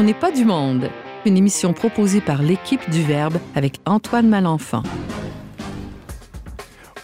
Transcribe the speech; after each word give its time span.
On 0.00 0.04
n'est 0.04 0.14
pas 0.14 0.30
du 0.30 0.44
monde. 0.44 0.90
Une 1.26 1.36
émission 1.36 1.72
proposée 1.72 2.20
par 2.20 2.40
l'équipe 2.40 2.88
du 2.88 3.02
Verbe 3.02 3.36
avec 3.56 3.80
Antoine 3.84 4.28
Malenfant. 4.28 4.84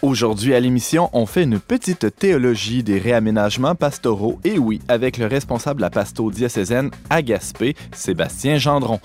Aujourd'hui 0.00 0.54
à 0.54 0.60
l'émission, 0.60 1.10
on 1.12 1.26
fait 1.26 1.42
une 1.42 1.58
petite 1.58 2.14
théologie 2.16 2.84
des 2.84 3.00
réaménagements 3.00 3.74
pastoraux 3.74 4.38
et 4.44 4.60
oui, 4.60 4.80
avec 4.86 5.18
le 5.18 5.26
responsable 5.26 5.80
la 5.80 5.90
pasto 5.90 6.30
diocésaine 6.30 6.92
à 7.10 7.20
Gaspé, 7.20 7.74
Sébastien 7.90 8.58
Gendron. 8.58 9.00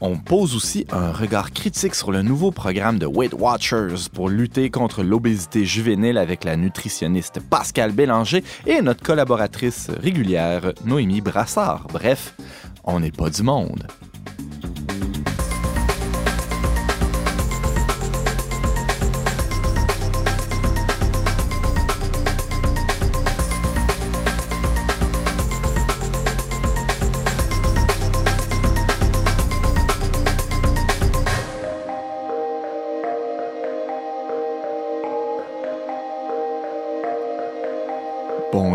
On 0.00 0.16
pose 0.16 0.54
aussi 0.54 0.86
un 0.92 1.10
regard 1.10 1.50
critique 1.50 1.96
sur 1.96 2.12
le 2.12 2.22
nouveau 2.22 2.52
programme 2.52 3.00
de 3.00 3.06
Weight 3.06 3.34
Watchers 3.34 4.08
pour 4.14 4.28
lutter 4.28 4.70
contre 4.70 5.02
l'obésité 5.02 5.64
juvénile 5.64 6.18
avec 6.18 6.44
la 6.44 6.56
nutritionniste 6.56 7.40
Pascal 7.40 7.90
Bélanger 7.90 8.44
et 8.64 8.80
notre 8.80 9.02
collaboratrice 9.02 9.90
régulière 10.00 10.72
Noémie 10.84 11.20
Brassard. 11.20 11.88
Bref, 11.92 12.36
on 12.88 13.00
n'est 13.00 13.12
pas 13.12 13.30
du 13.30 13.42
monde. 13.42 13.86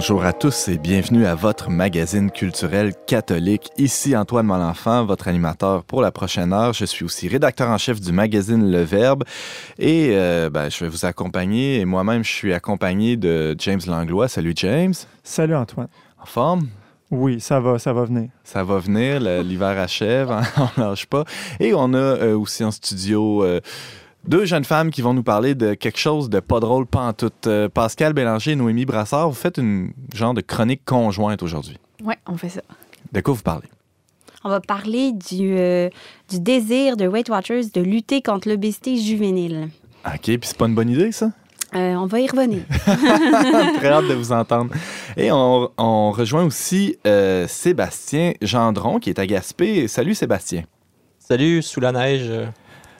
Bonjour 0.04 0.26
à 0.26 0.34
tous 0.34 0.68
et 0.68 0.78
bienvenue 0.78 1.26
à 1.26 1.34
votre 1.34 1.70
magazine 1.70 2.30
culturel 2.30 2.92
catholique. 3.08 3.70
Ici 3.78 4.18
Antoine 4.18 4.46
Malenfant, 4.46 5.06
votre 5.06 5.30
animateur 5.30 5.86
pour 5.86 6.02
la 6.02 6.12
prochaine 6.12 6.52
heure. 6.52 6.74
Je 6.74 6.84
suis 6.84 7.06
aussi 7.06 7.30
rédacteur 7.30 7.70
en 7.70 7.78
chef 7.78 8.02
du 8.02 8.12
magazine 8.12 8.70
Le 8.70 8.82
Verbe 8.82 9.24
et 9.80 10.10
euh, 10.12 10.50
ben, 10.50 10.68
je 10.68 10.84
vais 10.84 10.90
vous 10.90 11.06
accompagner. 11.06 11.80
Et 11.80 11.86
moi-même, 11.86 12.22
je 12.22 12.32
suis 12.34 12.54
accompagné 12.54 13.16
de 13.16 13.56
James 13.60 13.80
Langlois. 13.88 14.28
Salut 14.28 14.52
James. 14.58 14.94
Salut 15.24 15.56
Antoine. 15.56 15.88
En 16.22 16.26
forme? 16.26 16.68
Oui, 17.10 17.40
ça 17.40 17.62
va, 17.62 17.80
ça 17.80 17.94
va 17.94 18.04
venir. 18.04 18.28
Ça 18.44 18.66
va 18.66 18.80
venir, 18.80 19.22
l'hiver 19.22 19.80
achève, 19.80 20.36
on 20.58 20.82
lâche 20.82 21.06
pas. 21.06 21.24
Et 21.62 21.74
on 21.74 21.94
a 21.94 21.98
euh, 21.98 22.38
aussi 22.38 22.66
en 22.66 22.72
studio... 22.72 23.46
Euh, 23.46 23.62
deux 24.26 24.46
jeunes 24.46 24.64
femmes 24.64 24.92
qui 24.92 25.02
vont 25.02 25.14
nous 25.14 25.24
parler 25.24 25.56
de 25.56 25.74
quelque 25.74 26.00
chose 26.00 26.30
de 26.30 26.40
pas 26.40 26.60
drôle, 26.60 26.86
pas 26.86 27.02
en 27.02 27.14
tout. 27.14 27.32
Euh, 27.48 27.70
Pascal 27.70 28.14
Bélanger 28.14 28.52
et 28.52 28.56
Noémie 28.56 28.86
Brassard, 28.86 29.30
vous 29.30 29.36
faites 29.36 29.58
une 29.58 29.92
genre 30.14 30.34
de 30.34 30.42
chronique 30.42 30.84
conjointe 30.86 31.44
aujourd'hui. 31.44 31.78
Oui, 32.04 32.16
on 32.28 32.38
fait 32.38 32.50
ça. 32.50 32.62
De 33.12 33.22
quoi 33.22 33.34
vous 33.34 33.44
parlez? 33.44 33.68
On 34.44 34.50
va 34.50 34.60
parler 34.60 35.14
du, 35.14 35.56
euh, 35.58 35.90
du 36.30 36.40
désir 36.40 36.98
de 36.98 37.08
Weight 37.08 37.30
Watchers 37.30 37.66
de 37.74 37.82
lutter 37.82 38.22
contre 38.22 38.50
l'obésité 38.50 38.98
juvénile. 38.98 39.70
OK, 40.06 40.22
puis 40.22 40.40
c'est 40.42 40.58
pas 40.58 40.66
une 40.66 40.76
bonne 40.76 40.90
idée, 40.90 41.12
ça? 41.14 41.32
Euh, 41.76 41.96
on 41.96 42.06
va 42.06 42.20
y 42.20 42.28
revenir. 42.28 42.64
Très 43.78 43.88
hâte 43.88 44.08
de 44.08 44.14
vous 44.14 44.32
entendre. 44.32 44.72
Et 45.18 45.32
on, 45.32 45.72
on 45.78 46.12
rejoint 46.12 46.44
aussi 46.44 46.98
Sébastien 47.48 48.34
Gendron, 48.42 49.00
qui 49.00 49.10
est 49.10 49.18
à 49.18 49.26
Gaspé. 49.26 49.88
Salut 49.88 50.14
Sébastien. 50.14 50.66
Salut, 51.20 51.62
sous 51.62 51.80
la 51.80 51.94
neige. 51.94 52.30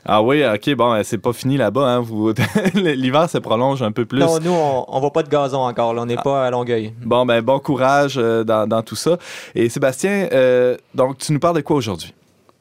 Ah 0.06 0.22
oui, 0.22 0.44
ok, 0.46 0.76
bon, 0.76 1.02
c'est 1.04 1.18
pas 1.18 1.32
fini 1.32 1.58
là-bas. 1.58 1.96
Hein, 1.96 2.00
vous... 2.02 2.34
L'hiver 2.74 3.30
se 3.30 3.38
prolonge 3.38 3.82
un 3.82 3.92
peu 3.92 4.06
plus. 4.06 4.20
Non, 4.20 4.40
nous, 4.42 4.52
on, 4.52 4.86
on 4.88 5.00
voit 5.00 5.14
pas 5.14 5.24
de 5.24 5.30
gazon 5.30 5.62
encore. 5.62 5.94
Là, 5.94 6.02
on 6.02 6.06
n'est 6.06 6.18
ah. 6.18 6.22
pas 6.24 6.46
à 6.46 6.52
Longueuil. 6.52 6.94
Bon, 7.02 7.26
ben, 7.26 7.42
bon 7.42 7.60
courage 7.60 8.16
euh, 8.18 8.44
dans, 8.44 8.68
dans, 8.68 8.82
tout 8.82 8.96
ça. 8.96 9.18
Et 9.56 9.70
Sébastien, 9.70 10.28
euh, 10.34 10.78
donc, 10.94 11.18
tu 11.20 11.32
nous 11.32 11.40
parles 11.40 11.56
de 11.56 11.62
quoi 11.62 11.78
aujourd'hui? 11.78 12.14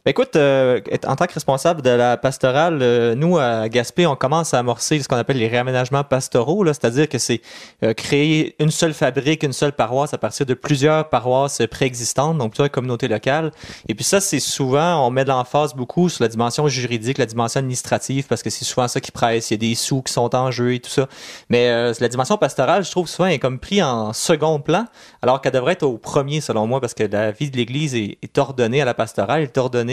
Ben, 0.04 0.10
écoute, 0.10 0.34
euh, 0.34 0.80
en 1.06 1.14
tant 1.14 1.26
que 1.26 1.34
responsable 1.34 1.80
de 1.80 1.90
la 1.90 2.16
pastorale, 2.16 2.80
euh, 2.82 3.14
nous, 3.14 3.38
à 3.38 3.68
Gaspé, 3.68 4.04
on 4.04 4.16
commence 4.16 4.52
à 4.52 4.58
amorcer 4.58 5.00
ce 5.00 5.06
qu'on 5.06 5.14
appelle 5.14 5.36
les 5.36 5.46
réaménagements 5.46 6.02
pastoraux, 6.02 6.66
c'est-à-dire 6.66 7.08
que 7.08 7.18
c'est 7.18 7.40
euh, 7.84 7.94
créer 7.94 8.56
une 8.58 8.72
seule 8.72 8.94
fabrique, 8.94 9.44
une 9.44 9.52
seule 9.52 9.70
paroisse 9.70 10.12
à 10.12 10.18
partir 10.18 10.44
de 10.44 10.54
plusieurs 10.54 11.08
paroisses 11.08 11.62
préexistantes, 11.70 12.36
donc 12.36 12.50
plusieurs 12.50 12.72
communautés 12.72 13.06
locales. 13.06 13.52
Et 13.86 13.94
puis 13.94 14.02
ça, 14.02 14.20
c'est 14.20 14.40
souvent, 14.40 15.06
on 15.06 15.10
met 15.10 15.22
de 15.22 15.28
l'emphase 15.28 15.72
beaucoup 15.72 16.08
sur 16.08 16.24
la 16.24 16.28
dimension 16.28 16.66
juridique, 16.66 17.18
la 17.18 17.26
dimension 17.26 17.60
administrative, 17.60 18.26
parce 18.26 18.42
que 18.42 18.50
c'est 18.50 18.64
souvent 18.64 18.88
ça 18.88 19.00
qui 19.00 19.12
presse, 19.12 19.52
il 19.52 19.54
y 19.54 19.54
a 19.54 19.70
des 19.70 19.76
sous 19.76 20.02
qui 20.02 20.12
sont 20.12 20.34
en 20.34 20.50
jeu 20.50 20.74
et 20.74 20.80
tout 20.80 20.90
ça. 20.90 21.06
Mais 21.48 21.92
la 22.00 22.08
dimension 22.08 22.36
pastorale, 22.38 22.84
je 22.84 22.90
trouve 22.90 23.06
souvent, 23.06 23.28
est 23.28 23.38
comme 23.38 23.60
pris 23.60 23.80
en 23.80 24.12
second 24.12 24.58
plan, 24.58 24.86
alors 25.22 25.40
qu'elle 25.40 25.52
devrait 25.52 25.74
être 25.74 25.84
au 25.84 25.96
premier, 25.96 26.40
selon 26.40 26.66
moi, 26.66 26.80
parce 26.80 26.94
que 26.94 27.04
la 27.04 27.30
vie 27.30 27.52
de 27.52 27.56
l'Église 27.56 27.94
est, 27.94 28.18
est 28.20 28.36
ordonnée 28.38 28.82
à 28.82 28.84
la 28.84 28.94
pastorale, 28.94 29.42
est 29.42 29.56
ordonnée 29.56 29.91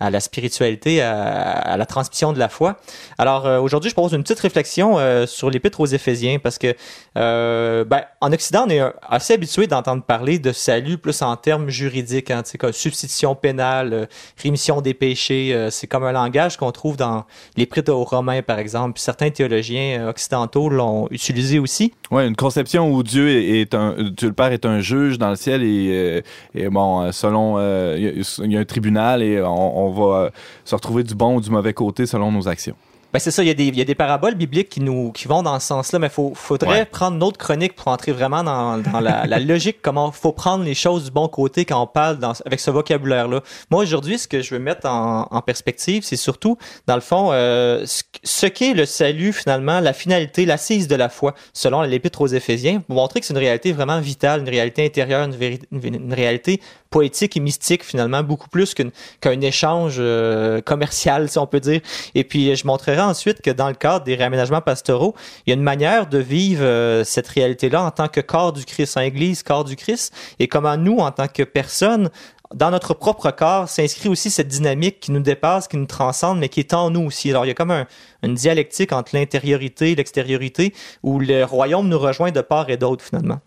à, 0.00 0.10
la 0.10 0.20
spiritualité, 0.20 1.00
à, 1.02 1.76
la 1.76 1.86
transmission 1.86 2.32
de 2.32 2.38
la 2.38 2.48
foi. 2.48 2.76
Alors 3.18 3.46
euh, 3.46 3.60
aujourd'hui, 3.60 3.90
je 3.90 3.94
propose 3.94 4.12
une 4.12 4.22
petite 4.22 4.40
réflexion 4.40 4.98
euh, 4.98 5.26
sur 5.26 5.50
l'épître 5.50 5.80
aux 5.80 5.86
Éphésiens 5.86 6.38
parce 6.38 6.58
que 6.58 6.74
euh, 7.16 7.84
ben, 7.84 8.02
en 8.20 8.32
Occident, 8.32 8.64
on 8.66 8.70
est 8.70 8.82
assez 9.02 9.34
habitué 9.34 9.66
d'entendre 9.66 10.02
parler 10.02 10.38
de 10.38 10.52
salut 10.52 10.98
plus 10.98 11.22
en 11.22 11.36
termes 11.36 11.68
juridiques, 11.68 12.30
hein, 12.30 12.42
comme 12.58 12.72
substitution 12.72 13.34
pénale, 13.34 14.08
rémission 14.42 14.80
des 14.80 14.94
péchés. 14.94 15.68
c'est 15.70 15.86
comme 15.86 16.04
un 16.04 16.12
langage 16.12 16.56
qu'on 16.56 16.72
trouve 16.72 16.96
dans 16.96 17.24
l'épître 17.56 17.92
aux 17.92 18.04
Romains, 18.04 18.42
par 18.42 18.58
exemple. 18.58 18.98
Certains 18.98 19.30
théologiens 19.30 20.08
occidentaux 20.08 20.68
l'ont 20.68 21.08
utilisé 21.10 21.58
aussi. 21.58 21.92
Oui, 22.10 22.26
une 22.26 22.36
conception 22.36 22.90
où 22.90 23.02
Dieu 23.02 23.28
est 23.28 23.74
un, 23.74 23.94
Dieu 23.98 24.28
le 24.28 24.34
Père 24.34 24.52
est 24.52 24.66
un 24.66 24.80
juge 24.80 25.18
dans 25.18 25.30
le 25.30 25.36
ciel 25.36 25.62
et, 25.62 26.22
et 26.54 26.68
bon, 26.68 27.10
selon, 27.12 27.58
il 27.96 28.52
y, 28.52 28.56
a 28.56 28.60
un 28.60 28.64
tribunal 28.64 29.22
et 29.22 29.27
on, 29.42 29.90
va 29.90 30.30
se 30.64 30.74
retrouver 30.74 31.04
du 31.04 31.14
bon 31.14 31.36
ou 31.36 31.40
du 31.40 31.50
mauvais 31.50 31.74
côté 31.74 32.06
selon 32.06 32.32
nos 32.32 32.48
actions. 32.48 32.76
Ben 33.10 33.18
c'est 33.20 33.30
ça, 33.30 33.42
il 33.42 33.46
y, 33.46 33.50
a 33.50 33.54
des, 33.54 33.68
il 33.68 33.76
y, 33.78 33.80
a 33.80 33.86
des, 33.86 33.94
paraboles 33.94 34.34
bibliques 34.34 34.68
qui 34.68 34.80
nous 34.82 35.12
qui 35.12 35.28
vont 35.28 35.42
dans 35.42 35.58
ce 35.60 35.68
sens-là, 35.68 35.98
mais 35.98 36.08
il 36.08 36.34
faudrait 36.34 36.84
prendre 36.84 37.16
notre 37.16 37.38
chronique 37.38 37.74
pour 37.74 37.88
entrer 37.88 38.12
vraiment 38.12 38.44
dans, 38.44 38.76
dans 38.76 39.00
la, 39.00 39.26
la, 39.26 39.38
logique, 39.38 39.78
comment 39.80 40.12
faut 40.12 40.32
prendre 40.32 40.62
les 40.62 40.74
choses 40.74 41.04
du 41.04 41.10
bon 41.10 41.26
côté 41.26 41.64
quand 41.64 41.82
on 41.82 41.86
parle 41.86 42.18
dans, 42.18 42.34
avec 42.44 42.60
ce 42.60 42.70
vocabulaire-là. 42.70 43.40
Moi, 43.70 43.82
aujourd'hui, 43.82 44.18
ce 44.18 44.28
que 44.28 44.42
je 44.42 44.54
veux 44.54 44.60
mettre 44.60 44.86
en, 44.86 45.26
en 45.30 45.40
perspective, 45.40 46.02
c'est 46.02 46.16
surtout, 46.16 46.58
dans 46.86 46.96
le 46.96 47.00
fond, 47.00 47.30
euh, 47.32 47.86
ce, 47.86 48.46
qu'est 48.46 48.74
le 48.74 48.84
salut, 48.84 49.32
finalement, 49.32 49.80
la 49.80 49.94
finalité, 49.94 50.44
l'assise 50.44 50.86
de 50.86 50.94
la 50.94 51.08
foi, 51.08 51.34
selon 51.54 51.80
l'Épître 51.80 52.20
aux 52.20 52.26
Éphésiens, 52.26 52.80
pour 52.80 52.96
montrer 52.96 53.20
que 53.20 53.26
c'est 53.26 53.32
une 53.32 53.38
réalité 53.38 53.72
vraiment 53.72 54.00
vitale, 54.00 54.42
une 54.42 54.50
réalité 54.50 54.84
intérieure, 54.84 55.26
une, 55.26 55.94
une 55.94 56.12
réalité 56.12 56.60
poétique 56.90 57.36
et 57.36 57.40
mystique 57.40 57.84
finalement, 57.84 58.22
beaucoup 58.22 58.48
plus 58.48 58.74
qu'un 58.74 59.40
échange 59.40 59.96
euh, 59.98 60.60
commercial, 60.60 61.28
si 61.28 61.38
on 61.38 61.46
peut 61.46 61.60
dire. 61.60 61.80
Et 62.14 62.24
puis, 62.24 62.54
je 62.54 62.66
montrerai 62.66 62.97
ensuite 63.04 63.42
que 63.42 63.50
dans 63.50 63.68
le 63.68 63.74
cadre 63.74 64.04
des 64.04 64.14
réaménagements 64.14 64.60
pastoraux, 64.60 65.14
il 65.46 65.50
y 65.50 65.52
a 65.52 65.56
une 65.56 65.62
manière 65.62 66.06
de 66.06 66.18
vivre 66.18 66.64
euh, 66.64 67.04
cette 67.04 67.28
réalité-là 67.28 67.82
en 67.82 67.90
tant 67.90 68.08
que 68.08 68.20
corps 68.20 68.52
du 68.52 68.64
Christ, 68.64 68.96
en 68.96 69.00
Église, 69.00 69.42
corps 69.42 69.64
du 69.64 69.76
Christ, 69.76 70.14
et 70.38 70.48
comment 70.48 70.76
nous, 70.76 70.98
en 70.98 71.10
tant 71.10 71.28
que 71.28 71.42
personnes, 71.42 72.10
dans 72.54 72.70
notre 72.70 72.94
propre 72.94 73.30
corps 73.30 73.68
s'inscrit 73.68 74.08
aussi 74.08 74.30
cette 74.30 74.48
dynamique 74.48 75.00
qui 75.00 75.12
nous 75.12 75.20
dépasse, 75.20 75.68
qui 75.68 75.76
nous 75.76 75.86
transcende, 75.86 76.38
mais 76.38 76.48
qui 76.48 76.60
est 76.60 76.72
en 76.72 76.90
nous 76.90 77.02
aussi. 77.02 77.30
Alors, 77.30 77.44
il 77.44 77.48
y 77.48 77.50
a 77.50 77.54
comme 77.54 77.70
un, 77.70 77.86
une 78.22 78.34
dialectique 78.34 78.92
entre 78.92 79.14
l'intériorité 79.14 79.92
et 79.92 79.94
l'extériorité, 79.94 80.74
où 81.02 81.20
le 81.20 81.44
royaume 81.44 81.88
nous 81.88 81.98
rejoint 81.98 82.30
de 82.30 82.40
part 82.40 82.70
et 82.70 82.76
d'autre, 82.76 83.04
finalement. 83.04 83.40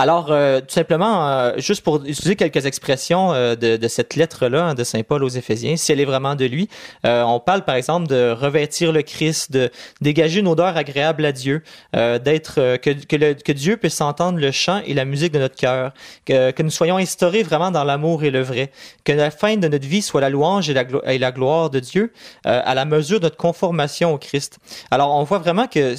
Alors, 0.00 0.28
euh, 0.30 0.60
tout 0.60 0.70
simplement, 0.70 1.28
euh, 1.28 1.52
juste 1.58 1.82
pour 1.82 1.96
utiliser 1.96 2.34
quelques 2.34 2.64
expressions 2.64 3.34
euh, 3.34 3.54
de, 3.54 3.76
de, 3.76 3.86
cette 3.86 4.16
lettre-là 4.16 4.68
hein, 4.68 4.74
de 4.74 4.82
Saint 4.82 5.02
Paul 5.02 5.22
aux 5.22 5.28
Éphésiens, 5.28 5.76
si 5.76 5.92
elle 5.92 6.00
est 6.00 6.06
vraiment 6.06 6.36
de 6.36 6.46
lui, 6.46 6.70
on 7.04 7.38
parle 7.38 7.66
par 7.66 7.74
exemple 7.74 8.06
de 8.06 8.30
revêtir 8.30 8.92
le 8.92 9.02
Christ, 9.02 9.52
de 9.52 9.68
dégager 10.00 10.40
une 10.40 10.48
odeur 10.48 10.74
agréable 10.78 11.26
à 11.26 11.32
Dieu, 11.32 11.62
d'être 11.92 12.76
que, 12.78 12.90
que, 13.34 13.52
Dieu 13.52 13.76
puisse 13.76 14.00
entendre 14.00 14.38
le 14.38 14.50
chant 14.50 14.80
et 14.86 14.94
la 14.94 15.04
musique 15.04 15.32
de 15.32 15.38
notre 15.38 15.56
cœur, 15.56 15.92
que, 16.24 16.62
nous 16.62 16.70
soyons 16.70 16.96
instaurés 16.96 17.42
vraiment 17.42 17.70
dans 17.70 17.84
l'amour 17.84 18.24
et 18.24 18.30
le 18.30 18.40
vrai, 18.40 18.70
que 19.04 19.12
la 19.12 19.30
fin 19.30 19.56
de 19.56 19.68
notre 19.68 19.86
vie 19.86 20.02
soit 20.02 20.22
la 20.22 20.30
louange 20.30 20.70
et 20.70 20.74
la, 20.74 20.84
et 21.06 21.18
gloire 21.32 21.68
de 21.68 21.80
Dieu 21.80 22.12
à 22.44 22.74
la 22.74 22.84
mesure 22.86 23.20
de 23.20 23.24
notre 23.24 23.36
conformation 23.36 24.14
au 24.14 24.18
Christ. 24.18 24.58
Alors, 24.90 25.14
on 25.14 25.24
voit 25.24 25.38
vraiment 25.38 25.66
que 25.66 25.94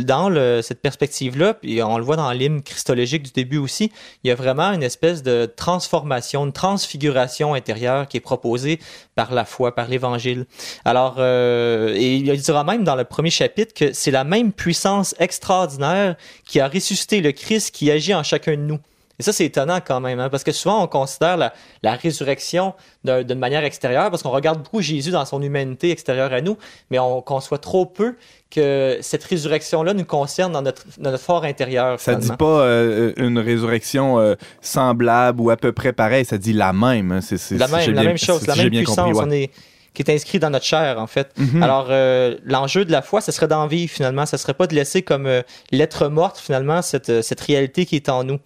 dans 0.00 0.62
cette 0.62 0.80
perspective-là, 0.80 1.54
puis 1.54 1.82
on 1.82 1.98
le 1.98 2.04
voit 2.04 2.16
dans 2.16 2.30
l'hymne 2.32 2.62
christologique 2.62 3.22
du 3.22 3.33
début 3.34 3.58
aussi, 3.58 3.92
il 4.22 4.28
y 4.28 4.30
a 4.30 4.34
vraiment 4.34 4.72
une 4.72 4.82
espèce 4.82 5.22
de 5.22 5.52
transformation, 5.56 6.44
une 6.46 6.52
transfiguration 6.52 7.54
intérieure 7.54 8.08
qui 8.08 8.16
est 8.16 8.20
proposée 8.20 8.78
par 9.14 9.32
la 9.34 9.44
foi, 9.44 9.74
par 9.74 9.88
l'Évangile. 9.88 10.46
Alors, 10.84 11.16
euh, 11.18 11.94
il 11.96 12.30
dira 12.40 12.64
même 12.64 12.84
dans 12.84 12.96
le 12.96 13.04
premier 13.04 13.30
chapitre 13.30 13.74
que 13.74 13.92
c'est 13.92 14.10
la 14.10 14.24
même 14.24 14.52
puissance 14.52 15.14
extraordinaire 15.18 16.16
qui 16.46 16.60
a 16.60 16.68
ressuscité 16.68 17.20
le 17.20 17.32
Christ 17.32 17.74
qui 17.74 17.90
agit 17.90 18.14
en 18.14 18.22
chacun 18.22 18.52
de 18.52 18.62
nous. 18.62 18.78
Et 19.18 19.22
ça, 19.22 19.32
c'est 19.32 19.44
étonnant 19.44 19.78
quand 19.86 20.00
même, 20.00 20.18
hein, 20.18 20.28
parce 20.28 20.42
que 20.42 20.50
souvent, 20.50 20.82
on 20.82 20.86
considère 20.88 21.36
la, 21.36 21.52
la 21.82 21.92
résurrection 21.94 22.74
d'une 23.04 23.38
manière 23.38 23.62
extérieure, 23.62 24.10
parce 24.10 24.22
qu'on 24.24 24.30
regarde 24.30 24.58
beaucoup 24.62 24.80
Jésus 24.80 25.12
dans 25.12 25.24
son 25.24 25.40
humanité 25.40 25.90
extérieure 25.92 26.32
à 26.32 26.40
nous, 26.40 26.56
mais 26.90 26.98
on 26.98 27.22
conçoit 27.22 27.58
trop 27.58 27.86
peu 27.86 28.16
que 28.50 28.98
cette 29.02 29.22
résurrection-là 29.24 29.94
nous 29.94 30.04
concerne 30.04 30.52
dans 30.52 30.62
notre, 30.62 30.82
dans 30.98 31.10
notre 31.12 31.22
fort 31.22 31.44
intérieur. 31.44 32.00
Ça 32.00 32.12
finalement. 32.12 32.32
dit 32.34 32.36
pas 32.38 32.60
euh, 32.62 33.12
une 33.16 33.38
résurrection 33.38 34.18
euh, 34.18 34.34
semblable 34.60 35.40
ou 35.40 35.50
à 35.50 35.56
peu 35.56 35.72
près 35.72 35.92
pareille, 35.92 36.24
ça 36.24 36.38
dit 36.38 36.52
la 36.52 36.72
même. 36.72 37.12
hein. 37.12 37.20
C'est, 37.20 37.38
la 37.52 37.68
même, 37.68 37.80
j'ai 37.80 37.92
la 37.92 38.00
bien- 38.00 38.10
même 38.10 38.18
chose, 38.18 38.40
si 38.42 38.46
la 38.48 38.56
même 38.56 38.70
puissance 38.70 38.96
compris, 38.96 39.12
ouais. 39.12 39.24
on 39.24 39.30
est, 39.30 39.50
qui 39.94 40.02
est 40.02 40.10
inscrit 40.10 40.40
dans 40.40 40.50
notre 40.50 40.64
chair, 40.64 40.98
en 40.98 41.06
fait. 41.06 41.32
Mhm. 41.38 41.62
Alors, 41.62 41.86
euh, 41.88 42.36
l'enjeu 42.44 42.84
de 42.84 42.90
la 42.90 43.00
foi, 43.00 43.20
ce 43.20 43.30
serait 43.30 43.46
d'en 43.46 43.68
vivre, 43.68 43.90
finalement. 43.92 44.26
Ce 44.26 44.36
serait 44.36 44.54
pas 44.54 44.66
de 44.66 44.74
laisser 44.74 45.02
comme 45.02 45.26
euh, 45.26 45.42
lettre 45.70 46.08
morte, 46.08 46.38
finalement, 46.38 46.82
cette, 46.82 47.10
euh, 47.10 47.22
cette 47.22 47.40
réalité 47.40 47.86
qui 47.86 47.94
est 47.94 48.08
en 48.08 48.24
nous. 48.24 48.38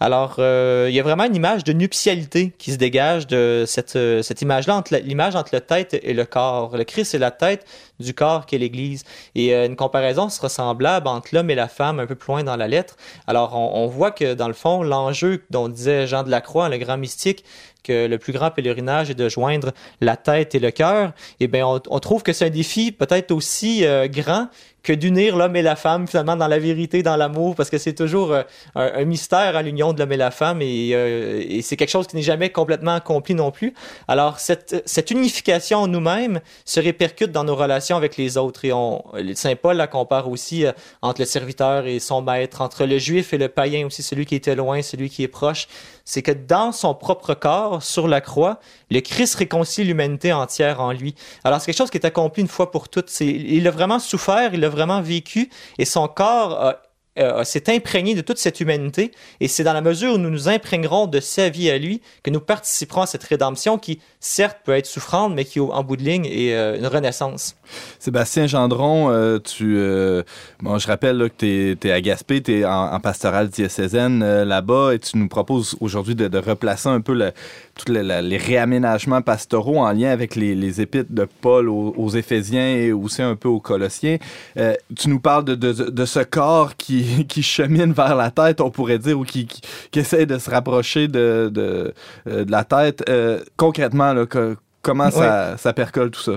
Alors, 0.00 0.36
euh, 0.40 0.86
il 0.88 0.94
y 0.94 1.00
a 1.00 1.04
vraiment 1.04 1.24
une 1.24 1.36
image 1.36 1.62
de 1.62 1.72
nuptialité 1.72 2.52
qui 2.58 2.72
se 2.72 2.76
dégage 2.76 3.28
de 3.28 3.64
cette, 3.66 3.94
euh, 3.94 4.20
cette 4.22 4.42
image-là, 4.42 4.82
l'image 5.04 5.36
entre 5.36 5.50
la 5.52 5.60
tête 5.60 5.96
et 6.02 6.12
le 6.12 6.24
corps. 6.24 6.76
Le 6.76 6.84
Christ, 6.84 7.12
c'est 7.12 7.18
la 7.18 7.30
tête 7.30 7.64
du 8.00 8.12
corps 8.12 8.44
qu'est 8.44 8.58
l'Église. 8.58 9.04
Et 9.36 9.54
une 9.54 9.76
comparaison 9.76 10.28
sera 10.28 10.48
semblable 10.48 11.06
entre 11.06 11.28
l'homme 11.32 11.50
et 11.50 11.54
la 11.54 11.68
femme 11.68 12.00
un 12.00 12.06
peu 12.06 12.16
plus 12.16 12.32
loin 12.32 12.42
dans 12.42 12.56
la 12.56 12.66
lettre. 12.66 12.96
Alors, 13.28 13.54
on, 13.56 13.84
on 13.84 13.86
voit 13.86 14.10
que, 14.10 14.34
dans 14.34 14.48
le 14.48 14.54
fond, 14.54 14.82
l'enjeu 14.82 15.44
dont 15.50 15.68
disait 15.68 16.06
Jean 16.06 16.24
de 16.24 16.30
la 16.30 16.40
Croix, 16.40 16.68
le 16.68 16.78
grand 16.78 16.98
mystique, 16.98 17.44
que 17.86 18.06
le 18.06 18.18
plus 18.18 18.32
grand 18.32 18.50
pèlerinage 18.50 19.10
est 19.10 19.14
de 19.14 19.28
joindre 19.28 19.72
la 20.00 20.16
tête 20.16 20.54
et 20.54 20.58
le 20.58 20.70
cœur, 20.70 21.12
eh 21.40 21.46
bien, 21.46 21.66
on, 21.66 21.98
trouve 22.00 22.22
que 22.22 22.32
c'est 22.32 22.46
un 22.46 22.50
défi 22.50 22.92
peut-être 22.92 23.32
aussi 23.32 23.84
euh, 23.84 24.08
grand 24.08 24.48
que 24.82 24.92
d'unir 24.92 25.36
l'homme 25.36 25.56
et 25.56 25.62
la 25.62 25.74
femme 25.74 26.06
finalement 26.06 26.36
dans 26.36 26.46
la 26.46 26.60
vérité, 26.60 27.02
dans 27.02 27.16
l'amour, 27.16 27.56
parce 27.56 27.70
que 27.70 27.78
c'est 27.78 27.94
toujours 27.94 28.32
euh, 28.32 28.42
un, 28.76 29.04
mystère 29.04 29.56
à 29.56 29.62
l'union 29.62 29.92
de 29.92 29.98
l'homme 29.98 30.12
et 30.12 30.16
la 30.16 30.30
femme 30.30 30.62
et, 30.62 30.90
euh, 30.92 31.42
et 31.44 31.60
c'est 31.62 31.76
quelque 31.76 31.90
chose 31.90 32.06
qui 32.06 32.14
n'est 32.14 32.22
jamais 32.22 32.50
complètement 32.50 32.94
accompli 32.94 33.34
non 33.34 33.50
plus. 33.50 33.74
Alors 34.06 34.38
cette, 34.38 35.10
unification 35.10 35.78
en 35.78 35.88
nous-mêmes 35.88 36.40
se 36.64 36.78
répercute 36.78 37.32
dans 37.32 37.42
nos 37.42 37.56
relations 37.56 37.96
avec 37.96 38.16
les 38.16 38.36
autres 38.36 38.64
et 38.64 39.34
Saint 39.34 39.56
Paul 39.56 39.76
la 39.76 39.88
compare 39.88 40.28
aussi 40.28 40.64
entre 41.02 41.20
le 41.20 41.26
serviteur 41.26 41.86
et 41.86 41.98
son 41.98 42.22
maître, 42.22 42.60
entre 42.60 42.86
le 42.86 42.98
juif 42.98 43.32
et 43.32 43.38
le 43.38 43.48
païen 43.48 43.86
aussi, 43.86 44.04
celui 44.04 44.24
qui 44.24 44.36
était 44.36 44.54
loin, 44.54 44.82
celui 44.82 45.10
qui 45.10 45.24
est 45.24 45.28
proche. 45.28 45.66
C'est 46.06 46.22
que 46.22 46.30
dans 46.30 46.70
son 46.70 46.94
propre 46.94 47.34
corps, 47.34 47.82
sur 47.82 48.06
la 48.06 48.20
croix, 48.20 48.60
le 48.90 49.00
Christ 49.00 49.34
réconcilie 49.34 49.88
l'humanité 49.88 50.32
entière 50.32 50.80
en 50.80 50.92
lui. 50.92 51.16
Alors 51.42 51.60
c'est 51.60 51.66
quelque 51.66 51.78
chose 51.78 51.90
qui 51.90 51.98
est 51.98 52.06
accompli 52.06 52.42
une 52.42 52.48
fois 52.48 52.70
pour 52.70 52.88
toutes. 52.88 53.20
Il 53.20 53.66
a 53.66 53.70
vraiment 53.72 53.98
souffert, 53.98 54.54
il 54.54 54.64
a 54.64 54.68
vraiment 54.68 55.02
vécu 55.02 55.50
et 55.78 55.84
son 55.84 56.06
corps 56.06 56.52
a 56.52 56.82
euh, 57.18 57.44
s'est 57.44 57.72
imprégné 57.72 58.14
de 58.14 58.20
toute 58.20 58.38
cette 58.38 58.60
humanité 58.60 59.12
et 59.40 59.48
c'est 59.48 59.64
dans 59.64 59.72
la 59.72 59.80
mesure 59.80 60.14
où 60.14 60.18
nous 60.18 60.30
nous 60.30 60.48
imprégnerons 60.48 61.06
de 61.06 61.20
sa 61.20 61.48
vie 61.48 61.70
à 61.70 61.78
lui 61.78 62.00
que 62.22 62.30
nous 62.30 62.40
participerons 62.40 63.02
à 63.02 63.06
cette 63.06 63.24
rédemption 63.24 63.78
qui 63.78 64.00
certes 64.20 64.58
peut 64.64 64.72
être 64.72 64.86
souffrante 64.86 65.34
mais 65.34 65.44
qui 65.44 65.60
en 65.60 65.82
bout 65.82 65.96
de 65.96 66.02
ligne 66.02 66.26
est 66.26 66.54
euh, 66.54 66.76
une 66.76 66.86
renaissance. 66.86 67.56
Sébastien 67.98 68.46
Gendron, 68.46 69.10
euh, 69.10 69.38
tu, 69.38 69.76
euh, 69.76 70.22
bon, 70.60 70.78
je 70.78 70.86
rappelle 70.86 71.30
que 71.36 71.74
tu 71.74 71.88
es, 71.88 71.92
à 71.92 72.00
Gaspé, 72.00 72.42
tu 72.42 72.60
es 72.60 72.64
en, 72.64 72.92
en 72.92 73.00
pastoral 73.00 73.48
diocésaine 73.48 74.42
là-bas 74.42 74.94
et 74.94 74.98
tu 74.98 75.16
nous 75.18 75.28
proposes 75.28 75.76
aujourd'hui 75.80 76.14
de, 76.14 76.28
de 76.28 76.38
replacer 76.38 76.88
un 76.88 77.00
peu 77.00 77.14
le, 77.14 77.32
tous 77.76 77.92
le- 77.92 78.20
les 78.22 78.36
réaménagements 78.38 79.20
pastoraux 79.22 79.78
en 79.78 79.92
lien 79.92 80.10
avec 80.10 80.34
les, 80.34 80.54
les 80.54 80.80
épîtres 80.80 81.12
de 81.12 81.26
Paul 81.40 81.68
aux, 81.68 81.94
aux 81.96 82.08
Éphésiens 82.10 82.66
et 82.76 82.92
aussi 82.92 83.20
un 83.22 83.36
peu 83.36 83.48
aux 83.48 83.60
Colossiens. 83.60 84.16
Euh, 84.56 84.74
tu 84.96 85.08
nous 85.10 85.20
parles 85.20 85.44
de, 85.44 85.54
de, 85.54 85.72
de 85.72 86.04
ce 86.06 86.20
corps 86.20 86.76
qui, 86.76 87.26
qui 87.28 87.42
chemine 87.42 87.92
vers 87.92 88.14
la 88.16 88.30
tête, 88.30 88.60
on 88.60 88.70
pourrait 88.70 88.98
dire, 88.98 89.18
ou 89.18 89.24
qui, 89.24 89.46
qui, 89.46 89.60
qui 89.90 89.98
essaie 89.98 90.24
de 90.26 90.38
se 90.38 90.50
rapprocher 90.50 91.06
de, 91.08 91.50
de, 91.52 91.92
euh, 92.28 92.44
la 92.48 92.64
tête. 92.64 93.04
Euh, 93.08 93.40
concrètement, 93.56 94.12
là, 94.14 94.24
que- 94.26 94.56
comment 94.82 95.10
ça, 95.10 95.56
ça 95.58 95.72
percole 95.72 96.10
tout 96.10 96.20
ça? 96.22 96.32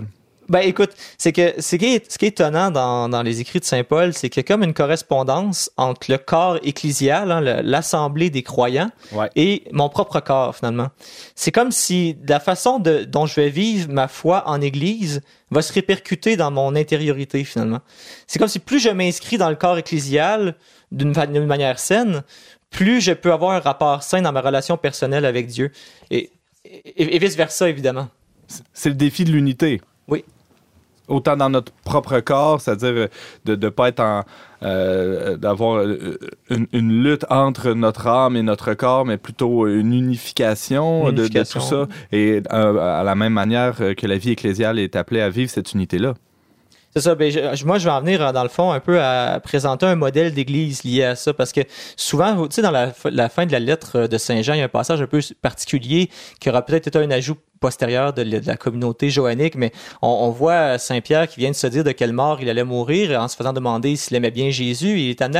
Ben 0.50 0.62
écoute, 0.62 0.90
c'est 1.20 1.32
que 1.32 1.54
ce 1.62 1.76
qui 1.76 1.86
est, 1.86 2.12
ce 2.12 2.18
qui 2.18 2.26
est 2.26 2.30
étonnant 2.30 2.72
dans, 2.72 3.08
dans 3.08 3.22
les 3.22 3.40
écrits 3.40 3.60
de 3.60 3.66
Saint 3.66 3.84
Paul, 3.84 4.14
c'est 4.14 4.30
qu'il 4.30 4.42
y 4.42 4.46
a 4.46 4.48
comme 4.48 4.64
une 4.64 4.74
correspondance 4.74 5.70
entre 5.78 6.10
le 6.12 6.18
corps 6.18 6.58
ecclésial, 6.64 7.32
hein, 7.32 7.42
l'assemblée 7.62 8.30
des 8.32 8.42
croyants, 8.42 8.90
Ouais. 9.12 9.30
et 9.36 9.64
mon 9.72 9.90
propre 9.90 10.20
corps 10.22 10.56
finalement. 10.56 10.88
C'est 11.36 11.52
comme 11.52 11.72
si 11.72 12.18
la 12.28 12.40
façon 12.40 12.80
de, 12.80 13.04
dont 13.04 13.28
je 13.28 13.36
vais 13.36 13.50
vivre 13.50 13.92
ma 13.92 14.08
foi 14.08 14.44
en 14.48 14.60
Église 14.60 15.22
va 15.52 15.62
se 15.62 15.72
répercuter 15.72 16.36
dans 16.36 16.50
mon 16.52 16.76
intériorité 16.76 17.44
finalement. 17.44 17.80
C'est 18.26 18.40
comme 18.40 18.48
si 18.48 18.60
plus 18.60 18.80
je 18.80 18.90
m'inscris 18.90 19.38
dans 19.38 19.50
le 19.50 19.56
corps 19.56 19.78
ecclésial 19.78 20.56
d'une 20.92 21.14
manière 21.46 21.78
saine, 21.78 22.24
plus 22.72 23.02
je 23.02 23.12
peux 23.12 23.32
avoir 23.32 23.52
un 23.52 23.60
rapport 23.60 24.02
sain 24.02 24.22
dans 24.24 24.32
ma 24.32 24.42
relation 24.42 24.78
personnelle 24.78 25.26
avec 25.26 25.46
Dieu. 25.48 25.72
Et, 26.10 26.32
et, 26.66 27.16
et 27.16 27.20
vice 27.20 27.36
versa 27.36 27.70
évidemment. 27.70 28.08
C'est 28.74 28.90
le 28.90 28.96
défi 28.96 29.24
de 29.26 29.32
l'unité. 29.32 29.80
Oui. 30.08 30.26
Autant 31.10 31.36
dans 31.36 31.50
notre 31.50 31.72
propre 31.84 32.20
corps, 32.22 32.62
c'est-à-dire 32.62 32.94
euh, 32.96 33.08
de 33.46 33.56
ne 33.56 33.70
pas 33.70 33.90
être 33.90 34.00
en. 34.00 34.24
euh, 34.64 35.38
d'avoir 35.38 35.78
euh, 35.80 36.18
une, 36.50 36.68
une 36.74 37.04
lutte 37.04 37.26
entre 37.30 37.72
notre 37.74 38.08
âme 38.08 38.36
et 38.36 38.44
notre 38.44 38.74
corps, 38.74 39.06
mais 39.06 39.18
plutôt 39.18 39.68
une 39.68 39.94
unification, 39.94 41.06
de- 41.12 41.24
tout 41.60 41.60
ça. 41.88 41.88
Et 42.12 42.42
euh, 42.54 43.00
à 43.00 43.04
la 43.04 43.16
même 43.16 43.34
manière 43.34 43.76
que 43.98 44.08
la 44.08 44.18
vie 44.18 44.32
ecclésiale 44.32 44.80
est 44.80 44.96
appelée 44.96 45.22
à 45.22 45.30
vivre 45.30 45.50
cette 45.50 45.74
unité-là. 45.74 46.14
C'est 46.96 47.02
ça. 47.02 47.16
Ben, 47.16 47.32
je- 47.32 47.66
moi, 47.66 47.78
je 47.78 47.86
vais 47.86 47.92
en 47.92 48.02
venir, 48.02 48.22
euh, 48.22 48.32
dans 48.32 48.44
le 48.44 48.50
fond, 48.50 48.72
un 48.72 48.80
peu 48.80 49.00
à 49.02 49.40
présenter 49.42 49.86
un 49.86 49.96
modèle 49.96 50.34
d'église 50.34 50.84
lié 50.84 51.04
à 51.04 51.16
ça. 51.16 51.34
Parce 51.34 51.52
que 51.52 51.62
souvent, 51.96 52.48
tu 52.48 52.56
sais, 52.56 52.62
dans 52.62 52.72
la, 52.72 53.30
fin 53.30 53.46
de 53.46 53.52
la 53.52 53.60
lettre 53.60 53.98
euh, 54.00 54.08
de 54.08 54.18
Saint 54.18 54.42
Jean, 54.42 54.54
il 54.54 54.60
y 54.60 54.62
a 54.62 54.66
un 54.66 54.70
passage 54.70 55.02
un 55.02 55.08
peu 55.08 55.20
particulier 55.42 56.10
qui 56.40 56.50
aura 56.50 56.64
peut-être 56.66 56.88
été 56.88 56.98
un 56.98 57.12
ajout 57.12 57.36
postérieur 57.60 58.14
de, 58.14 58.22
la- 58.22 58.56
communauté 58.56 59.10
joannique, 59.10 59.56
mais 59.56 59.74
on, 60.02 60.08
on 60.08 60.30
voit 60.30 60.78
Saint 60.78 61.02
Pierre 61.02 61.28
qui 61.28 61.42
vient 61.42 61.50
de 61.50 61.56
se 61.56 61.68
dire 61.68 61.84
de 61.84 61.92
quelle 61.92 62.14
mort 62.14 62.40
il 62.42 62.50
allait 62.50 62.64
mourir 62.64 63.20
en 63.22 63.28
se 63.28 63.36
faisant 63.36 63.52
demander 63.52 63.98
s'il 63.98 64.16
aimait 64.16 64.32
bien 64.32 64.50
Jésus. 64.50 64.98
Il 64.98 65.10
est 65.10 65.22
amené 65.22 65.40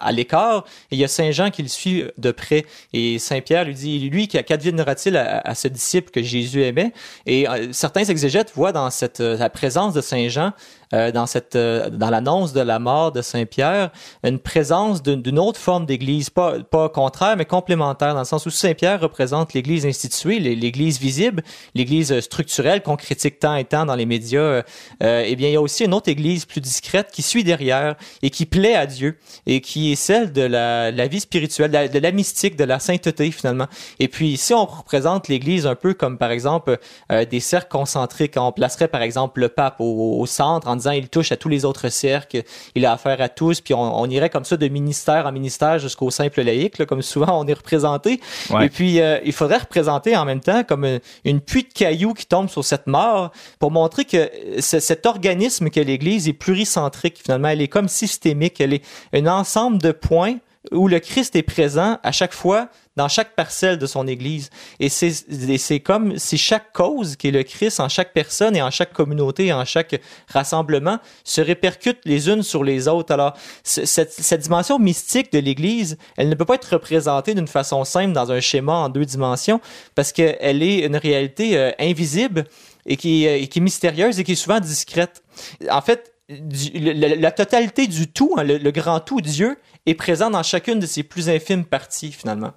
à, 0.00 0.12
l'écart 0.12 0.64
et 0.90 0.96
il 0.96 0.98
y 0.98 1.04
a 1.04 1.08
Saint 1.08 1.30
Jean 1.30 1.50
qui 1.50 1.62
le 1.62 1.68
suit 1.68 2.04
de 2.18 2.32
près. 2.32 2.66
Et 2.92 3.20
Saint 3.20 3.40
Pierre 3.40 3.64
lui 3.64 3.74
dit, 3.74 4.10
lui, 4.10 4.26
qu'adviendra-t-il 4.26 5.16
à, 5.16 5.38
à 5.44 5.54
ce 5.54 5.68
disciple 5.68 6.10
que 6.10 6.22
Jésus 6.24 6.64
aimait? 6.64 6.92
Et 7.24 7.48
euh, 7.48 7.72
certains 7.72 8.02
exégètes 8.04 8.50
voient 8.56 8.72
dans 8.72 8.90
cette, 8.90 9.20
euh, 9.20 9.36
la 9.38 9.48
présence 9.48 9.94
de 9.94 10.00
Saint 10.00 10.28
Jean 10.28 10.52
euh, 10.94 11.12
dans 11.12 11.26
cette 11.26 11.56
euh, 11.56 11.90
dans 11.90 12.08
l'annonce 12.08 12.52
de 12.54 12.60
la 12.60 12.78
mort 12.78 13.12
de 13.12 13.20
Saint 13.20 13.44
Pierre 13.44 13.90
une 14.22 14.38
présence 14.38 15.02
d'une 15.02 15.38
autre 15.38 15.60
forme 15.60 15.84
d'église 15.86 16.30
pas 16.30 16.60
pas 16.60 16.88
contraire 16.88 17.36
mais 17.36 17.44
complémentaire 17.44 18.14
dans 18.14 18.20
le 18.20 18.24
sens 18.24 18.46
où 18.46 18.50
Saint 18.50 18.74
Pierre 18.74 19.00
représente 19.00 19.52
l'église 19.52 19.84
instituée 19.86 20.38
l'é- 20.38 20.54
l'église 20.54 20.98
visible 21.00 21.42
l'église 21.74 22.12
euh, 22.12 22.20
structurelle 22.20 22.82
qu'on 22.82 22.96
critique 22.96 23.38
tant 23.40 23.56
et 23.56 23.64
tant 23.64 23.84
dans 23.86 23.94
les 23.96 24.06
médias 24.06 24.62
eh 25.00 25.36
bien 25.36 25.48
il 25.48 25.52
y 25.54 25.56
a 25.56 25.60
aussi 25.60 25.84
une 25.84 25.94
autre 25.94 26.08
église 26.08 26.44
plus 26.44 26.60
discrète 26.60 27.08
qui 27.12 27.22
suit 27.22 27.44
derrière 27.44 27.96
et 28.22 28.30
qui 28.30 28.46
plaît 28.46 28.74
à 28.76 28.86
Dieu 28.86 29.18
et 29.46 29.60
qui 29.60 29.92
est 29.92 29.96
celle 29.96 30.32
de 30.32 30.42
la, 30.42 30.90
la 30.90 31.06
vie 31.08 31.20
spirituelle 31.20 31.70
de 31.70 31.98
la, 31.98 32.12
mystique 32.12 32.56
de 32.56 32.64
la 32.64 32.78
sainteté 32.78 33.30
finalement. 33.30 33.66
Et 33.98 34.08
puis 34.08 34.28
ici 34.28 34.54
on 34.54 34.64
représente 34.64 35.28
l'église 35.28 35.66
un 35.66 35.74
peu 35.74 35.94
comme 35.94 36.18
par 36.18 36.30
exemple 36.30 36.78
des 37.10 37.40
cercles 37.40 37.68
concentriques 37.70 38.34
on 38.36 38.52
placerait 38.52 38.88
par 38.88 39.02
exemple 39.02 39.40
le 39.40 39.48
pape 39.48 39.80
au, 39.80 40.20
au 40.20 40.26
centre 40.26 40.68
en 40.68 40.76
disant 40.76 40.83
il 40.92 41.08
touche 41.08 41.32
à 41.32 41.36
tous 41.36 41.48
les 41.48 41.64
autres 41.64 41.88
cercles, 41.88 42.42
il 42.74 42.84
a 42.86 42.92
affaire 42.92 43.20
à 43.20 43.28
tous, 43.28 43.60
puis 43.60 43.74
on, 43.74 44.00
on 44.00 44.08
irait 44.10 44.30
comme 44.30 44.44
ça 44.44 44.56
de 44.56 44.68
ministère 44.68 45.26
en 45.26 45.32
ministère 45.32 45.78
jusqu'au 45.78 46.10
simple 46.10 46.42
laïc, 46.42 46.78
là, 46.78 46.86
comme 46.86 47.02
souvent 47.02 47.40
on 47.40 47.46
est 47.46 47.52
représenté. 47.54 48.20
Ouais. 48.50 48.66
Et 48.66 48.68
puis 48.68 49.00
euh, 49.00 49.18
il 49.24 49.32
faudrait 49.32 49.58
représenter 49.58 50.16
en 50.16 50.24
même 50.24 50.40
temps 50.40 50.64
comme 50.64 50.84
une, 50.84 51.00
une 51.24 51.40
pluie 51.40 51.64
de 51.64 51.72
cailloux 51.72 52.14
qui 52.14 52.26
tombe 52.26 52.48
sur 52.48 52.64
cette 52.64 52.86
mort 52.86 53.30
pour 53.58 53.70
montrer 53.70 54.04
que 54.04 54.30
ce- 54.60 54.80
cet 54.80 55.06
organisme 55.06 55.70
qu'est 55.70 55.84
l'Église 55.84 56.28
est 56.28 56.32
pluricentrique 56.32 57.18
finalement, 57.22 57.48
elle 57.48 57.62
est 57.62 57.68
comme 57.68 57.88
systémique, 57.88 58.60
elle 58.60 58.74
est 58.74 58.82
un 59.12 59.26
ensemble 59.26 59.78
de 59.78 59.92
points 59.92 60.36
où 60.72 60.88
le 60.88 60.98
Christ 60.98 61.36
est 61.36 61.42
présent 61.42 61.98
à 62.02 62.10
chaque 62.12 62.32
fois 62.32 62.68
dans 62.96 63.08
chaque 63.08 63.34
parcelle 63.34 63.78
de 63.78 63.86
son 63.86 64.06
Église. 64.06 64.50
Et 64.80 64.88
c'est 64.88 65.24
et 65.70 65.80
comme 65.80 66.18
si 66.18 66.38
chaque 66.38 66.72
cause 66.72 67.16
qui 67.16 67.28
est 67.28 67.30
le 67.32 67.42
Christ 67.42 67.80
en 67.80 67.88
chaque 67.88 68.12
personne 68.12 68.54
et 68.54 68.62
en 68.62 68.70
chaque 68.70 68.92
communauté, 68.92 69.52
en 69.52 69.64
chaque 69.64 70.00
rassemblement, 70.28 70.98
se 71.24 71.40
répercute 71.40 71.98
les 72.04 72.28
unes 72.28 72.42
sur 72.42 72.62
les 72.64 72.86
autres. 72.88 73.12
Alors, 73.12 73.34
ce- 73.64 73.84
cette, 73.84 74.12
cette 74.12 74.40
dimension 74.42 74.78
mystique 74.78 75.32
de 75.32 75.38
l'Église, 75.40 75.98
elle 76.16 76.28
ne 76.28 76.34
peut 76.34 76.44
pas 76.44 76.54
être 76.54 76.72
représentée 76.72 77.34
d'une 77.34 77.48
façon 77.48 77.84
simple 77.84 78.12
dans 78.12 78.30
un 78.30 78.40
schéma 78.40 78.72
en 78.74 78.88
deux 78.88 79.04
dimensions 79.04 79.60
parce 79.94 80.12
qu'elle 80.12 80.62
est 80.62 80.86
une 80.86 80.96
réalité 80.96 81.58
euh, 81.58 81.72
invisible 81.80 82.44
et 82.86 82.96
qui, 82.96 83.24
et 83.24 83.48
qui 83.48 83.58
est 83.58 83.62
mystérieuse 83.62 84.20
et 84.20 84.24
qui 84.24 84.32
est 84.32 84.36
souvent 84.36 84.60
discrète. 84.60 85.22
En 85.70 85.80
fait, 85.82 86.13
du- 86.28 86.70
la, 86.94 87.14
la 87.16 87.30
totalité 87.30 87.86
du 87.86 88.06
tout, 88.08 88.34
hein, 88.38 88.44
le, 88.44 88.56
le 88.58 88.70
grand 88.70 89.00
tout, 89.00 89.20
Dieu, 89.20 89.56
est 89.86 89.94
présent 89.94 90.30
dans 90.30 90.42
chacune 90.42 90.78
de 90.80 90.86
ses 90.86 91.02
plus 91.02 91.28
infimes 91.28 91.64
parties, 91.64 92.10
finalement. 92.12 92.52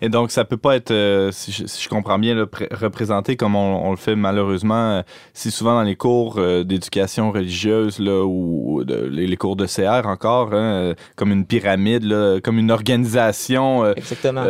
Et 0.00 0.08
donc, 0.08 0.32
ça 0.32 0.44
peut 0.44 0.56
pas 0.56 0.74
être, 0.76 0.90
euh, 0.90 1.30
si, 1.30 1.52
je, 1.52 1.64
si 1.66 1.82
je 1.84 1.88
comprends 1.88 2.18
bien, 2.18 2.34
là, 2.34 2.44
représenté 2.72 3.36
comme 3.36 3.54
on, 3.54 3.86
on 3.86 3.90
le 3.92 3.96
fait 3.96 4.16
malheureusement 4.16 4.90
euh, 4.98 5.02
si 5.32 5.50
souvent 5.52 5.74
dans 5.74 5.82
les 5.84 5.94
cours 5.94 6.34
euh, 6.38 6.64
d'éducation 6.64 7.30
religieuse 7.30 8.00
là, 8.00 8.24
ou 8.26 8.82
de- 8.84 9.06
les, 9.10 9.26
les 9.28 9.36
cours 9.36 9.54
de 9.54 9.66
CR 9.66 10.06
encore, 10.08 10.52
hein, 10.52 10.94
comme 11.16 11.30
une 11.30 11.46
pyramide, 11.46 12.02
là, 12.04 12.40
comme 12.40 12.58
une 12.58 12.72
organisation, 12.72 13.86
Exactement. 13.94 14.44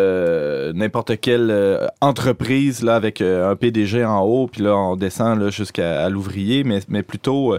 n'importe 0.75 1.21
quelle 1.21 1.91
entreprise 2.01 2.83
là, 2.83 2.97
avec 2.97 3.21
un 3.21 3.55
PDG 3.57 4.05
en 4.05 4.23
haut, 4.23 4.47
puis 4.47 4.63
là, 4.63 4.75
on 4.77 4.97
descend 4.97 5.51
jusqu'à 5.51 6.09
l'ouvrier, 6.09 6.65
mais, 6.65 6.81
mais 6.89 7.03
plutôt... 7.03 7.57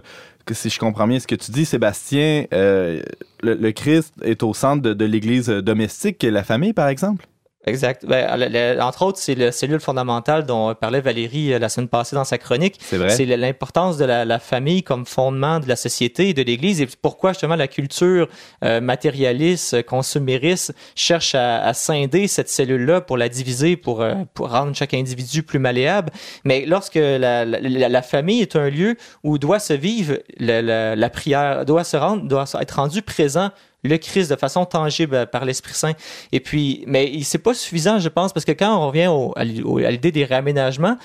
euh, 0.51 0.53
si 0.53 0.69
je 0.69 0.79
comprends 0.79 1.07
bien 1.07 1.19
ce 1.19 1.27
que 1.27 1.35
tu 1.35 1.51
dis, 1.51 1.65
Sébastien, 1.65 2.45
euh, 2.53 3.01
le, 3.41 3.71
Christ 3.71 4.13
est 4.21 4.43
au 4.43 4.53
centre 4.53 4.81
de, 4.81 4.93
de 4.93 5.05
l'Église 5.05 5.47
domestique, 5.47 6.17
qui 6.17 6.27
est 6.27 6.31
la 6.31 6.43
famille, 6.43 6.73
par 6.73 6.87
exemple? 6.87 7.25
Exact. 7.65 8.05
Ben, 8.05 8.35
le- 8.37 8.47
le- 8.75 8.81
entre 8.81 9.03
autres, 9.03 9.19
c'est 9.19 9.35
la 9.35 9.51
cellule 9.53 9.79
fondamentale 9.79 10.45
dont 10.45 10.75
parlait 10.75 10.99
Valérie 10.99 11.53
euh, 11.53 11.59
la 11.59 11.69
semaine 11.69 11.87
passée 11.87 12.15
dans 12.15 12.25
sa 12.25 12.37
chronique. 12.37 12.77
C'est 12.81 12.97
vrai. 12.97 13.09
C'est 13.09 13.25
l'importance 13.25 13.97
de 13.97 14.03
la, 14.05 14.25
la 14.25 14.39
famille 14.39 14.83
comme 14.83 15.05
fondement 15.05 15.59
de 15.59 15.67
la 15.69 15.75
société 15.77 16.29
et 16.29 16.33
de 16.33 16.41
l'Église 16.41 16.81
et 16.81 16.87
pourquoi 17.01 17.31
justement 17.31 17.55
la 17.55 17.67
culture 17.69 18.27
euh, 18.65 18.81
matérialiste, 18.81 19.83
consumériste 19.83 20.73
cherche 20.95 21.35
à, 21.35 21.63
à 21.63 21.73
scinder 21.73 22.27
cette 22.27 22.49
cellule-là 22.49 22.99
pour 23.01 23.15
la 23.17 23.29
diviser, 23.29 23.77
pour, 23.77 24.01
euh, 24.01 24.13
pour 24.33 24.49
rendre 24.51 24.75
chaque 24.75 24.93
individu 24.93 25.43
plus 25.43 25.59
malléable. 25.59 26.11
Mais 26.43 26.65
lorsque 26.65 26.95
la, 26.95 27.45
la, 27.45 27.59
la- 27.61 28.01
famille 28.01 28.41
est 28.41 28.55
un 28.57 28.69
lieu 28.69 28.97
où 29.23 29.37
doit 29.37 29.59
se 29.59 29.71
vivre 29.73 30.17
la 30.39 31.09
prière, 31.09 31.63
doit 31.65 31.85
se 31.85 31.95
rendre, 31.95 32.27
doit 32.27 32.45
être 32.59 32.71
rendu 32.75 33.01
présent 33.01 33.49
le 33.83 33.97
Christ 33.97 34.29
de 34.31 34.35
façon 34.35 34.65
tangible 34.65 35.15
euh, 35.15 35.25
par 35.25 35.45
l'Esprit 35.45 35.73
Saint. 35.73 35.93
Et 36.31 36.39
puis, 36.39 36.83
mais 36.87 37.11
c'est 37.23 37.37
pas 37.37 37.53
suffisant, 37.53 37.99
je 37.99 38.09
pense, 38.09 38.33
parce 38.33 38.45
que 38.45 38.51
quand 38.53 38.75
on 38.77 38.87
revient 38.87 39.07
au- 39.07 39.33
à 39.35 39.43
l'idée 39.43 40.11
des 40.11 40.25
réaménagements, 40.25 40.97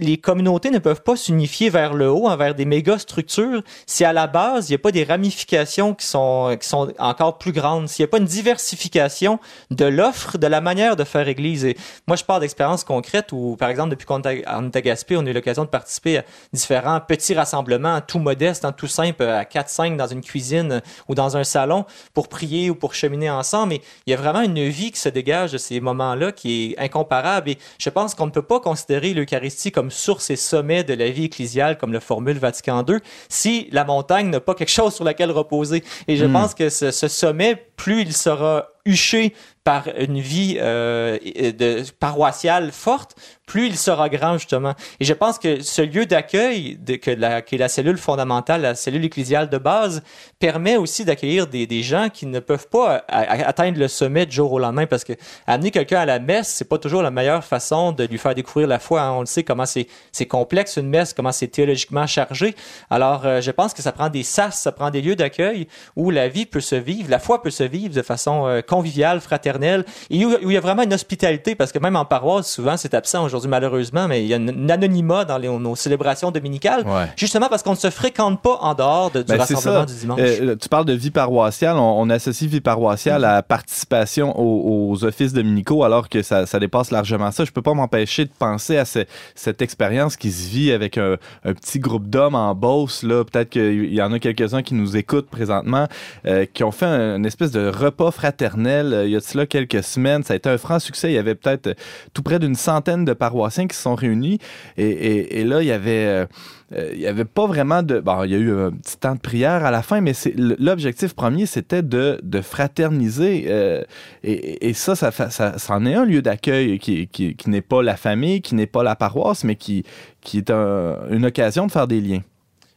les 0.00 0.18
communautés 0.18 0.70
ne 0.70 0.78
peuvent 0.78 1.02
pas 1.02 1.16
s'unifier 1.16 1.70
vers 1.70 1.94
le 1.94 2.10
haut, 2.10 2.28
vers 2.36 2.54
des 2.54 2.64
méga 2.64 2.98
structures, 2.98 3.62
si 3.86 4.04
à 4.04 4.12
la 4.12 4.26
base, 4.26 4.68
il 4.68 4.72
n'y 4.72 4.76
a 4.76 4.78
pas 4.78 4.90
des 4.92 5.04
ramifications 5.04 5.94
qui 5.94 6.06
sont, 6.06 6.56
qui 6.60 6.68
sont 6.68 6.92
encore 6.98 7.38
plus 7.38 7.52
grandes, 7.52 7.88
s'il 7.88 8.04
n'y 8.04 8.08
a 8.08 8.10
pas 8.10 8.18
une 8.18 8.24
diversification 8.24 9.38
de 9.70 9.84
l'offre, 9.84 10.38
de 10.38 10.46
la 10.46 10.60
manière 10.60 10.96
de 10.96 11.04
faire 11.04 11.28
Église. 11.28 11.64
Et 11.64 11.76
moi, 12.06 12.16
je 12.16 12.24
parle 12.24 12.40
d'expériences 12.40 12.84
concrètes 12.84 13.32
où, 13.32 13.56
par 13.56 13.68
exemple, 13.68 13.90
depuis 13.90 14.06
qu'on 14.06 14.20
est 14.22 14.44
à- 14.46 14.80
Gaspé, 14.80 15.16
on 15.16 15.26
a 15.26 15.30
eu 15.30 15.32
l'occasion 15.32 15.64
de 15.64 15.68
participer 15.68 16.18
à 16.18 16.24
différents 16.52 17.00
petits 17.00 17.34
rassemblements, 17.34 18.00
tout 18.00 18.20
modestes, 18.20 18.64
hein, 18.64 18.72
tout 18.72 18.86
simple, 18.86 19.22
à 19.24 19.44
4-5 19.44 19.96
dans 19.96 20.06
une 20.06 20.20
cuisine 20.20 20.82
ou 21.08 21.14
dans 21.14 21.36
un 21.36 21.44
salon 21.44 21.84
pour 22.14 22.28
prier 22.28 22.70
ou 22.70 22.74
pour 22.76 22.94
cheminer 22.94 23.28
ensemble. 23.30 23.70
Mais 23.70 23.80
il 24.06 24.10
y 24.10 24.14
a 24.14 24.16
vraiment 24.16 24.40
une 24.42 24.68
vie 24.68 24.92
qui 24.92 25.00
se 25.00 25.08
dégage 25.08 25.52
de 25.52 25.58
ces 25.58 25.80
moments-là 25.80 26.32
qui 26.32 26.72
est 26.78 26.78
incomparable. 26.80 27.50
Et 27.50 27.58
je 27.78 27.90
pense 27.90 28.14
qu'on 28.14 28.26
ne 28.26 28.30
peut 28.30 28.42
pas 28.42 28.60
considérer 28.60 29.14
l'Eucharistie 29.14 29.67
comme 29.70 29.90
source 29.90 30.30
et 30.30 30.36
sommet 30.36 30.84
de 30.84 30.94
la 30.94 31.10
vie 31.10 31.24
ecclésiale, 31.24 31.78
comme 31.78 31.92
le 31.92 32.00
formule 32.00 32.38
Vatican 32.38 32.84
II, 32.88 32.98
si 33.28 33.68
la 33.72 33.84
montagne 33.84 34.30
n'a 34.30 34.40
pas 34.40 34.54
quelque 34.54 34.70
chose 34.70 34.94
sur 34.94 35.04
laquelle 35.04 35.30
reposer. 35.30 35.82
Et 36.08 36.16
je 36.16 36.24
Hmm. 36.24 36.32
pense 36.32 36.54
que 36.54 36.68
ce, 36.68 36.90
ce 36.90 37.08
sommet, 37.08 37.56
plus 37.76 38.02
il 38.02 38.12
sera 38.12 38.68
huché 38.84 39.34
par 39.64 39.88
une 39.98 40.18
vie 40.18 40.56
euh, 40.60 41.18
de 41.18 41.82
paroissiale 42.00 42.70
forte, 42.72 43.14
plus 43.48 43.66
il 43.66 43.76
sera 43.76 44.08
grand 44.08 44.34
justement. 44.34 44.74
Et 45.00 45.04
je 45.04 45.14
pense 45.14 45.38
que 45.38 45.60
ce 45.62 45.82
lieu 45.82 46.06
d'accueil, 46.06 46.78
que 47.02 47.10
la, 47.10 47.42
la 47.50 47.68
cellule 47.68 47.96
fondamentale, 47.96 48.60
la 48.60 48.74
cellule 48.74 49.04
ecclésiale 49.04 49.48
de 49.48 49.58
base, 49.58 50.02
permet 50.38 50.76
aussi 50.76 51.04
d'accueillir 51.04 51.46
des, 51.46 51.82
gens 51.82 52.08
qui 52.12 52.26
ne 52.26 52.40
peuvent 52.40 52.68
pas 52.68 53.04
atteindre 53.08 53.78
le 53.78 53.88
sommet 53.88 54.26
du 54.26 54.36
jour 54.36 54.52
au 54.52 54.58
lendemain, 54.58 54.86
parce 54.86 55.02
que 55.02 55.14
amener 55.46 55.70
quelqu'un 55.70 56.00
à 56.00 56.06
la 56.06 56.18
messe, 56.18 56.48
c'est 56.48 56.68
pas 56.68 56.78
toujours 56.78 57.02
la 57.02 57.10
meilleure 57.10 57.42
façon 57.42 57.92
de 57.92 58.04
lui 58.04 58.18
faire 58.18 58.34
découvrir 58.34 58.68
la 58.68 58.78
foi. 58.78 59.00
hein. 59.00 59.12
On 59.12 59.20
le 59.20 59.26
sait 59.26 59.42
comment 59.42 59.64
c'est 59.64 60.26
complexe 60.26 60.76
une 60.76 60.88
messe, 60.88 61.14
comment 61.14 61.32
c'est 61.32 61.48
théologiquement 61.48 62.06
chargé. 62.06 62.54
Alors, 62.90 63.24
euh, 63.24 63.40
je 63.40 63.50
pense 63.50 63.72
que 63.72 63.80
ça 63.80 63.92
prend 63.92 64.10
des 64.10 64.22
sas, 64.22 64.60
ça 64.60 64.72
prend 64.72 64.90
des 64.90 65.00
lieux 65.00 65.16
d'accueil 65.16 65.68
où 65.96 66.10
la 66.10 66.28
vie 66.28 66.44
peut 66.44 66.60
se 66.60 66.74
vivre, 66.74 67.10
la 67.10 67.18
foi 67.18 67.42
peut 67.42 67.50
se 67.50 67.64
vivre 67.64 67.94
de 67.94 68.02
façon 68.02 68.46
euh, 68.46 68.60
conviviale, 68.60 69.20
fraternelle, 69.20 69.84
et 70.10 70.26
où, 70.26 70.34
où 70.42 70.50
il 70.50 70.54
y 70.54 70.56
a 70.56 70.60
vraiment 70.60 70.82
une 70.82 70.94
hospitalité, 70.94 71.54
parce 71.54 71.72
que 71.72 71.78
même 71.78 71.96
en 71.96 72.04
paroisse, 72.04 72.50
souvent, 72.50 72.76
c'est 72.76 72.92
absent 72.92 73.24
aujourd'hui 73.24 73.37
malheureusement, 73.46 74.08
mais 74.08 74.22
il 74.24 74.28
y 74.28 74.34
a 74.34 74.38
un 74.38 74.68
anonymat 74.68 75.24
dans 75.24 75.38
les- 75.38 75.48
nos 75.48 75.76
célébrations 75.76 76.30
dominicales, 76.30 76.84
Ouais. 76.86 77.06
justement 77.16 77.48
parce 77.48 77.62
qu'on 77.62 77.72
ne 77.72 77.76
se 77.76 77.90
fréquente 77.90 78.40
pas 78.42 78.58
en 78.60 78.74
dehors 78.74 79.10
de- 79.10 79.20
du 79.22 79.26
Ben, 79.32 79.38
rassemblement 79.38 79.84
du 79.84 79.94
dimanche. 79.94 80.20
Euh, 80.22 80.56
tu 80.56 80.68
parles 80.68 80.84
de 80.86 80.92
vie 80.94 81.10
paroissiale. 81.10 81.76
On, 81.76 82.00
on 82.00 82.10
associe 82.10 82.50
vie 82.50 82.60
paroissiale 82.60 83.24
à 83.24 83.42
participation 83.42 84.38
aux, 84.38 84.90
aux 84.92 85.04
offices 85.04 85.32
dominicaux, 85.32 85.84
alors 85.84 86.08
que 86.08 86.22
ça, 86.22 86.46
ça 86.46 86.58
dépasse 86.58 86.90
largement 86.90 87.30
ça. 87.30 87.44
Je 87.44 87.52
peux 87.52 87.62
pas 87.62 87.74
m'empêcher 87.74 88.24
de 88.24 88.30
penser 88.38 88.76
à 88.78 88.84
ce- 88.84 89.04
cette 89.34 89.60
expérience 89.62 90.16
qui 90.16 90.30
se 90.32 90.48
vit 90.48 90.72
avec 90.72 90.96
un, 90.98 91.16
un 91.44 91.52
petit 91.54 91.78
groupe 91.78 92.08
d'hommes 92.08 92.34
en 92.34 92.54
Beauce. 92.54 93.02
Là, 93.02 93.24
peut-être 93.24 93.50
qu'il 93.50 93.92
y 93.92 94.00
en 94.02 94.12
a 94.12 94.18
quelques-uns 94.18 94.62
qui 94.62 94.74
nous 94.74 94.96
écoutent 94.96 95.28
présentement, 95.28 95.86
euh, 96.26 96.46
qui 96.52 96.64
ont 96.64 96.70
fait 96.72 96.86
un- 96.86 97.16
une 97.16 97.26
espèce 97.26 97.50
de 97.52 97.68
repas 97.68 98.10
fraternel. 98.10 98.92
euh, 98.94 99.04
il 99.06 99.12
y 99.12 99.16
a 99.16 99.18
de 99.20 99.24
cela 99.24 99.46
quelques 99.46 99.82
semaines. 99.82 100.22
Ça 100.22 100.32
a 100.34 100.36
été 100.36 100.48
un 100.48 100.58
franc 100.58 100.78
succès. 100.78 101.10
Il 101.10 101.14
y 101.14 101.18
avait 101.18 101.34
peut-être 101.34 101.74
tout 102.14 102.22
près 102.22 102.38
d'une 102.38 102.54
centaine 102.54 103.04
de 103.04 103.12
paroissiens 103.12 103.27
qui 103.68 103.76
se 103.76 103.82
sont 103.82 103.94
réunis. 103.94 104.38
Et, 104.76 105.44
là, 105.44 105.62
il 105.62 105.68
y 105.68 105.72
avait 105.72 106.26
euh, 106.74 106.90
il 106.92 106.98
n'y 106.98 107.06
avait 107.06 107.24
pas 107.24 107.46
vraiment 107.46 107.82
de. 107.82 107.98
Bon, 108.00 108.24
il 108.24 108.30
y 108.30 108.34
a 108.34 108.38
eu 108.38 108.52
un 108.52 108.70
petit 108.70 108.98
temps 108.98 109.14
de 109.14 109.20
prière 109.20 109.64
à 109.64 109.70
la 109.70 109.82
fin, 109.82 110.00
mais 110.00 110.12
l'objectif 110.36 111.14
premier, 111.14 111.46
c'était 111.46 111.82
de, 111.82 112.20
fraterniser. 112.42 113.46
euh, 113.48 113.82
et, 114.22 114.72
ça, 114.74 114.94
ça, 114.94 115.54
en 115.70 115.86
est 115.86 115.94
un 115.94 116.04
lieu 116.04 116.22
d'accueil 116.22 116.78
qui, 116.78 117.36
n'est 117.46 117.62
pas 117.62 117.82
la 117.82 117.96
famille, 117.96 118.42
qui 118.42 118.54
n'est 118.54 118.66
pas 118.66 118.82
la 118.82 118.96
paroisse, 118.96 119.44
mais 119.44 119.56
qui, 119.56 119.84
qui 120.20 120.38
est 120.38 120.50
un- 120.50 120.98
une 121.10 121.24
occasion 121.24 121.66
de 121.66 121.72
faire 121.72 121.86
des 121.86 122.00
liens. 122.00 122.22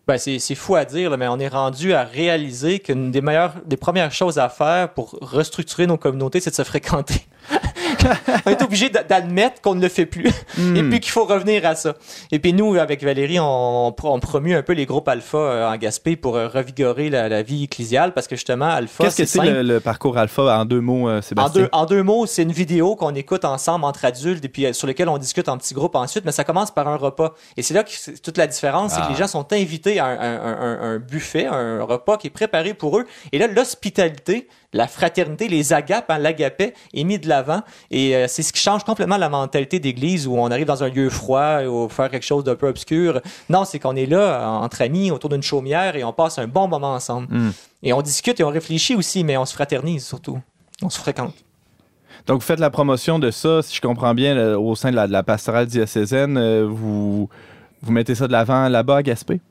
Ben, 0.08 0.17
c'est, 0.17 0.55
fou 0.55 0.75
à 0.75 0.84
dire, 0.84 1.15
mais 1.17 1.27
on 1.27 1.39
est 1.39 1.48
rendu 1.48 1.93
à 1.93 2.03
réaliser 2.03 2.79
qu'une 2.79 3.12
des 3.12 3.22
meilleures, 3.22 3.53
des 3.65 3.77
premières 3.77 4.12
choses 4.12 4.39
à 4.39 4.50
faire 4.50 4.93
pour 4.93 5.17
restructurer 5.22 5.86
nos 5.86 5.98
communautés, 5.98 6.39
c'est 6.39 6.50
de 6.50 6.55
se 6.55 6.63
fréquenter. 6.63 7.22
On 8.46 8.50
est 8.51 8.62
obligé 8.62 8.89
d'a- 8.89 9.03
d'admettre 9.03 9.62
qu'on 9.62 9.75
ne 9.75 9.81
le 9.81 9.89
fait 9.89 10.05
plus 10.05 10.27
et 10.58 10.84
puis 10.84 11.00
qu'il 11.00 11.12
faut 11.12 11.25
revenir 11.25 11.65
à 11.65 11.75
ça. 11.75 11.96
Et 12.31 12.39
puis 12.39 12.53
nous, 12.53 12.75
avec 12.75 13.03
Valérie, 13.03 13.39
on, 13.39 13.88
on, 13.88 13.91
pro- 13.91 14.13
on 14.13 14.20
promue 14.20 14.55
un 14.55 14.63
peu 14.63 14.74
les 14.74 14.86
groupes 14.86 15.08
alpha 15.08 15.38
euh, 15.38 15.70
en 15.70 15.75
Gaspé 15.77 16.15
pour 16.15 16.36
euh, 16.36 16.48
revigorer 16.48 17.10
la, 17.10 17.29
la 17.29 17.41
vie 17.41 17.63
ecclésiale 17.65 18.13
parce 18.13 18.27
que 18.27 18.36
justement, 18.36 18.65
alpha, 18.70 19.03
Qu'est-ce 19.05 19.17
que 19.17 19.25
c'est 19.25 19.41
le, 19.41 19.62
le 19.62 19.79
parcours 19.79 20.17
alpha 20.17 20.43
en 20.60 20.65
deux 20.65 20.81
mots, 20.81 21.10
euh, 21.10 21.20
En 21.20 21.22
Sébastien? 21.22 21.62
deux, 21.63 21.70
en 21.72 21.86
deux 21.86 22.03
mots, 22.03 22.25
c'est 22.25 22.43
une 22.43 22.51
vidéo 22.51 22.96
qu'on 22.96 23.15
écoute 23.15 23.46
ensemble 23.46 23.86
entre 23.86 24.05
adultes 24.05 24.43
et 24.46 24.50
puis 24.50 24.74
sur 24.74 24.88
lequel 24.88 25.10
on 25.10 25.17
discute 25.17 25.50
en 25.50 25.58
petits 25.58 25.74
groupes 25.74 25.96
ensuite, 25.96 26.25
mais 26.25 26.31
ça 26.31 26.43
commence 26.43 26.72
par 26.72 26.88
un 26.88 26.96
repas. 26.98 27.34
Et 27.58 27.63
c'est 27.63 27.74
là 27.74 27.84
que 27.84 27.91
toute 28.22 28.38
la 28.38 28.48
différence, 28.48 28.93
c'est 28.93 29.00
Ah. 29.01 29.05
que 29.08 29.12
les 29.13 29.17
gens 29.17 29.27
sont 29.27 29.51
invités 29.53 30.00
à 30.00 30.05
un, 30.05 30.20
un- 30.20 30.62
un- 30.62 30.96
un 30.96 31.00
buffet, 31.00 31.46
un 31.46 31.84
repas 31.84 32.17
qui 32.17 32.27
est 32.27 32.31
préparé 32.31 32.74
pour 32.74 32.98
eux. 33.00 33.05
Et 33.31 33.38
là, 33.38 33.48
l'hospitalité, 33.48 34.48
la 34.73 34.87
fraternité, 34.87 35.47
les 35.47 35.73
agapes, 35.73 36.09
hein, 36.09 36.17
l'agapé 36.17 36.73
est 36.93 37.03
mis 37.03 37.19
de 37.19 37.27
l'avant. 37.27 37.61
Et 37.89 38.15
euh, 38.15 38.25
c'est 38.27 38.41
ce 38.41 38.53
qui 38.53 38.59
change 38.59 38.83
complètement 38.83 39.17
la 39.17 39.29
mentalité 39.29 39.79
d'église 39.79 40.27
où 40.27 40.35
on 40.37 40.49
arrive 40.49 40.67
dans 40.67 40.83
un 40.83 40.89
lieu 40.89 41.09
froid 41.09 41.63
ou 41.63 41.89
faire 41.89 42.09
quelque 42.09 42.25
chose 42.25 42.43
d'un 42.43 42.55
peu 42.55 42.67
obscur. 42.67 43.21
Non, 43.49 43.65
c'est 43.65 43.79
qu'on 43.79 43.95
est 43.95 44.05
là 44.05 44.47
entre 44.49 44.81
amis 44.81 45.11
autour 45.11 45.29
d'une 45.29 45.43
chaumière 45.43 45.95
et 45.95 46.03
on 46.03 46.13
passe 46.13 46.39
un 46.39 46.47
bon 46.47 46.67
moment 46.67 46.93
ensemble. 46.93 47.27
Mm. 47.29 47.51
Et 47.83 47.93
on 47.93 48.01
discute 48.01 48.39
et 48.39 48.43
on 48.43 48.49
réfléchit 48.49 48.95
aussi, 48.95 49.23
mais 49.23 49.37
on 49.37 49.45
se 49.45 49.53
fraternise 49.53 50.05
surtout. 50.05 50.39
On 50.81 50.89
se 50.89 50.99
fréquente. 50.99 51.33
Donc, 52.27 52.41
vous 52.41 52.45
faites 52.45 52.59
la 52.59 52.69
promotion 52.69 53.19
de 53.19 53.31
ça, 53.31 53.61
si 53.63 53.75
je 53.75 53.81
comprends 53.81 54.13
bien, 54.13 54.55
au 54.55 54.75
sein 54.75 54.91
de 54.91 54.95
la, 54.95 55.07
de 55.07 55.11
la 55.11 55.23
pastorale 55.23 55.65
diocésaine. 55.65 56.37
euh, 56.37 56.67
vous, 56.69 57.29
vous 57.81 57.91
mettez 57.91 58.13
ça 58.13 58.27
de 58.27 58.31
l'avant 58.31 58.69
là-bas 58.69 58.97
à 58.97 59.03
Gaspé? 59.03 59.41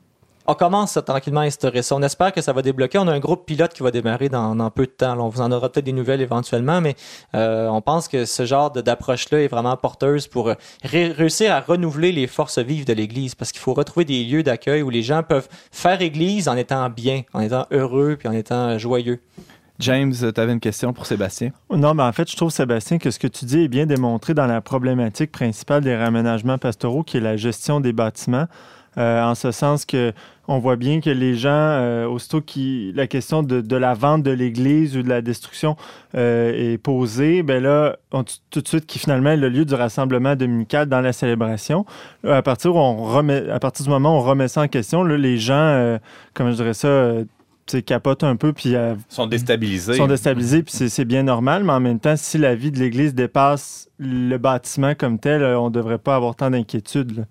On 0.47 0.55
commence 0.55 0.97
à 0.97 1.01
tranquillement 1.01 1.41
à 1.41 1.43
instaurer 1.43 1.81
ça. 1.83 1.95
On 1.95 2.01
espère 2.01 2.31
que 2.33 2.41
ça 2.41 2.51
va 2.51 2.61
débloquer. 2.61 2.97
On 2.97 3.07
a 3.07 3.13
un 3.13 3.19
groupe 3.19 3.45
pilote 3.45 3.73
qui 3.73 3.83
va 3.83 3.91
démarrer 3.91 4.27
dans, 4.27 4.55
dans 4.55 4.69
peu 4.71 4.85
de 4.85 4.91
temps. 4.91 5.15
Là, 5.15 5.21
on 5.21 5.29
vous 5.29 5.41
en 5.41 5.51
aura 5.51 5.69
peut-être 5.69 5.85
des 5.85 5.93
nouvelles 5.93 6.21
éventuellement, 6.21 6.81
mais 6.81 6.95
euh, 7.35 7.67
on 7.67 7.81
pense 7.81 8.07
que 8.07 8.25
ce 8.25 8.45
genre 8.45 8.71
de- 8.71 8.81
d'approche-là 8.81 9.43
est 9.43 9.47
vraiment 9.47 9.77
porteuse 9.77 10.27
pour 10.27 10.49
euh, 10.49 10.55
ré- 10.83 11.11
réussir 11.11 11.53
à 11.53 11.59
renouveler 11.59 12.11
les 12.11 12.27
forces 12.27 12.57
vives 12.59 12.85
de 12.85 12.93
l'Église, 12.93 13.35
parce 13.35 13.51
qu'il 13.51 13.61
faut 13.61 13.73
retrouver 13.73 14.03
des 14.03 14.23
lieux 14.23 14.43
d'accueil 14.43 14.81
où 14.81 14.89
les 14.89 15.03
gens 15.03 15.21
peuvent 15.23 15.47
faire 15.71 16.01
Église 16.01 16.47
en 16.47 16.57
étant 16.57 16.89
bien, 16.89 17.21
en 17.33 17.39
étant 17.39 17.67
heureux, 17.71 18.15
puis 18.17 18.27
en 18.27 18.33
étant 18.33 18.69
euh, 18.69 18.77
joyeux. 18.77 19.19
James, 19.79 20.13
tu 20.13 20.39
avais 20.39 20.53
une 20.53 20.59
question 20.59 20.93
pour 20.93 21.05
Sébastien? 21.07 21.51
Non, 21.71 21.93
mais 21.95 22.03
en 22.03 22.11
fait, 22.11 22.29
je 22.29 22.35
trouve, 22.35 22.51
Sébastien, 22.51 22.99
que 22.99 23.09
ce 23.09 23.17
que 23.17 23.27
tu 23.27 23.45
dis 23.45 23.63
est 23.63 23.67
bien 23.67 23.87
démontré 23.87 24.33
dans 24.35 24.45
la 24.45 24.61
problématique 24.61 25.31
principale 25.31 25.83
des 25.83 25.95
réaménagements 25.95 26.59
pastoraux, 26.59 27.01
qui 27.03 27.17
est 27.17 27.21
la 27.21 27.35
gestion 27.35 27.79
des 27.79 27.93
bâtiments. 27.93 28.45
Euh, 28.97 29.23
en 29.23 29.35
ce 29.35 29.51
sens 29.51 29.85
que 29.85 30.11
on 30.47 30.59
voit 30.59 30.75
bien 30.75 30.99
que 30.99 31.09
les 31.09 31.35
gens, 31.35 31.49
euh, 31.51 32.05
aussitôt 32.07 32.41
qui 32.41 32.91
la 32.93 33.07
question 33.07 33.41
de, 33.41 33.61
de 33.61 33.75
la 33.77 33.93
vente 33.93 34.21
de 34.23 34.31
l'Église 34.31 34.97
ou 34.97 35.03
de 35.03 35.07
la 35.07 35.21
destruction 35.21 35.77
euh, 36.15 36.73
est 36.73 36.77
posée, 36.77 37.41
ben 37.41 37.63
là, 37.63 37.95
on, 38.11 38.23
tout 38.49 38.61
de 38.61 38.67
suite 38.67 38.85
qui 38.85 38.99
finalement 38.99 39.29
est 39.29 39.37
le 39.37 39.47
lieu 39.47 39.63
du 39.63 39.75
rassemblement 39.75 40.35
dominical 40.35 40.87
dans 40.87 40.99
la 40.99 41.13
célébration. 41.13 41.85
À 42.27 42.41
partir, 42.41 42.75
où 42.75 42.79
on 42.79 42.95
remet, 43.03 43.49
à 43.49 43.59
partir 43.59 43.85
du 43.85 43.89
moment 43.89 44.13
où 44.15 44.19
on 44.19 44.23
remet 44.23 44.49
ça 44.49 44.61
en 44.61 44.67
question, 44.67 45.03
là, 45.03 45.15
les 45.17 45.37
gens, 45.37 45.53
euh, 45.53 45.97
comment 46.33 46.51
je 46.51 46.57
dirais 46.57 46.73
ça, 46.73 47.13
capotent 47.85 48.23
un 48.25 48.35
peu, 48.35 48.51
puis 48.51 48.75
euh, 48.75 48.95
sont 49.07 49.27
déstabilisés. 49.27 49.93
sont 49.93 50.07
déstabilisés, 50.07 50.63
puis 50.63 50.73
c'est- 50.73 51.05
bien 51.05 51.23
normal, 51.23 51.63
mais 51.63 51.71
en 51.71 51.79
même 51.79 51.99
temps, 51.99 52.17
si 52.17 52.37
la 52.37 52.53
vie 52.55 52.71
de 52.71 52.77
l'Église 52.79 53.15
dépasse 53.15 53.87
le 53.97 54.35
bâtiment 54.37 54.93
comme 54.95 55.17
tel, 55.19 55.41
on 55.55 55.69
ne 55.69 55.73
devrait 55.73 55.97
pas 55.99 56.15
avoir 56.17 56.35
tant 56.35 56.49
d'inquiétude. 56.49 57.25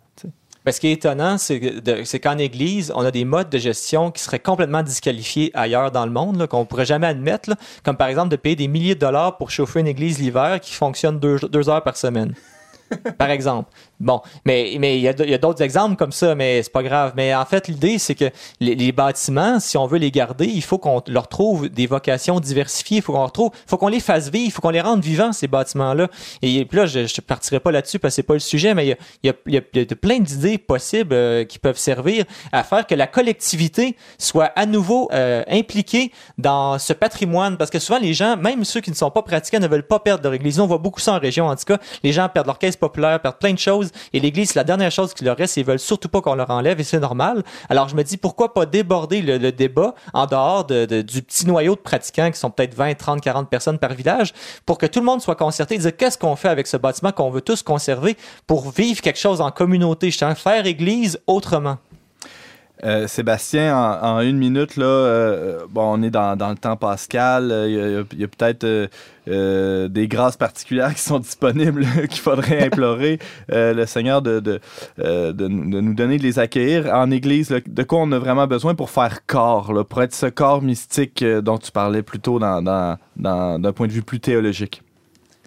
Ben, 0.64 0.72
ce 0.72 0.80
qui 0.80 0.88
est 0.88 0.92
étonnant, 0.92 1.38
c'est 1.38 2.20
qu'en 2.20 2.36
Église, 2.36 2.92
on 2.94 3.04
a 3.04 3.10
des 3.10 3.24
modes 3.24 3.48
de 3.48 3.56
gestion 3.56 4.10
qui 4.10 4.22
seraient 4.22 4.38
complètement 4.38 4.82
disqualifiés 4.82 5.50
ailleurs 5.54 5.90
dans 5.90 6.04
le 6.04 6.12
monde, 6.12 6.46
qu'on 6.48 6.66
pourrait 6.66 6.84
jamais 6.84 7.06
admettre, 7.06 7.50
comme 7.82 7.96
par 7.96 8.08
exemple 8.08 8.28
de 8.28 8.36
payer 8.36 8.56
des 8.56 8.68
milliers 8.68 8.94
de 8.94 9.00
dollars 9.00 9.38
pour 9.38 9.50
chauffer 9.50 9.80
une 9.80 9.86
église 9.86 10.18
l'hiver 10.18 10.60
qui 10.60 10.74
fonctionne 10.74 11.18
deux 11.18 11.68
heures 11.70 11.82
par 11.82 11.96
semaine. 11.96 12.34
par 13.18 13.30
exemple. 13.30 13.70
Bon, 14.00 14.22
mais 14.46 14.76
mais 14.78 14.96
il 14.96 15.02
y 15.02 15.08
a, 15.08 15.38
d'autres 15.38 15.62
exemples 15.62 15.96
comme 15.96 16.12
ça, 16.12 16.34
mais 16.34 16.62
c'est 16.62 16.72
pas 16.72 16.82
grave. 16.82 17.12
Mais 17.16 17.34
en 17.34 17.44
fait, 17.44 17.68
l'idée, 17.68 17.98
c'est 17.98 18.14
que 18.14 18.30
les, 18.58 18.92
bâtiments, 18.92 19.60
si 19.60 19.76
on 19.76 19.86
veut 19.86 19.98
les 19.98 20.10
garder, 20.10 20.46
il 20.46 20.62
faut 20.62 20.78
qu'on 20.78 21.02
leur 21.06 21.28
trouve 21.28 21.68
des 21.68 21.86
vocations 21.86 22.40
diversifiées. 22.40 22.98
Il 22.98 23.02
faut 23.02 23.12
qu'on 23.12 23.24
retrouve, 23.24 23.50
faut 23.66 23.76
qu'on 23.76 23.88
les 23.88 24.00
fasse 24.00 24.30
vivre, 24.30 24.46
il 24.46 24.50
faut 24.50 24.62
qu'on 24.62 24.70
les 24.70 24.80
rende 24.80 25.02
vivants 25.02 25.32
ces 25.32 25.48
bâtiments-là. 25.48 26.08
Et 26.40 26.64
puis 26.64 26.78
là, 26.78 26.86
je, 26.86 27.06
je 27.06 27.20
partirai 27.20 27.60
pas 27.60 27.70
là-dessus 27.70 27.98
parce 27.98 28.12
que 28.12 28.16
c'est 28.16 28.22
pas 28.22 28.34
le 28.34 28.40
sujet, 28.40 28.74
mais 28.74 28.86
il 28.86 28.96
y 29.22 29.28
a, 29.28 29.34
y 29.46 29.58
a- 29.58 29.96
plein 30.00 30.18
d'idées 30.18 30.56
possibles 30.56 31.12
euh, 31.12 31.44
qui 31.44 31.58
peuvent 31.58 31.78
servir 31.78 32.24
à 32.52 32.64
faire 32.64 32.86
que 32.86 32.94
la 32.94 33.06
collectivité 33.06 33.96
soit 34.18 34.46
à 34.56 34.64
nouveau 34.64 35.10
euh, 35.12 35.42
impliquée 35.48 36.10
dans 36.38 36.78
ce 36.78 36.92
patrimoine. 36.94 37.58
Parce 37.58 37.70
que 37.70 37.78
souvent, 37.78 37.98
les 37.98 38.14
gens, 38.14 38.36
même 38.36 38.64
ceux 38.64 38.80
qui 38.80 38.90
ne 38.90 38.96
sont 38.96 39.10
pas 39.10 39.22
pratiquants, 39.22 39.60
ne 39.60 39.68
veulent 39.68 39.86
pas 39.86 39.98
perdre 40.00 40.24
leur 40.24 40.32
église. 40.32 40.58
On 40.58 40.66
voit 40.66 40.78
beaucoup 40.78 41.00
ça 41.00 41.12
en 41.12 41.18
région, 41.18 41.46
en 41.48 41.56
tout 41.56 41.64
cas. 41.66 41.78
Les 42.02 42.12
gens 42.12 42.28
perdent 42.28 42.46
leur 42.46 42.58
caisse 42.58 42.76
populaire, 42.76 43.20
perdent 43.20 43.38
plein 43.38 43.52
de 43.52 43.58
choses. 43.58 43.89
Et 44.12 44.20
l'église, 44.20 44.54
la 44.54 44.64
dernière 44.64 44.90
chose 44.90 45.14
qui 45.14 45.24
leur 45.24 45.36
reste. 45.36 45.56
Ils 45.56 45.64
veulent 45.64 45.78
surtout 45.78 46.08
pas 46.08 46.20
qu'on 46.20 46.34
leur 46.34 46.50
enlève. 46.50 46.80
Et 46.80 46.84
c'est 46.84 47.00
normal. 47.00 47.42
Alors, 47.68 47.88
je 47.88 47.96
me 47.96 48.02
dis, 48.02 48.16
pourquoi 48.16 48.52
pas 48.54 48.66
déborder 48.66 49.22
le, 49.22 49.50
débat 49.52 49.94
en 50.14 50.26
dehors 50.26 50.64
de- 50.64 50.84
de- 50.86 51.02
du 51.02 51.22
petit 51.22 51.46
noyau 51.46 51.74
de 51.74 51.80
pratiquants 51.80 52.30
qui 52.30 52.38
sont 52.38 52.50
peut-être 52.50 52.74
20, 52.74 52.94
30, 52.94 53.20
40 53.20 53.48
personnes 53.50 53.78
par 53.78 53.94
village 53.94 54.32
pour 54.66 54.78
que 54.78 54.86
tout 54.86 55.00
le 55.00 55.06
monde 55.06 55.20
soit 55.20 55.36
concerté 55.36 55.74
et 55.74 55.78
dire 55.78 55.96
qu'est-ce 55.96 56.18
qu'on 56.18 56.36
fait 56.36 56.48
avec 56.48 56.66
ce 56.66 56.76
bâtiment 56.76 57.12
qu'on 57.12 57.30
veut 57.30 57.40
tous 57.40 57.62
conserver 57.62 58.16
pour 58.46 58.70
vivre 58.70 59.00
quelque 59.00 59.18
chose 59.18 59.40
en 59.40 59.50
communauté, 59.50 60.06
justement, 60.08 60.34
faire 60.34 60.66
église 60.66 61.18
autrement? 61.26 61.78
Euh, 62.82 63.06
Sébastien, 63.06 63.76
en, 63.76 64.16
en 64.16 64.20
une 64.20 64.38
minute, 64.38 64.76
là, 64.76 64.86
euh, 64.86 65.58
bon, 65.68 65.82
on 65.98 66.02
est 66.02 66.08
dans, 66.10 66.34
dans 66.36 66.48
le 66.48 66.56
temps 66.56 66.76
pascal. 66.76 67.50
euh, 67.52 68.04
Il 68.12 68.20
y 68.20 68.24
a, 68.24 68.28
peut-être 68.28 68.88
des 69.26 70.08
grâces 70.08 70.36
particulières 70.38 70.94
qui 70.94 71.02
sont 71.02 71.18
disponibles 71.18 71.84
qu'il 72.08 72.20
faudrait 72.20 72.64
implorer 72.66 73.18
le 73.48 73.84
Seigneur 73.84 74.22
de, 74.22 74.40
de, 74.40 74.60
de, 74.98 75.48
nous 75.48 75.70
de 75.70 75.80
nous 75.80 75.94
donner 75.94 76.16
de 76.16 76.22
les 76.22 76.38
accueillir 76.38 76.86
en 76.94 77.10
Église. 77.10 77.50
là. 77.50 77.58
de 77.64 77.82
quoi 77.82 77.98
on 78.00 78.10
a 78.12 78.18
vraiment 78.18 78.46
besoin 78.46 78.74
pour 78.74 78.90
faire 78.90 79.26
corps, 79.26 79.72
là, 79.72 79.84
pour 79.84 80.02
être 80.02 80.14
ce 80.14 80.26
corps 80.26 80.62
mystique 80.62 81.22
dont 81.24 81.58
tu 81.58 81.70
parlais 81.70 82.02
plus 82.02 82.18
tôt 82.20 82.38
dans, 82.38 82.62
dans, 82.62 82.96
dans- 83.16 83.58
d'un 83.58 83.72
point 83.72 83.86
de 83.88 83.92
vue 83.92 84.02
plus 84.02 84.20
théologique? 84.20 84.82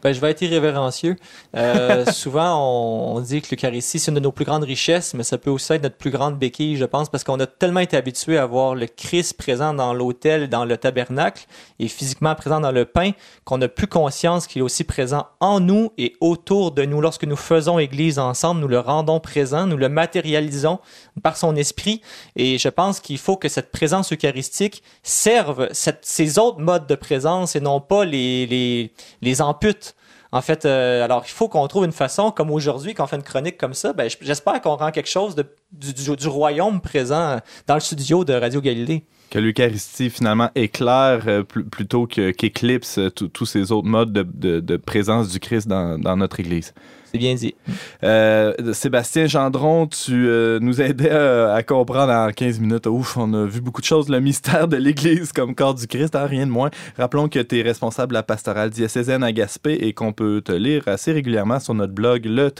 Ben, 0.03 0.13
je 0.13 0.19
vais 0.19 0.31
être 0.31 0.41
irrévérencieux. 0.41 1.15
Euh, 1.55 2.05
souvent, 2.11 2.57
on, 2.57 3.15
on 3.15 3.19
dit 3.21 3.41
que 3.41 3.55
l'Eucharistie, 3.55 3.99
c'est 3.99 4.11
une 4.11 4.15
de 4.15 4.19
nos 4.19 4.31
plus 4.33 4.43
grandes 4.45 4.63
richesses, 4.65 5.13
mais 5.13 5.23
ça 5.23 5.37
peut 5.37 5.49
aussi 5.49 5.71
être 5.73 5.83
notre 5.83 5.95
plus 5.97 6.11
grande 6.11 6.37
béquille, 6.37 6.75
je 6.75 6.85
pense, 6.85 7.09
parce 7.09 7.23
qu'on 7.23 7.39
a 7.39 7.47
tellement 7.47 7.79
été 7.79 7.95
habitué 7.95 8.37
à 8.37 8.45
voir 8.45 8.75
le 8.75 8.87
Christ 8.87 9.37
présent 9.37 9.73
dans 9.73 9.93
l'autel, 9.93 10.49
dans 10.49 10.65
le 10.65 10.75
tabernacle, 10.77 11.45
et 11.79 11.87
physiquement 11.87 12.35
présent 12.35 12.59
dans 12.59 12.71
le 12.71 12.85
pain, 12.85 13.11
qu'on 13.45 13.57
n'a 13.59 13.67
plus 13.69 13.87
conscience 13.87 14.45
qu'il 14.47 14.59
est 14.59 14.63
aussi 14.63 14.83
présent 14.83 15.27
en 15.39 15.59
nous 15.59 15.91
et 15.97 16.15
autour 16.19 16.71
de 16.71 16.83
nous. 16.83 16.99
Lorsque 16.99 17.23
nous 17.23 17.35
faisons 17.37 17.79
Église 17.79 18.19
ensemble, 18.19 18.59
nous 18.61 18.67
le 18.67 18.79
rendons 18.79 19.19
présent, 19.21 19.67
nous 19.67 19.77
le 19.77 19.89
matérialisons 19.89 20.79
par 21.21 21.37
son 21.37 21.55
esprit, 21.55 22.01
et 22.35 22.57
je 22.57 22.67
pense 22.69 22.99
qu'il 22.99 23.17
faut 23.17 23.37
que 23.37 23.47
cette 23.47 23.71
présence 23.71 24.11
eucharistique 24.11 24.83
serve 25.01 25.69
cette- 25.71 26.05
ces 26.05 26.39
autres 26.39 26.59
modes 26.59 26.87
de 26.87 26.95
présence 26.95 27.55
et 27.55 27.61
non 27.61 27.79
pas 27.79 28.03
les, 28.05 28.45
les, 28.47 28.91
les 29.21 29.41
ampute. 29.41 29.92
En 30.33 30.41
fait, 30.41 30.65
euh, 30.65 31.05
alors 31.05 31.21
il 31.25 31.29
faut 31.31 31.47
qu'on 31.47 31.65
trouve 31.67 31.85
une 31.85 31.91
façon, 31.91 32.31
comme 32.31 32.49
aujourd'hui, 32.49 32.93
quand 32.95 33.03
on 33.03 33.07
fait 33.07 33.15
une 33.17 33.21
chronique 33.23 33.57
comme 33.57 33.75
ça, 33.75 33.93
ben, 33.93 34.09
j'espère 34.19 34.59
qu'on 34.61 34.75
rend 34.75 34.89
quelque 34.91 35.09
chose 35.09 35.35
du- 35.71 35.93
du 36.15 36.27
royaume 36.27 36.81
présent 36.81 37.39
dans 37.67 37.75
le 37.75 37.79
studio 37.79 38.25
de 38.25 38.33
Radio 38.33 38.59
Galilée. 38.59 39.05
Que 39.33 39.39
l'Eucharistie, 39.39 40.11
finalement, 40.11 40.51
éclaire 40.53 41.23
euh, 41.25 41.41
pl- 41.41 41.65
plutôt 41.65 42.05
qu'éclipse 42.05 42.99
euh, 42.99 43.09
tous 43.09 43.47
ces 43.47 43.71
autres 43.71 43.87
modes 43.87 44.13
de, 44.13 44.21
de- 44.21 44.59
de 44.59 44.77
présence 44.77 45.29
du 45.29 45.39
Christ 45.39 45.67
dans, 45.67 45.97
dans 45.97 46.15
notre 46.15 46.39
Église. 46.39 46.71
C'est 47.11 47.17
bien 47.17 47.33
dit. 47.33 47.55
Euh, 48.03 48.53
Sébastien 48.73 49.25
Gendron, 49.25 49.87
tu 49.87 50.27
euh, 50.27 50.59
nous 50.61 50.81
aidais 50.81 51.09
euh, 51.11 51.51
à 51.55 51.63
comprendre 51.63 52.11
en 52.13 52.29
15 52.29 52.59
minutes. 52.59 52.85
Ouf, 52.85 53.17
on 53.17 53.33
a 53.33 53.45
vu 53.45 53.59
beaucoup 53.59 53.81
de 53.81 53.87
choses. 53.87 54.07
Le 54.07 54.19
mystère 54.19 54.67
de 54.67 54.77
l'Église 54.77 55.31
comme 55.31 55.55
corps 55.55 55.73
du 55.73 55.87
Christ, 55.87 56.15
hein, 56.15 56.27
rien 56.27 56.45
de 56.45 56.51
moins. 56.51 56.69
Rappelons 56.97 57.27
que 57.27 57.39
tu 57.39 57.57
es 57.57 57.63
responsable 57.63 58.09
de 58.09 58.13
la 58.15 58.23
pastorale 58.23 58.69
diocésaine 58.69 59.23
à 59.23 59.31
Gaspé 59.31 59.73
et 59.73 59.93
qu'on 59.93 60.13
peut 60.13 60.41
te 60.45 60.51
lire 60.51 60.87
assez 60.87 61.11
régulièrement 61.11 61.59
sur 61.59 61.73
notre 61.73 61.93
blog 61.93 62.25
le. 62.25 62.51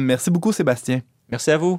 Merci 0.00 0.30
beaucoup, 0.30 0.52
Sébastien. 0.52 1.00
Merci 1.30 1.50
à 1.50 1.58
vous. 1.58 1.78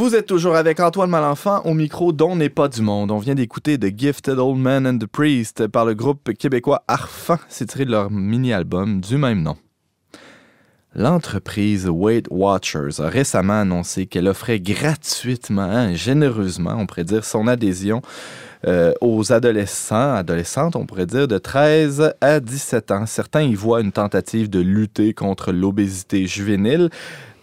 Vous 0.00 0.14
êtes 0.14 0.24
toujours 0.24 0.56
avec 0.56 0.80
Antoine 0.80 1.10
Malenfant 1.10 1.60
au 1.66 1.74
micro 1.74 2.10
dont 2.10 2.34
n'est 2.34 2.48
pas 2.48 2.68
du 2.68 2.80
monde. 2.80 3.10
On 3.10 3.18
vient 3.18 3.34
d'écouter 3.34 3.76
The 3.78 3.94
Gifted 3.94 4.38
Old 4.38 4.56
Man 4.58 4.86
and 4.86 4.96
the 4.96 5.04
Priest 5.04 5.66
par 5.66 5.84
le 5.84 5.92
groupe 5.92 6.32
québécois 6.32 6.82
Arfan. 6.88 7.36
C'est 7.50 7.66
tiré 7.66 7.84
de 7.84 7.90
leur 7.90 8.10
mini-album 8.10 9.02
du 9.02 9.18
même 9.18 9.42
nom. 9.42 9.56
L'entreprise 10.94 11.88
Weight 11.88 12.26
Watchers 12.30 12.98
a 13.00 13.08
récemment 13.08 13.60
annoncé 13.60 14.06
qu'elle 14.06 14.26
offrait 14.26 14.58
gratuitement, 14.58 15.94
généreusement, 15.94 16.74
on 16.76 16.86
pourrait 16.86 17.04
dire, 17.04 17.24
son 17.24 17.46
adhésion 17.46 18.02
euh, 18.66 18.92
aux 19.00 19.32
adolescents, 19.32 20.14
adolescentes, 20.14 20.74
on 20.74 20.86
pourrait 20.86 21.06
dire, 21.06 21.28
de 21.28 21.38
13 21.38 22.14
à 22.20 22.40
17 22.40 22.90
ans. 22.90 23.06
Certains 23.06 23.42
y 23.42 23.54
voient 23.54 23.80
une 23.80 23.92
tentative 23.92 24.50
de 24.50 24.60
lutter 24.60 25.14
contre 25.14 25.52
l'obésité 25.52 26.26
juvénile. 26.26 26.90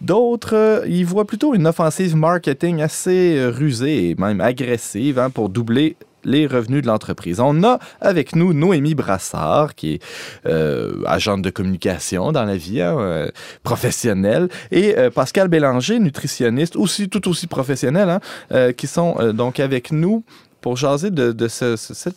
D'autres 0.00 0.54
euh, 0.54 0.86
y 0.86 1.02
voient 1.02 1.26
plutôt 1.26 1.54
une 1.54 1.66
offensive 1.66 2.14
marketing 2.14 2.82
assez 2.82 3.36
euh, 3.36 3.50
rusée 3.50 4.10
et 4.10 4.14
même 4.14 4.40
agressive 4.40 5.18
hein, 5.18 5.30
pour 5.30 5.48
doubler 5.48 5.96
les 6.24 6.46
revenus 6.46 6.82
de 6.82 6.86
l'entreprise. 6.86 7.40
On 7.40 7.62
a 7.62 7.78
avec 8.00 8.34
nous 8.34 8.52
Noémie 8.52 8.94
Brassard, 8.94 9.74
qui 9.74 9.94
est 9.94 10.02
euh, 10.46 11.02
agente 11.06 11.42
de 11.42 11.50
communication 11.50 12.32
dans 12.32 12.44
la 12.44 12.56
vie 12.56 12.80
hein, 12.80 13.28
professionnelle, 13.62 14.48
et 14.70 14.94
Pascal 15.14 15.48
Bélanger, 15.48 15.98
nutritionniste, 15.98 16.76
aussi 16.76 17.08
tout 17.08 17.28
aussi 17.28 17.46
professionnel, 17.46 18.20
hein, 18.50 18.72
qui 18.72 18.86
sont 18.86 19.32
donc 19.32 19.60
avec 19.60 19.92
nous 19.92 20.24
pour 20.60 20.76
jaser 20.76 21.10
de, 21.10 21.48
cette 21.48 22.16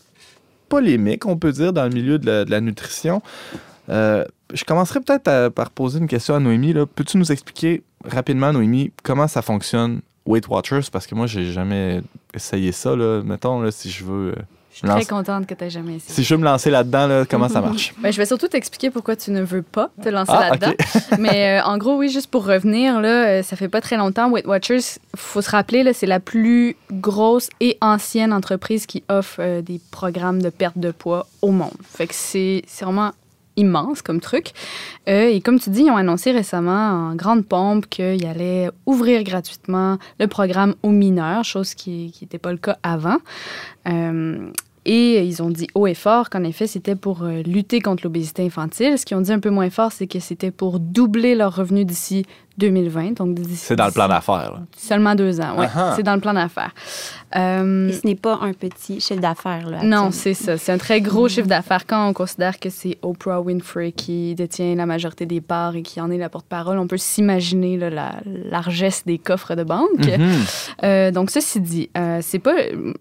polémique, 0.70 1.26
on 1.26 1.38
peut 1.38 1.52
dire, 1.52 1.74
dans 1.74 1.84
le 1.84 1.92
milieu 1.92 2.20
de 2.20 2.46
la, 2.48 2.62
nutrition. 2.62 3.22
je 3.88 4.64
commencerai 4.66 5.00
peut-être 5.02 5.50
par 5.50 5.70
poser 5.70 6.00
une 6.00 6.08
question 6.08 6.36
à 6.36 6.40
Noémie. 6.40 6.74
Peux-tu 6.96 7.18
nous 7.18 7.32
expliquer 7.32 7.84
rapidement, 8.06 8.52
Noémie, 8.52 8.92
comment 9.04 9.28
ça 9.28 9.42
fonctionne 9.42 10.02
Weight 10.32 10.48
Watchers? 10.48 10.90
Parce 10.92 11.06
que 11.06 11.16
moi, 11.16 11.28
j'ai 11.28 11.52
jamais 11.52 12.02
essayé 12.34 12.72
ça. 12.72 12.96
Là. 12.96 13.22
Mettons, 13.24 13.62
là, 13.62 13.72
si 13.72 13.90
je 13.90 14.04
veux. 14.04 14.32
Euh, 14.32 14.42
je 14.72 14.78
suis 14.78 14.88
très 14.88 15.06
contente 15.06 15.48
que 15.48 15.54
tu 15.54 15.70
jamais 15.70 15.96
essayé. 15.96 16.14
Si 16.14 16.24
je 16.24 16.34
veux 16.34 16.40
me 16.40 16.46
lancer 16.46 16.70
là-dedans, 16.70 17.06
là, 17.06 17.26
comment 17.30 17.50
ça 17.50 17.60
marche? 17.60 17.94
Ben, 17.98 18.14
je 18.14 18.16
vais 18.16 18.26
surtout 18.26 18.48
t'expliquer 18.48 18.90
pourquoi 18.90 19.18
tu 19.18 19.32
ne 19.32 19.42
veux 19.42 19.64
pas 19.64 19.90
te 20.02 20.08
lancer 20.08 20.32
ah, 20.34 20.52
là-dedans. 20.52 20.72
Mais 21.20 21.60
euh, 21.60 21.66
en 21.66 21.78
gros, 21.78 21.98
oui, 21.98 22.08
juste 22.08 22.28
pour 22.28 22.46
revenir, 22.46 23.02
là, 23.02 23.28
euh, 23.28 23.44
ça 23.44 23.58
fait 23.58 23.68
pas 23.68 23.82
très 23.82 23.98
longtemps. 23.98 24.32
Weight 24.32 24.48
Watchers, 24.48 24.80
faut 25.14 25.42
se 25.42 25.52
rappeler, 25.52 25.92
c'est 25.92 26.06
la 26.06 26.22
plus 26.22 26.78
grosse 26.90 27.50
et 27.60 27.78
ancienne 27.82 28.32
entreprise 28.32 28.86
qui 28.86 29.04
offre 29.10 29.60
des 29.60 29.82
programmes 29.92 30.42
de 30.42 30.50
perte 30.50 30.78
de 30.78 30.92
poids 30.92 31.28
au 31.42 31.52
monde. 31.52 31.76
Fait 31.84 32.08
que 32.08 32.14
c'est 32.16 32.64
vraiment 32.82 33.12
immense 33.58 34.02
comme 34.02 34.20
truc. 34.20 34.52
Euh, 35.10 35.28
et 35.28 35.42
comme 35.42 35.60
tu 35.60 35.70
dis, 35.70 35.84
ils 35.84 35.92
ont 35.92 35.98
annoncé 35.98 36.32
récemment 36.32 37.10
en 37.10 37.16
grande 37.16 37.46
pompe 37.46 37.88
qu'ils 37.88 38.26
allaient 38.26 38.70
ouvrir 38.86 39.24
gratuitement 39.24 39.98
le 40.20 40.28
programme 40.28 40.76
aux 40.84 40.92
mineurs, 40.92 41.44
chose 41.44 41.74
qui 41.74 42.14
n'était 42.22 42.40
pas 42.40 42.52
le 42.52 42.58
cas 42.58 42.78
avant. 42.84 43.18
Euh, 43.88 44.52
et 44.86 45.24
ils 45.24 45.44
ont 45.44 45.50
dit 45.50 45.68
haut 45.76 45.86
et 45.86 45.94
fort 45.94 46.30
qu'en 46.30 46.44
effet, 46.44 46.66
c'était 46.66 46.96
pour 46.96 47.24
euh, 47.24 47.44
lutter 47.44 47.82
contre 47.82 48.04
l'obésité 48.04 48.44
infantile. 48.44 48.98
Ce 48.98 49.06
qu'ils 49.06 49.16
ont 49.16 49.22
dit 49.22 49.32
un 49.32 49.40
peu 49.40 49.52
moins 49.52 49.70
fort, 49.70 49.92
c'est 49.92 50.08
que 50.08 50.20
c'était 50.20 50.50
pour 50.50 50.80
doubler 50.80 51.36
leurs 51.36 51.56
revenus 51.56 51.86
d'ici 51.86 52.26
2020. 52.62 53.18
Donc, 53.18 53.38
c'est 53.56 53.76
dans 53.76 53.88
le 53.88 53.92
plan 53.92 54.08
d'affaires. 54.08 54.62
Seulement 54.78 55.16
deux 55.16 55.42
ans, 55.42 55.56
oui. 55.58 55.66
C'est 55.96 56.04
dans 56.04 56.16
le 56.16 56.22
plan 56.22 56.34
d'affaires. 56.34 56.74
Euh, 57.36 57.90
Et 57.90 57.94
ce 57.94 58.06
n'est 58.06 58.16
pas 58.16 58.40
un 58.42 58.54
petit 58.54 59.00
chiffre 59.00 59.20
d'affaires. 59.20 59.70
Là, 59.70 59.84
non, 59.84 60.12
c'est 60.12 60.34
ça. 60.34 60.58
C'est 60.58 60.72
un 60.72 60.78
très 60.78 61.02
gros 61.02 61.28
chiffre 61.28 61.48
d'affaires 61.48 61.86
quand 61.86 62.08
on 62.08 62.14
considère 62.14 62.60
que 62.60 62.70
c'est 62.70 62.98
Oprah 63.02 63.42
Winfrey 63.42 63.92
qui 63.92 64.36
détient 64.36 64.76
la 64.76 64.86
majorité 64.86 65.26
des 65.26 65.42
parts 65.42 65.76
et 65.76 65.82
qui 65.82 66.00
en 66.02 66.12
est 66.12 66.18
la 66.18 66.30
porte-parole. 66.30 66.78
On 66.78 66.88
peut 66.88 66.98
s'imaginer 66.98 67.78
la 67.78 68.16
largesse 68.26 69.04
des 69.06 69.18
coffres 69.18 69.56
de 69.56 69.64
banque. 69.64 69.90
Mm-hmm. 70.00 70.76
Euh, 70.84 71.12
donc, 71.12 71.32
ceci 71.32 71.60
dit, 71.62 71.90
euh, 71.98 72.20
c'est 72.22 72.40
pas. 72.40 72.56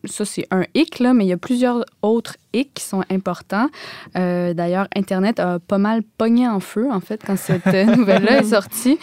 Ça, 0.05 0.25
c'est 0.25 0.47
un 0.51 0.65
hic, 0.75 1.01
là, 1.01 1.13
mais 1.13 1.25
il 1.25 1.29
y 1.29 1.33
a 1.33 1.37
plusieurs 1.37 1.85
autres 2.03 2.37
hic 2.53 2.75
qui 2.75 2.85
sont 2.85 3.03
importants. 3.11 3.69
D'ailleurs, 4.15 4.89
Internet 4.95 5.41
a 5.41 5.59
pas 5.59 5.79
mal 5.79 6.03
pogné 6.19 6.49
en 6.49 6.61
feu, 6.61 6.89
en 6.91 7.01
fait, 7.01 7.23
quand 7.25 7.37
cette 7.37 7.67
nouvelle-là 7.97 8.39
est 8.41 8.51
sortie 8.51 8.99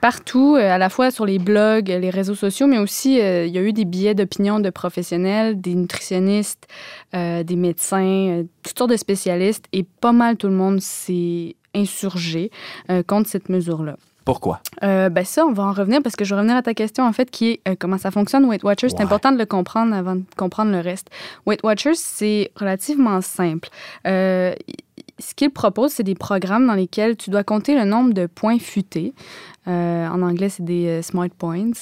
partout, 0.00 0.56
euh, 0.56 0.70
à 0.70 0.78
la 0.78 0.88
fois 0.88 1.10
sur 1.10 1.26
les 1.26 1.38
blogs, 1.40 1.88
les 1.88 2.10
réseaux 2.10 2.34
sociaux, 2.34 2.66
mais 2.66 2.78
aussi 2.78 3.20
euh, 3.20 3.46
il 3.46 3.52
y 3.52 3.58
a 3.58 3.62
eu 3.62 3.72
des 3.72 3.84
billets 3.84 4.14
d'opinion 4.14 4.60
de 4.60 4.70
professionnels, 4.70 5.60
des 5.60 5.74
nutritionnistes, 5.74 6.68
euh, 7.14 7.42
des 7.42 7.56
médecins, 7.56 8.44
toutes 8.62 8.78
sortes 8.78 8.90
de 8.90 8.96
spécialistes, 8.96 9.66
et 9.72 9.82
pas 9.82 10.12
mal 10.12 10.36
tout 10.36 10.46
le 10.46 10.54
monde 10.54 10.80
s'est 10.80 11.56
insurgé 11.74 12.50
contre 13.06 13.28
cette 13.28 13.48
mesure-là. 13.48 13.96
Pourquoi? 14.26 14.60
ben 14.82 15.24
ça, 15.24 15.46
on 15.46 15.52
va 15.52 15.62
en 15.62 15.72
revenir 15.72 16.02
parce 16.02 16.16
que 16.16 16.24
je 16.26 16.34
vais 16.34 16.40
revenir 16.40 16.56
à 16.56 16.62
ta 16.62 16.74
question, 16.74 17.04
en 17.04 17.12
fait, 17.12 17.30
qui 17.30 17.60
est 17.64 17.76
comment 17.76 17.96
ça 17.96 18.10
fonctionne, 18.10 18.44
Weight 18.44 18.62
Watchers. 18.62 18.90
C'est 18.90 19.00
important 19.00 19.32
de 19.32 19.38
le 19.38 19.46
comprendre 19.46 19.94
avant 19.94 20.16
de 20.16 20.24
comprendre 20.36 20.72
le 20.72 20.80
reste. 20.80 21.08
Weight 21.46 21.62
Watchers, 21.62 21.94
c'est 21.94 22.50
relativement 22.56 23.22
simple. 23.22 23.70
ce 24.04 25.34
qu'il 25.34 25.50
propose, 25.50 25.92
c'est 25.92 26.02
des 26.02 26.14
programmes 26.14 26.66
dans 26.66 26.74
lesquels 26.74 27.16
tu 27.16 27.30
dois 27.30 27.44
compter 27.44 27.74
le 27.74 27.84
nombre 27.84 28.12
de 28.12 28.26
points 28.26 28.58
futés. 28.58 29.14
Euh, 29.68 30.08
en 30.08 30.22
anglais, 30.22 30.48
c'est 30.48 30.64
des 30.64 30.86
euh, 30.86 31.02
smart 31.02 31.28
points 31.28 31.72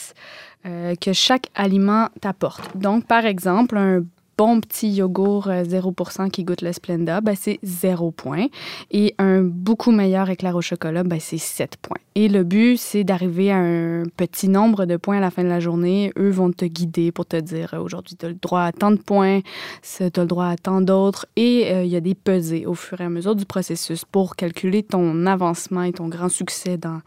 euh, 0.67 0.95
que 0.95 1.13
chaque 1.13 1.51
aliment 1.55 2.09
t'apporte. 2.21 2.77
Donc, 2.77 3.07
par 3.07 3.27
exemple, 3.27 3.77
un 3.77 4.03
bon 4.37 4.61
petit 4.61 4.91
yogourt 4.91 5.49
0% 5.49 6.31
qui 6.31 6.45
goûte 6.45 6.63
le 6.63 6.73
Splenda, 6.73 7.21
ben 7.21 7.35
c'est 7.39 7.59
0 7.63 8.11
points. 8.11 8.47
Et 8.91 9.15
un 9.19 9.43
beaucoup 9.43 9.91
meilleur 9.91 10.31
éclair 10.31 10.57
au 10.57 10.61
chocolat, 10.61 11.05
ben 11.05 11.21
c'est 11.21 11.39
7 11.39 11.77
points. 11.77 11.99
Et 12.15 12.29
le 12.29 12.45
but, 12.45 12.77
c'est 12.77 13.05
d'arriver 13.05 13.51
à 13.51 13.57
un 13.57 14.05
petit 14.17 14.49
nombre 14.49 14.87
de 14.87 14.97
points 14.97 15.19
à 15.19 15.21
la 15.21 15.31
fin 15.31 15.43
de 15.43 15.49
la 15.49 15.61
journée. 15.61 16.13
Eux 16.17 16.31
vont 16.31 16.53
te 16.53 16.65
guider 16.65 17.11
pour 17.11 17.27
te 17.27 17.37
dire 17.37 17.75
aujourd'hui, 17.79 18.17
tu 18.17 18.27
as 18.27 18.29
le 18.29 18.37
droit 18.37 18.63
à 18.63 18.73
tant 18.73 18.91
de 18.91 18.99
points, 18.99 19.41
tu 19.83 20.03
as 20.05 20.11
le 20.17 20.27
droit 20.27 20.47
à 20.47 20.57
tant 20.57 20.81
d'autres. 20.81 21.27
Et 21.37 21.71
il 21.83 21.89
y 21.89 21.97
a 21.97 22.01
des 22.01 22.15
pesées 22.15 22.67
au 22.67 22.75
fur 22.75 23.01
et 23.01 23.05
à 23.05 23.09
mesure 23.09 23.35
du 23.35 23.47
processus 23.47 24.05
pour 24.05 24.37
calculer 24.37 24.83
ton 24.83 25.27
avancement 25.27 25.83
et 25.83 25.93
ton 25.93 26.09
grand 26.09 26.29
succès 26.29 26.77
dans 26.77 27.01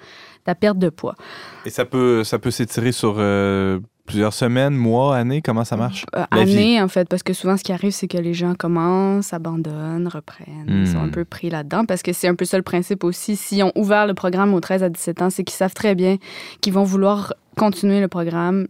la 0.45 0.55
perte 0.55 0.79
de 0.79 0.89
poids. 0.89 1.15
Et 1.65 1.69
ça 1.69 1.85
peut, 1.85 2.23
ça 2.23 2.39
peut 2.39 2.51
s'étirer 2.51 2.91
sur 2.91 3.15
euh, 3.17 3.79
plusieurs 4.07 4.33
semaines, 4.33 4.73
mois, 4.73 5.15
années? 5.15 5.43
Comment 5.43 5.63
ça 5.63 5.77
marche? 5.77 6.05
Euh, 6.15 6.25
années, 6.31 6.81
en 6.81 6.87
fait, 6.87 7.07
parce 7.07 7.21
que 7.21 7.33
souvent, 7.33 7.57
ce 7.57 7.63
qui 7.63 7.71
arrive, 7.71 7.91
c'est 7.91 8.07
que 8.07 8.17
les 8.17 8.33
gens 8.33 8.55
commencent, 8.55 9.33
abandonnent, 9.33 10.07
reprennent. 10.07 10.65
Ils 10.67 10.87
sont 10.87 10.97
un 10.97 11.07
hmm. 11.07 11.11
peu 11.11 11.25
pris 11.25 11.49
là-dedans 11.49 11.85
parce 11.85 12.01
que 12.01 12.13
c'est 12.13 12.27
un 12.27 12.35
peu 12.35 12.45
ça 12.45 12.57
le 12.57 12.63
principe 12.63 13.03
aussi. 13.03 13.35
S'ils 13.35 13.63
ont 13.63 13.71
ouvert 13.75 14.07
le 14.07 14.15
programme 14.15 14.53
aux 14.53 14.59
13 14.59 14.83
à 14.83 14.89
17 14.89 15.21
ans, 15.21 15.29
c'est 15.29 15.43
qu'ils 15.43 15.55
savent 15.55 15.73
très 15.73 15.93
bien 15.93 16.17
qu'ils 16.61 16.73
vont 16.73 16.83
vouloir 16.83 17.33
continuer 17.57 17.99
le 17.99 18.07
programme, 18.07 18.67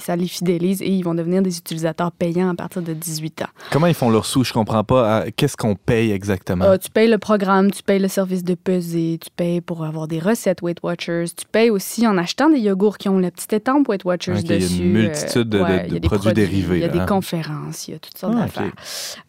ça 0.00 0.16
les 0.16 0.26
fidélise 0.26 0.82
et 0.82 0.88
ils 0.88 1.02
vont 1.02 1.14
devenir 1.14 1.42
des 1.42 1.58
utilisateurs 1.58 2.10
payants 2.10 2.48
à 2.48 2.54
partir 2.54 2.82
de 2.82 2.92
18 2.92 3.42
ans. 3.42 3.48
Comment 3.70 3.86
ils 3.86 3.94
font 3.94 4.10
leur 4.10 4.24
sous? 4.24 4.44
Je 4.44 4.52
comprends 4.52 4.82
pas. 4.82 5.26
Qu'est-ce 5.36 5.56
qu'on 5.56 5.76
paye 5.76 6.10
exactement? 6.10 6.64
Ah, 6.66 6.78
tu 6.78 6.90
payes 6.90 7.08
le 7.08 7.18
programme, 7.18 7.70
tu 7.70 7.82
payes 7.82 7.98
le 7.98 8.08
service 8.08 8.42
de 8.42 8.54
pesée, 8.54 9.18
tu 9.22 9.30
payes 9.30 9.60
pour 9.60 9.84
avoir 9.84 10.08
des 10.08 10.18
recettes 10.18 10.62
Weight 10.62 10.82
Watchers, 10.82 11.26
tu 11.36 11.44
payes 11.50 11.70
aussi 11.70 12.06
en 12.06 12.16
achetant 12.16 12.48
des 12.48 12.58
yogourts 12.58 12.98
qui 12.98 13.08
ont 13.08 13.18
la 13.18 13.30
petite 13.30 13.52
étampe 13.52 13.88
Weight 13.88 14.04
Watchers 14.04 14.42
dessus. 14.42 14.44
Il 14.44 14.78
y 14.78 14.82
a 14.82 14.84
une 14.84 14.92
multitude 14.92 15.48
de, 15.48 15.98
produits, 15.98 16.32
dérivés. 16.32 16.78
Il 16.78 16.82
y 16.82 16.84
a 16.84 16.88
des 16.88 17.06
conférences, 17.06 17.88
il 17.88 17.92
y 17.92 17.94
a 17.94 17.98
toutes 17.98 18.16
sortes 18.16 18.34
ah, 18.36 18.42
d'affaires. 18.42 18.72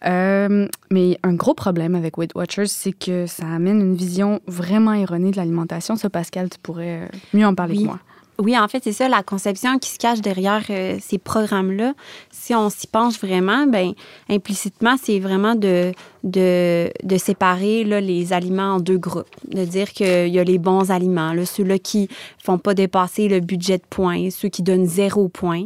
Euh, 0.06 0.68
mais 0.90 1.20
un 1.24 1.34
gros 1.34 1.54
problème 1.54 1.96
avec 1.96 2.18
Weight 2.18 2.34
Watchers, 2.34 2.68
c'est 2.68 2.94
que 2.94 3.26
ça 3.26 3.46
amène 3.46 3.82
une 3.82 3.96
vision 3.96 4.40
vraiment 4.48 4.94
erronée 4.94 5.32
de 5.32 5.38
l'alimentation. 5.38 5.96
Ça, 5.98 6.10
Pascal, 6.10 6.50
tu 6.50 6.60
pourrais 6.60 7.02
euh, 7.04 7.08
mieux 7.34 7.46
en 7.46 7.54
parler 7.56 7.78
que 7.78 7.84
moi. 7.84 8.00
Oui, 8.38 8.58
en 8.58 8.68
fait, 8.68 8.84
c'est 8.84 8.92
ça, 8.92 9.08
la 9.08 9.24
conception 9.24 9.80
qui 9.80 9.90
se 9.90 9.98
cache 9.98 10.20
derrière 10.20 10.64
euh, 10.70 10.98
ces 11.00 11.18
programmes-là. 11.18 11.94
Si 12.32 12.54
on 12.54 12.70
s'y 12.70 12.86
penche 12.86 13.18
vraiment, 13.20 13.66
ben 13.66 13.94
implicitement, 14.30 14.96
c'est 15.02 15.20
vraiment 15.20 15.56
de, 15.56 15.94
séparer 17.18 17.86
les 17.86 18.34
aliments 18.34 18.76
en 18.76 18.80
deux 18.80 18.98
groupes. 18.98 19.30
De 19.48 19.64
dire 19.64 19.90
qu'il 19.92 20.28
y 20.28 20.40
a 20.40 20.44
les 20.44 20.58
bons 20.58 20.92
aliments, 20.92 21.34
ceux-là 21.46 21.80
qui 21.80 22.10
font 22.44 22.58
pas 22.58 22.74
dépasser 22.74 23.30
le 23.30 23.40
budget 23.40 23.78
de 23.78 23.86
points, 23.90 24.30
ceux 24.32 24.50
qui 24.50 24.64
donnent 24.64 24.86
zéro 24.86 25.30
point. 25.30 25.66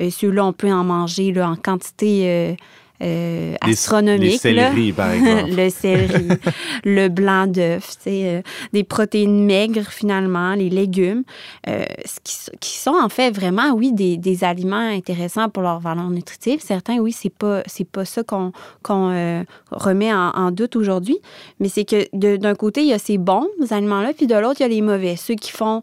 Euh, 0.00 0.10
ceux-là, 0.10 0.44
on 0.44 0.52
peut 0.52 0.72
en 0.72 0.84
manger 0.84 1.32
en 1.40 1.54
quantité... 1.54 2.22
Euh, 2.28 2.54
euh, 3.02 3.54
astronomique. 3.60 4.40
Le 4.42 4.92
par 4.92 5.10
exemple. 5.12 5.52
le 5.54 5.70
céleri, 5.70 6.28
le 6.84 7.08
blanc 7.08 7.46
d'œuf, 7.46 7.96
euh, 8.06 8.42
des 8.72 8.84
protéines 8.84 9.44
maigres 9.44 9.88
finalement, 9.88 10.54
les 10.54 10.68
légumes, 10.68 11.22
euh, 11.68 11.84
qui, 12.60 12.78
sont 12.78 12.96
en 13.00 13.08
fait 13.08 13.30
vraiment, 13.30 13.72
oui, 13.72 13.92
des, 13.92 14.16
des, 14.16 14.42
aliments 14.42 14.76
intéressants 14.76 15.48
pour 15.48 15.62
leur 15.62 15.78
valeur 15.78 16.10
nutritive. 16.10 16.60
Certains, 16.60 16.98
oui, 16.98 17.12
c'est 17.12 17.32
pas 17.32 17.62
pas 17.92 18.04
ça 18.04 18.22
qu'on 18.22 18.52
qu'on 18.82 19.44
remet 19.70 20.12
en, 20.12 20.50
doute 20.50 20.76
aujourd'hui, 20.76 21.18
mais 21.60 21.68
c'est 21.68 21.84
que 21.84 22.36
d'un 22.36 22.54
côté, 22.54 22.82
il 22.82 22.88
y 22.88 22.92
a 22.92 22.98
ces 22.98 23.18
bons 23.18 23.46
aliments-là, 23.70 24.12
puis 24.16 24.26
de 24.26 24.34
l'autre, 24.34 24.56
il 24.60 24.62
y 24.62 24.66
a 24.66 24.68
les 24.68 24.80
mauvais, 24.80 25.16
ceux 25.16 25.34
qui 25.34 25.50
font 25.52 25.82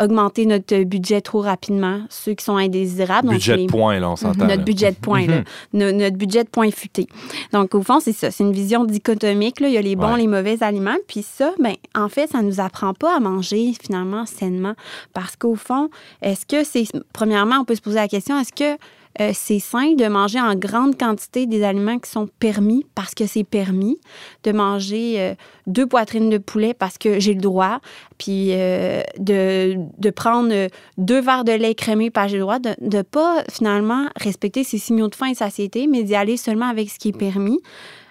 augmenter 0.00 0.46
notre 0.46 0.82
budget 0.84 1.20
trop 1.20 1.40
rapidement, 1.40 2.00
ceux 2.10 2.34
qui 2.34 2.44
sont 2.44 2.56
indésirables. 2.56 3.30
Budget 3.30 3.56
de 3.56 3.66
points, 3.66 3.98
là, 3.98 4.10
on 4.10 4.16
s'entend. 4.16 4.46
Notre 4.46 4.64
budget 4.64 4.90
de 4.92 4.96
points, 4.96 5.26
là. 5.26 5.42
Mhm. 5.72 5.90
notre 5.96 6.16
budget 6.16 6.44
de 6.44 6.48
points 6.48 6.70
futé. 6.70 7.06
Donc, 7.52 7.74
au 7.74 7.82
fond, 7.82 7.98
c'est 8.00 8.12
ça. 8.12 8.30
C'est 8.30 8.44
une 8.44 8.52
vision 8.52 8.84
dichotomique. 8.84 9.60
Là. 9.60 9.68
Il 9.68 9.74
y 9.74 9.78
a 9.78 9.82
les 9.82 9.96
bons, 9.96 10.12
Ouais. 10.12 10.20
les 10.20 10.26
mauvais 10.26 10.62
aliments. 10.62 10.96
Puis 11.08 11.22
ça, 11.22 11.52
ben, 11.58 11.74
en 11.94 12.08
fait, 12.08 12.30
ça 12.30 12.42
nous 12.42 12.60
apprend 12.60 12.92
pas 12.94 13.16
à 13.16 13.20
manger 13.20 13.72
finalement 13.80 14.26
sainement. 14.26 14.74
Parce 15.14 15.36
qu'au 15.36 15.54
fond, 15.54 15.88
est-ce 16.22 16.44
que 16.46 16.64
c'est. 16.64 16.84
Premièrement, 17.12 17.56
on 17.60 17.64
peut 17.64 17.74
se 17.74 17.80
poser 17.82 17.96
la 17.96 18.08
question 18.08 18.38
est-ce 18.38 18.52
que 18.52 18.78
euh, 19.20 19.30
c'est 19.32 19.60
sain 19.60 19.94
de 19.94 20.06
manger 20.08 20.40
en 20.40 20.54
grande 20.54 20.98
quantité 20.98 21.46
des 21.46 21.64
aliments 21.64 21.98
qui 21.98 22.10
sont 22.10 22.28
permis 22.38 22.84
parce 22.94 23.14
que 23.14 23.26
c'est 23.26 23.44
permis, 23.44 23.98
de 24.44 24.52
manger 24.52 25.14
euh, 25.18 25.34
deux 25.66 25.86
poitrines 25.86 26.28
de 26.28 26.38
poulet 26.38 26.74
parce 26.74 26.98
que 26.98 27.18
j'ai 27.18 27.32
le 27.32 27.40
droit, 27.40 27.80
puis 28.18 28.50
euh, 28.52 29.02
de, 29.18 30.10
prendre 30.10 30.68
deux 30.98 31.20
verres 31.20 31.44
de 31.44 31.52
lait 31.52 31.74
crémé 31.74 32.10
parce 32.10 32.26
que 32.26 32.32
j'ai 32.32 32.36
le 32.38 32.42
droit, 32.42 32.58
de 32.58 32.74
ne 32.80 33.02
pas 33.02 33.42
finalement 33.50 34.06
respecter 34.16 34.64
ses 34.64 34.78
signaux 34.78 35.08
de 35.08 35.14
faim 35.14 35.26
et 35.26 35.32
de 35.32 35.36
satiété, 35.36 35.86
mais 35.86 36.02
d'y 36.02 36.14
aller 36.14 36.36
seulement 36.36 36.68
avec 36.68 36.90
ce 36.90 36.98
qui 36.98 37.08
est 37.08 37.18
permis, 37.18 37.60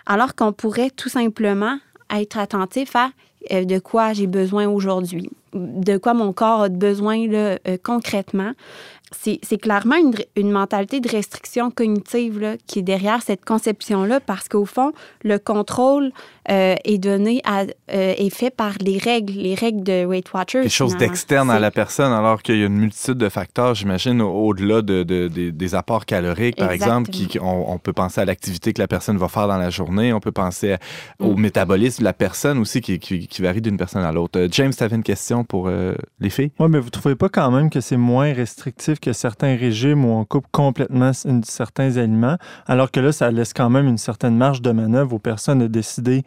alors 0.05 0.35
qu'on 0.35 0.53
pourrait 0.53 0.89
tout 0.89 1.09
simplement 1.09 1.77
être 2.09 2.37
attentif 2.37 2.95
à 2.95 3.09
de 3.51 3.77
quoi 3.79 4.13
j'ai 4.13 4.27
besoin 4.27 4.67
aujourd'hui, 4.67 5.29
de 5.53 5.97
quoi 5.97 6.15
mon 6.15 6.33
corps 6.33 6.63
a 6.63 6.69
besoin 6.69 7.25
concrètement. 7.83 8.53
C'est 9.21 9.58
clairement 9.58 9.95
une, 9.95 10.13
une 10.36 10.51
mentalité 10.51 10.99
de 10.99 11.10
restriction 11.10 11.71
cognitive 11.71 12.39
là, 12.39 12.56
qui 12.67 12.80
est 12.80 12.84
derrière 12.84 13.21
cette 13.23 13.43
conception-là 13.45 14.19
parce 14.19 14.47
qu'au 14.47 14.65
fond, 14.65 14.91
le 15.23 15.38
contrôle 15.39 16.12
euh, 16.51 16.75
est 16.84 16.97
donné 16.99 17.41
à, 17.43 17.62
euh, 17.62 17.65
est 18.17 18.30
fait 18.30 18.51
par 18.51 18.73
les 18.82 18.97
règles, 18.99 19.34
les 19.34 19.56
règles 19.56 19.84
de 19.84 20.06
Weight 20.06 20.32
Watchers. 20.34 20.62
Quelque 20.62 20.69
chose 20.71 20.95
d'externe 20.97 21.49
à 21.49 21.60
la 21.60 21.71
personne, 21.71 22.12
alors 22.13 22.43
qu'il 22.43 22.58
y 22.58 22.63
a 22.63 22.67
une 22.67 22.78
multitude 22.78 23.17
de 23.17 23.30
facteurs, 23.30 23.73
j'imagine, 23.73 24.21
au- 24.21 24.47
au-delà 24.47 24.82
de, 24.84 25.04
de- 25.04 25.28
des- 25.28 25.51
des 25.51 25.75
apports 25.75 26.06
caloriques, 26.06 26.58
par 26.58 26.71
exemple, 26.71 27.10
qui, 27.10 27.39
on, 27.41 27.71
on 27.73 27.80
peut 27.80 27.93
penser 27.93 28.21
à 28.21 28.25
l'activité 28.25 28.73
que 28.73 28.82
la 28.82 28.88
personne 28.88 29.17
va 29.17 29.28
faire 29.28 29.47
dans 29.47 29.58
la 29.58 29.69
journée, 29.71 30.13
on 30.13 30.19
peut 30.19 30.32
penser 30.32 30.73
à- 30.73 30.80
au 31.19 31.36
Mm. 31.36 31.39
métabolisme 31.41 31.99
de 31.99 32.04
la 32.06 32.13
personne 32.13 32.60
aussi, 32.60 32.82
qui, 32.82 32.99
qui- 32.99 33.28
qui 33.28 33.41
varie 33.41 33.62
d'une 33.62 33.78
personne 33.78 34.04
à 34.04 34.12
l'autre. 34.12 34.39
Euh, 34.39 34.47
James, 34.51 34.73
tu 34.78 34.84
avais 34.84 34.95
une 34.95 35.04
question 35.04 35.43
pour 35.43 35.67
euh, 35.67 35.95
les 36.19 36.30
filles? 36.30 36.51
Oui, 36.60 36.67
mais 36.69 36.80
vous 36.80 36.89
trouvez 36.91 37.15
pas 37.15 37.30
quand 37.30 37.49
même 37.49 37.69
que 37.71 37.82
c'est 37.82 37.97
moins 37.97 38.32
restrictif 38.34 38.99
que 39.05 39.13
certains 39.13 39.55
régimes 39.55 40.03
où 40.03 40.09
on 40.09 40.25
coupe 40.25 40.47
complètement 40.51 41.11
une- 41.25 41.43
certains 41.43 41.97
aliments, 41.97 42.37
alors 42.65 42.89
que 42.91 42.99
là, 42.99 43.11
ça 43.11 43.29
laisse 43.29 43.53
quand 43.53 43.69
même 43.69 43.87
une 43.87 43.99
certaine 43.99 44.35
marge 44.35 44.61
de 44.61 44.71
manœuvre 44.71 45.13
aux 45.15 45.19
personnes 45.19 45.59
de 45.59 45.67
décider 45.67 46.23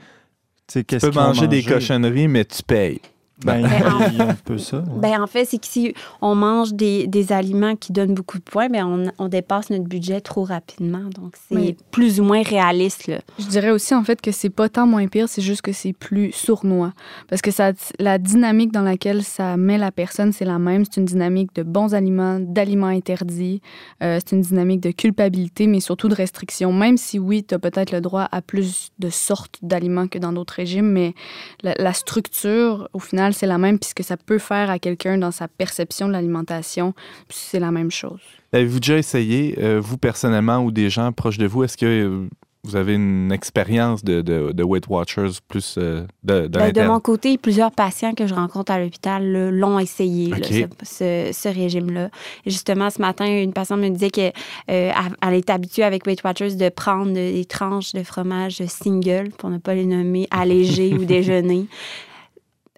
tu 0.69 0.85
peux 1.07 1.11
manger 1.29 1.47
des 1.49 1.63
cochonneries, 1.75 2.29
mais 2.29 2.45
tu 2.45 2.63
payes. 2.63 3.01
Ben, 3.45 3.63
Ben, 3.63 4.09
il 4.11 4.19
y 4.19 4.21
a 4.21 4.31
un 4.31 4.35
peu 4.35 4.59
ça. 4.59 4.79
ouais. 4.79 4.85
Ben, 5.01 5.23
en 5.23 5.27
fait, 5.27 5.45
c'est 5.45 5.59
que 5.59 5.67
si 5.67 5.95
on 6.21 6.35
mange 6.35 6.73
des, 6.75 7.07
des 7.07 7.33
aliments 7.33 7.77
qui 7.77 7.93
donnent 7.93 8.15
beaucoup 8.15 8.39
de 8.39 8.43
points, 8.43 8.69
ben, 8.69 8.85
on, 8.85 9.25
on 9.25 9.29
dépasse 9.29 9.71
notre 9.71 9.85
budget 9.85 10.21
trop 10.21 10.43
rapidement. 10.45 11.05
Donc, 11.15 11.35
c'est 11.49 11.55
Oui. 11.57 11.77
plus 11.93 12.21
ou 12.21 12.25
moins 12.25 12.43
réaliste. 12.43 13.07
Là. 13.07 13.19
Je 13.39 13.47
dirais 13.47 13.71
aussi 13.71 13.95
en 13.95 14.03
fait 14.03 14.21
que 14.21 14.33
c'est 14.33 14.51
pas 14.51 14.69
tant 14.69 14.87
moins 14.87 15.07
pire, 15.07 15.29
c'est 15.29 15.43
juste 15.43 15.63
que 15.63 15.73
c'est 15.73 15.93
plus 15.93 16.33
sournois. 16.33 16.93
Parce 17.29 17.41
que 17.43 17.51
ça, 17.51 17.73
la 18.01 18.19
dynamique 18.19 18.73
dans 18.73 18.83
laquelle 18.83 19.23
ça 19.23 19.57
met 19.57 19.79
la 19.79 19.93
personne, 19.93 20.33
c'est 20.33 20.45
la 20.45 20.59
même. 20.59 20.85
C'est 20.85 21.01
une 21.01 21.07
dynamique 21.07 21.55
de 21.55 21.63
bons 21.63 21.95
aliments, 21.95 22.39
d'aliments 22.41 22.87
interdits. 22.89 23.61
Euh, 24.03 24.19
c'est 24.25 24.35
une 24.35 24.43
dynamique 24.43 24.81
de 24.81 24.91
culpabilité, 24.91 25.67
mais 25.67 25.81
surtout 25.81 26.09
de 26.09 26.15
restriction. 26.15 26.73
Même 26.73 26.97
si 26.97 27.19
oui, 27.19 27.45
tu 27.45 27.55
as 27.55 27.59
peut-être 27.59 27.93
le 27.93 28.01
droit 28.01 28.29
à 28.33 28.43
plus 28.43 28.91
de 28.99 29.11
sortes 29.11 29.59
d'aliments 29.63 30.09
que 30.09 30.19
dans 30.19 30.33
d'autres 30.33 30.55
régimes, 30.55 30.91
mais 30.91 31.15
la, 31.63 31.75
la 31.79 31.93
structure, 31.93 32.89
au 32.93 32.99
final, 32.99 33.28
c'est 33.35 33.47
la 33.47 33.59
même, 33.59 33.79
puisque 33.79 34.03
ça 34.05 34.17
peut 34.17 34.39
faire 34.39 34.71
à 34.71 34.79
quelqu'un 34.79 35.19
dans 35.19 35.31
sa 35.31 35.49
perception 35.49 36.09
de 36.09 36.13
l'alimentation, 36.13 36.93
puis 37.29 37.39
c'est 37.41 37.61
la 37.61 37.71
même 37.71 37.91
chose. 37.91 38.21
Avez-vous 38.53 38.81
déjà 38.81 38.97
essayé, 38.99 39.57
euh, 39.59 39.81
vous 39.83 39.99
personnellement 39.99 40.59
ou 40.59 40.71
des 40.71 40.89
gens 40.91 41.13
proches 41.13 41.39
de 41.39 41.47
vous, 41.47 41.65
est-ce 41.65 41.77
que 41.77 41.87
euh, 41.87 42.27
vous 42.65 42.75
avez 42.77 42.95
une 42.95 43.31
expérience 43.31 44.03
de, 44.03 44.21
de, 44.21 44.51
de 44.53 44.65
Weight 44.65 44.89
Watchers 44.89 45.31
plus 45.47 45.77
euh, 45.79 46.03
de, 46.25 46.43
de 46.43 46.49
Ben, 46.49 46.73
de 46.73 46.83
mon 46.83 46.99
côté, 46.99 47.39
plusieurs 47.39 47.71
patients 47.71 48.15
que 48.15 48.27
je 48.27 48.35
rencontre 48.35 48.73
à 48.73 48.81
l'hôpital 48.81 49.51
l'ont 49.51 49.79
essayé, 49.79 50.29
là, 50.31 50.39
OK. 50.39 50.45
ce, 50.47 50.65
ce- 50.83 51.31
ce 51.33 51.49
régime-là. 51.49 52.11
Justement, 52.47 52.91
ce 52.91 53.01
matin, 53.01 53.27
une 53.27 53.53
patiente 53.53 53.81
me 53.81 53.89
disait 53.91 54.11
qu'elle 54.11 54.33
elle 54.67 55.35
est 55.35 55.51
habituée 55.51 55.85
avec 55.85 56.05
Weight 56.07 56.25
Watchers 56.25 56.57
de 56.57 56.69
prendre 56.69 57.13
des 57.13 57.45
tranches 57.45 57.93
de 57.93 58.03
fromage 58.03 58.61
single, 58.67 59.31
pour 59.39 59.51
ne 59.51 59.59
pas 59.59 59.75
les 59.75 59.87
nommer, 59.87 60.27
allégées 60.31 60.95
ou 60.99 61.05
déjeuner. 61.05 61.67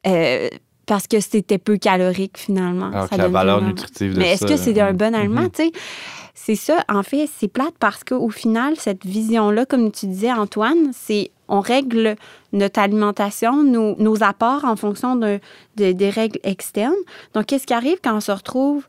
Euh, 0.06 0.48
parce 0.86 1.06
que 1.06 1.20
c'était 1.20 1.58
peu 1.58 1.76
calorique 1.76 2.36
finalement. 2.36 2.88
Alors 2.88 3.08
Ça 3.08 3.16
que 3.16 3.22
la 3.22 3.28
valeur 3.28 3.62
nutritive 3.62 4.14
de 4.14 4.18
Mais 4.18 4.32
est-ce 4.32 4.44
que 4.44 4.56
c'est 4.56 4.72
là, 4.72 4.88
un 4.88 4.92
bon 4.92 5.14
aliment, 5.14 5.42
mhm. 5.42 5.50
tu 5.50 5.64
sais? 5.64 5.72
C'est 6.34 6.56
ça, 6.56 6.82
en 6.88 7.02
fait, 7.02 7.28
c'est 7.38 7.48
plate 7.48 7.74
parce 7.78 8.02
qu'au 8.02 8.30
final, 8.30 8.74
cette 8.76 9.04
vision-là, 9.04 9.66
comme 9.66 9.92
tu 9.92 10.06
disais, 10.06 10.32
Antoine, 10.32 10.90
c'est 10.92 11.30
on 11.48 11.60
règle 11.60 12.16
notre 12.52 12.80
alimentation, 12.80 13.62
nos, 13.62 13.94
nos 13.96 14.22
apports 14.22 14.64
en 14.64 14.74
fonction 14.74 15.16
de, 15.16 15.38
de- 15.76 15.92
des 15.92 16.08
règles 16.08 16.40
externes. 16.42 16.94
Donc, 17.34 17.46
qu'est-ce 17.46 17.66
qui 17.66 17.74
arrive 17.74 17.98
quand 18.02 18.16
on 18.16 18.20
se 18.20 18.32
retrouve 18.32 18.86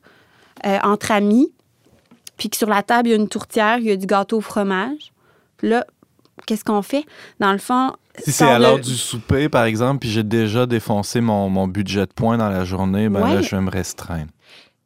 euh, 0.65 0.77
entre 0.83 1.11
amis, 1.11 1.51
puis 2.37 2.49
que 2.49 2.55
sur 2.55 2.69
la 2.69 2.83
table, 2.83 3.09
il 3.09 3.11
y 3.11 3.13
a 3.13 3.17
une 3.17 3.27
tourtière, 3.27 3.79
il 3.79 3.85
y 3.85 3.91
a 3.91 3.95
du 3.97 4.05
gâteau 4.05 4.37
au 4.37 4.41
fromage? 4.41 5.11
Puis 5.57 5.69
là, 5.69 5.85
qu'est-ce 6.45 6.63
qu'on 6.63 6.81
fait? 6.81 7.05
Dans 7.39 7.51
le 7.51 7.57
fond, 7.57 7.91
Si 8.19 8.31
c'est 8.31 8.45
à 8.45 8.59
l'heure 8.59 8.79
du 8.79 8.95
souper, 8.95 9.49
par 9.49 9.63
exemple, 9.65 9.99
puis 9.99 10.09
j'ai 10.09 10.23
déjà 10.23 10.65
défoncé 10.65 11.21
mon, 11.21 11.49
mon 11.49 11.67
budget 11.67 12.01
de 12.05 12.11
points 12.13 12.37
dans 12.37 12.49
la 12.49 12.63
journée, 12.65 13.09
ben 13.09 13.21
là, 13.21 13.41
je 13.41 13.55
vais 13.55 13.61
me 13.61 13.69
restreindre. 13.71 14.29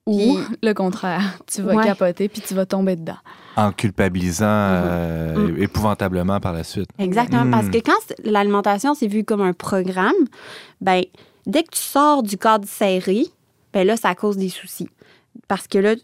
Ou 0.07 0.17
Puis- 0.37 0.57
le 0.61 0.73
contraire, 0.73 1.39
tu 1.47 1.63
vas 1.63 1.73
Ouais. 1.73 1.83
capoter 1.83 2.29
puis 2.29 2.39
tu 2.39 2.53
vas 2.53 2.67
tomber 2.67 2.95
dedans. 2.95 3.17
En 3.55 3.71
culpabilisant 3.71 4.45
euh, 4.47 5.47
Mhm. 5.49 5.61
épouvantablement 5.63 6.39
par 6.39 6.53
la 6.53 6.63
suite. 6.63 6.89
Exactement. 6.99 7.45
Mm. 7.45 7.51
Parce 7.51 7.69
que 7.69 7.77
quand 7.79 8.13
l'alimentation, 8.23 8.93
c'est 8.93 9.07
vu 9.07 9.23
comme 9.23 9.41
un 9.41 9.53
programme, 9.53 10.13
ben, 10.79 11.01
dès 11.47 11.63
que 11.63 11.71
tu 11.71 11.79
sors 11.81 12.21
du 12.21 12.37
cadre 12.37 12.67
serré, 12.67 13.23
ben 13.73 13.87
là, 13.87 13.97
ça 13.97 14.13
cause 14.13 14.37
des 14.37 14.49
soucis. 14.49 14.89
Parce 15.47 15.67
que 15.67 15.79
là, 15.79 15.95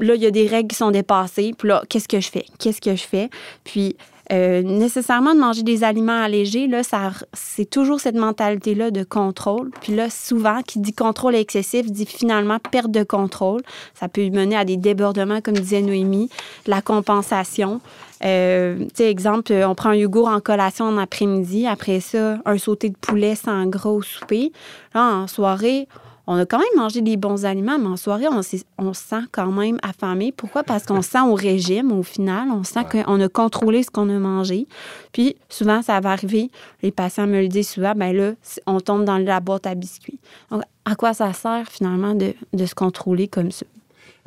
là, 0.00 0.14
il 0.14 0.22
y 0.22 0.26
a 0.26 0.30
des 0.30 0.46
règles 0.46 0.68
qui 0.68 0.76
sont 0.76 0.90
dépassées. 0.90 1.52
Puis 1.58 1.68
là, 1.68 1.82
qu'est-ce 1.90 2.08
que 2.08 2.20
je 2.20 2.30
fais? 2.30 2.46
Qu'est-ce 2.58 2.80
que 2.80 2.96
je 2.96 3.04
fais? 3.04 3.28
Puis, 3.64 3.96
euh, 4.32 4.62
nécessairement, 4.62 5.34
de 5.34 5.40
manger 5.40 5.62
des 5.62 5.84
aliments 5.84 6.22
allégés, 6.22 6.66
là, 6.66 6.82
ça, 6.82 7.10
c'est 7.34 7.68
toujours 7.68 8.00
cette 8.00 8.14
mentalité-là 8.14 8.90
de 8.90 9.04
contrôle. 9.04 9.70
Puis 9.82 9.94
là, 9.94 10.08
souvent, 10.08 10.62
qui 10.62 10.78
dit 10.78 10.94
contrôle 10.94 11.34
excessif 11.34 11.90
dit 11.90 12.06
finalement 12.06 12.58
perte 12.58 12.90
de 12.90 13.02
contrôle. 13.02 13.60
Ça 13.94 14.08
peut 14.08 14.28
mener 14.30 14.56
à 14.56 14.64
des 14.64 14.78
débordements, 14.78 15.40
comme 15.42 15.54
disait 15.54 15.82
Noémie, 15.82 16.30
la 16.66 16.80
compensation. 16.80 17.80
Euh, 18.24 18.78
tu 18.78 18.88
sais, 18.94 19.10
exemple, 19.10 19.52
on 19.52 19.74
prend 19.74 19.90
un 19.90 19.96
yogourt 19.96 20.28
en 20.28 20.40
collation 20.40 20.86
en 20.86 20.96
après-midi. 20.96 21.66
Après 21.66 22.00
ça, 22.00 22.38
un 22.44 22.56
sauté 22.56 22.88
de 22.88 22.96
poulet 22.96 23.34
sans 23.34 23.66
gras 23.66 23.90
au 23.90 24.02
souper. 24.02 24.52
Là, 24.94 25.14
en 25.14 25.26
soirée, 25.26 25.88
on 26.26 26.36
a 26.36 26.46
quand 26.46 26.58
même 26.58 26.66
mangé 26.76 27.00
des 27.00 27.16
bons 27.16 27.44
aliments, 27.44 27.78
mais 27.78 27.88
en 27.88 27.96
soirée, 27.96 28.26
on, 28.28 28.40
on 28.78 28.94
se 28.94 29.02
sent 29.02 29.22
quand 29.32 29.50
même 29.50 29.78
affamé. 29.82 30.32
Pourquoi? 30.32 30.62
Parce 30.62 30.84
qu'on 30.86 31.02
se 31.02 31.10
sent 31.10 31.20
au 31.20 31.34
régime, 31.34 31.92
au 31.92 32.02
final. 32.02 32.48
On 32.50 32.62
sent 32.62 32.84
qu'on 32.90 33.20
a 33.20 33.28
contrôlé 33.28 33.82
ce 33.82 33.90
qu'on 33.90 34.08
a 34.08 34.18
mangé. 34.18 34.66
Puis, 35.12 35.36
souvent, 35.48 35.82
ça 35.82 35.98
va 36.00 36.12
arriver. 36.12 36.50
Les 36.82 36.92
patients 36.92 37.26
me 37.26 37.40
le 37.40 37.48
disent 37.48 37.70
souvent, 37.70 37.94
ben 37.96 38.16
là, 38.16 38.32
on 38.66 38.80
tombe 38.80 39.04
dans 39.04 39.18
la 39.18 39.40
boîte 39.40 39.66
à 39.66 39.74
biscuits. 39.74 40.20
Donc, 40.50 40.62
à 40.84 40.94
quoi 40.94 41.14
ça 41.14 41.32
sert, 41.32 41.66
finalement, 41.68 42.14
de, 42.14 42.34
de 42.52 42.66
se 42.66 42.74
contrôler 42.74 43.28
comme 43.28 43.50
ça? 43.50 43.66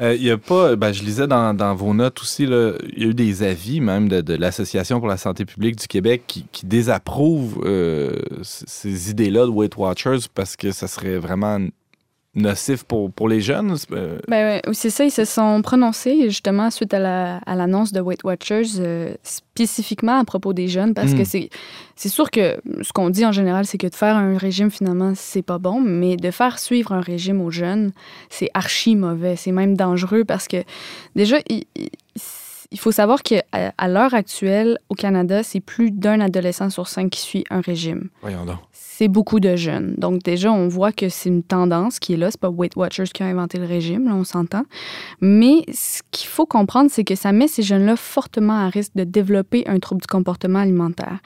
Euh, 0.02 0.14
Il 0.16 0.24
y 0.24 0.32
a 0.32 0.38
pas, 0.38 0.76
ben, 0.76 0.92
je 0.92 1.04
lisais 1.04 1.28
dans, 1.28 1.54
dans 1.54 1.74
vos 1.74 1.94
notes 1.94 2.20
aussi, 2.22 2.44
il 2.44 2.50
y 2.98 3.06
a 3.06 3.08
eu 3.08 3.14
des 3.14 3.44
avis 3.44 3.80
même 3.80 4.10
de, 4.10 4.20
de 4.20 4.34
l'Association 4.34 5.00
pour 5.00 5.08
la 5.08 5.18
santé 5.18 5.46
publique 5.46 5.78
du 5.78 5.88
Québec 5.88 6.24
qui, 6.28 6.46
qui 6.52 6.66
désapprouvent 6.66 7.62
euh, 7.64 8.20
ces 8.42 9.10
idées-là 9.12 9.46
de 9.46 9.52
Weight 9.52 9.78
Watchers 9.78 10.28
parce 10.34 10.58
que 10.58 10.72
ça 10.72 10.88
serait 10.88 11.18
vraiment 11.18 11.60
nocif 12.36 12.84
pour, 12.84 13.12
pour 13.12 13.28
les 13.30 13.42
jeunes. 13.42 13.76
Euh, 13.92 14.20
Ben, 14.28 14.62
c'est 14.74 14.90
ça, 14.90 15.04
ils 15.06 15.12
se 15.12 15.26
sont 15.26 15.62
prononcés 15.62 16.24
justement 16.30 16.70
suite 16.70 16.94
à 16.94 17.00
la- 17.00 17.38
à 17.46 17.56
l'annonce 17.56 17.92
de 17.94 18.02
Weight 18.02 18.24
Watchers 18.24 18.80
euh, 18.80 19.14
spécifiquement 19.24 20.20
à 20.20 20.26
propos 20.26 20.54
des 20.54 20.68
jeunes 20.68 20.94
parce 20.94 21.14
que 21.18 21.24
c'est 21.24 21.50
c'est 21.96 22.10
sûr 22.10 22.30
que 22.30 22.58
ce 22.82 22.92
qu'on 22.92 23.10
dit 23.10 23.26
en 23.26 23.32
général, 23.32 23.66
c'est 23.66 23.78
que 23.78 23.88
de 23.88 23.96
faire 23.96 24.18
un 24.18 24.38
régime 24.38 24.70
finalement, 24.70 25.14
c'est 25.16 25.42
pas 25.42 25.60
bon, 25.60 25.80
mais 25.80 26.18
de 26.18 26.30
faire 26.30 26.60
suivre 26.60 26.92
un 26.92 27.00
régime 27.00 27.40
aux 27.40 27.52
jeunes, 27.52 27.92
c'est 28.30 28.50
archi 28.54 28.96
mauvais, 28.98 29.38
c'est 29.38 29.54
même 29.54 29.78
dangereux 29.78 30.26
parce 30.26 30.48
que 30.50 30.58
déjà, 31.16 31.38
il- 31.50 31.64
il- 31.78 31.90
il 32.72 32.80
faut 32.80 32.92
savoir 32.92 33.24
qu'à 33.24 33.44
à, 33.52 33.88
l'heure 33.88 34.14
actuelle, 34.14 34.78
au 34.90 34.96
Canada, 34.96 35.44
c'est 35.44 35.60
plus 35.60 35.92
d'un 35.92 36.20
adolescent 36.20 36.70
sur 36.70 36.88
cinq 36.88 37.12
qui 37.12 37.22
suit 37.22 37.44
un 37.50 37.62
régime. 37.62 38.10
Voyons 38.22 38.46
donc 38.46 38.58
c'est 38.98 39.10
beaucoup 39.10 39.42
de 39.42 39.58
jeunes. 39.58 39.94
Donc 39.98 40.24
déjà, 40.24 40.54
on 40.54 40.70
voit 40.70 40.94
que 40.94 41.10
c'est 41.10 41.28
une 41.28 41.44
tendance 41.44 42.00
qui 42.00 42.14
est 42.14 42.18
là. 42.18 42.32
C'est 42.32 42.40
pas 42.40 42.50
Weight 42.50 42.78
Watchers 42.78 43.12
qui 43.14 43.24
a 43.24 43.26
inventé 43.26 43.58
le 43.58 43.66
régime, 43.66 44.08
là, 44.08 44.16
on 44.16 44.24
s'entend. 44.24 44.64
Mais 45.20 45.66
ce 45.74 46.02
qu'il 46.12 46.30
faut 46.30 46.46
comprendre, 46.46 46.90
c'est 46.90 47.04
que 47.04 47.16
ça 47.16 47.34
met 47.34 47.50
ces 47.50 47.62
jeunes-là 47.62 47.98
fortement 47.98 48.54
à 48.54 48.70
risque 48.70 48.94
de 48.96 49.04
développer 49.04 49.66
un 49.68 49.80
trouble 49.80 50.00
du 50.00 50.08
comportement 50.08 50.60
alimentaire. 50.60 51.20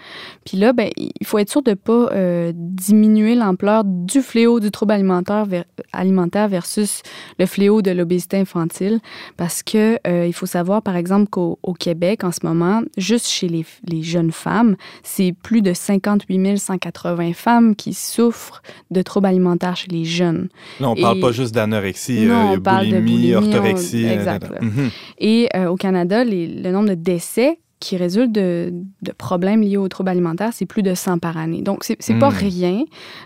Puis 0.45 0.57
là, 0.57 0.73
ben, 0.73 0.89
il 0.97 1.27
faut 1.27 1.37
être 1.37 1.51
sûr 1.51 1.61
de 1.61 1.75
pas 1.75 2.09
euh, 2.11 2.53
diminuer 2.55 3.35
l'ampleur 3.35 3.83
du 3.85 4.23
fléau 4.23 4.59
du 4.59 4.71
trouble 4.71 4.93
alimentaire, 4.93 5.45
alimentaire 5.93 6.47
versus 6.47 7.03
le 7.37 7.45
fléau 7.45 7.83
de 7.83 7.91
l'obésité 7.91 8.37
infantile, 8.37 8.99
parce 9.37 9.61
que 9.61 9.99
euh, 10.07 10.25
il 10.25 10.33
faut 10.33 10.47
savoir, 10.47 10.81
par 10.81 10.95
exemple, 10.95 11.28
qu'au 11.29 11.57
Québec, 11.79 12.23
en 12.23 12.31
ce 12.31 12.39
moment, 12.43 12.81
juste 12.97 13.27
chez 13.27 13.47
les, 13.47 13.65
les 13.87 14.03
jeunes 14.03 14.31
femmes, 14.31 14.75
c'est 15.03 15.33
plus 15.33 15.61
de 15.61 15.73
58 15.73 16.57
180 16.57 17.33
femmes 17.33 17.75
qui 17.75 17.93
souffrent 17.93 18.61
de 18.91 19.01
troubles 19.01 19.27
alimentaires 19.27 19.75
chez 19.75 19.87
les 19.89 20.05
jeunes. 20.05 20.49
Non, 20.79 20.91
on 20.91 20.95
ne 20.95 21.01
parle 21.01 21.19
pas 21.19 21.31
juste 21.31 21.53
d'anorexie, 21.53 22.27
euh, 22.27 22.57
boulimie, 22.57 23.33
orthorexie. 23.33 24.05
Euh, 24.05 24.13
exact. 24.13 24.49
Mhm. 24.61 24.89
Et 25.19 25.49
euh, 25.55 25.67
au 25.67 25.75
Canada, 25.75 26.23
le 26.23 26.71
nombre 26.71 26.89
de 26.89 26.95
décès 26.95 27.59
qui 27.79 27.97
résulte 27.97 28.31
de, 28.31 28.73
problèmes 29.17 29.61
liés 29.61 29.77
aux 29.77 29.87
troubles 29.87 30.09
alimentaires, 30.09 30.51
c'est 30.53 30.65
plus 30.65 30.83
de 30.83 30.93
100 30.93 31.19
par 31.19 31.37
année. 31.37 31.61
Donc, 31.61 31.83
c'est 31.83 31.97
n'est 32.09 32.19
pas 32.19 32.29
hmm. 32.29 32.33
rien. 32.33 32.83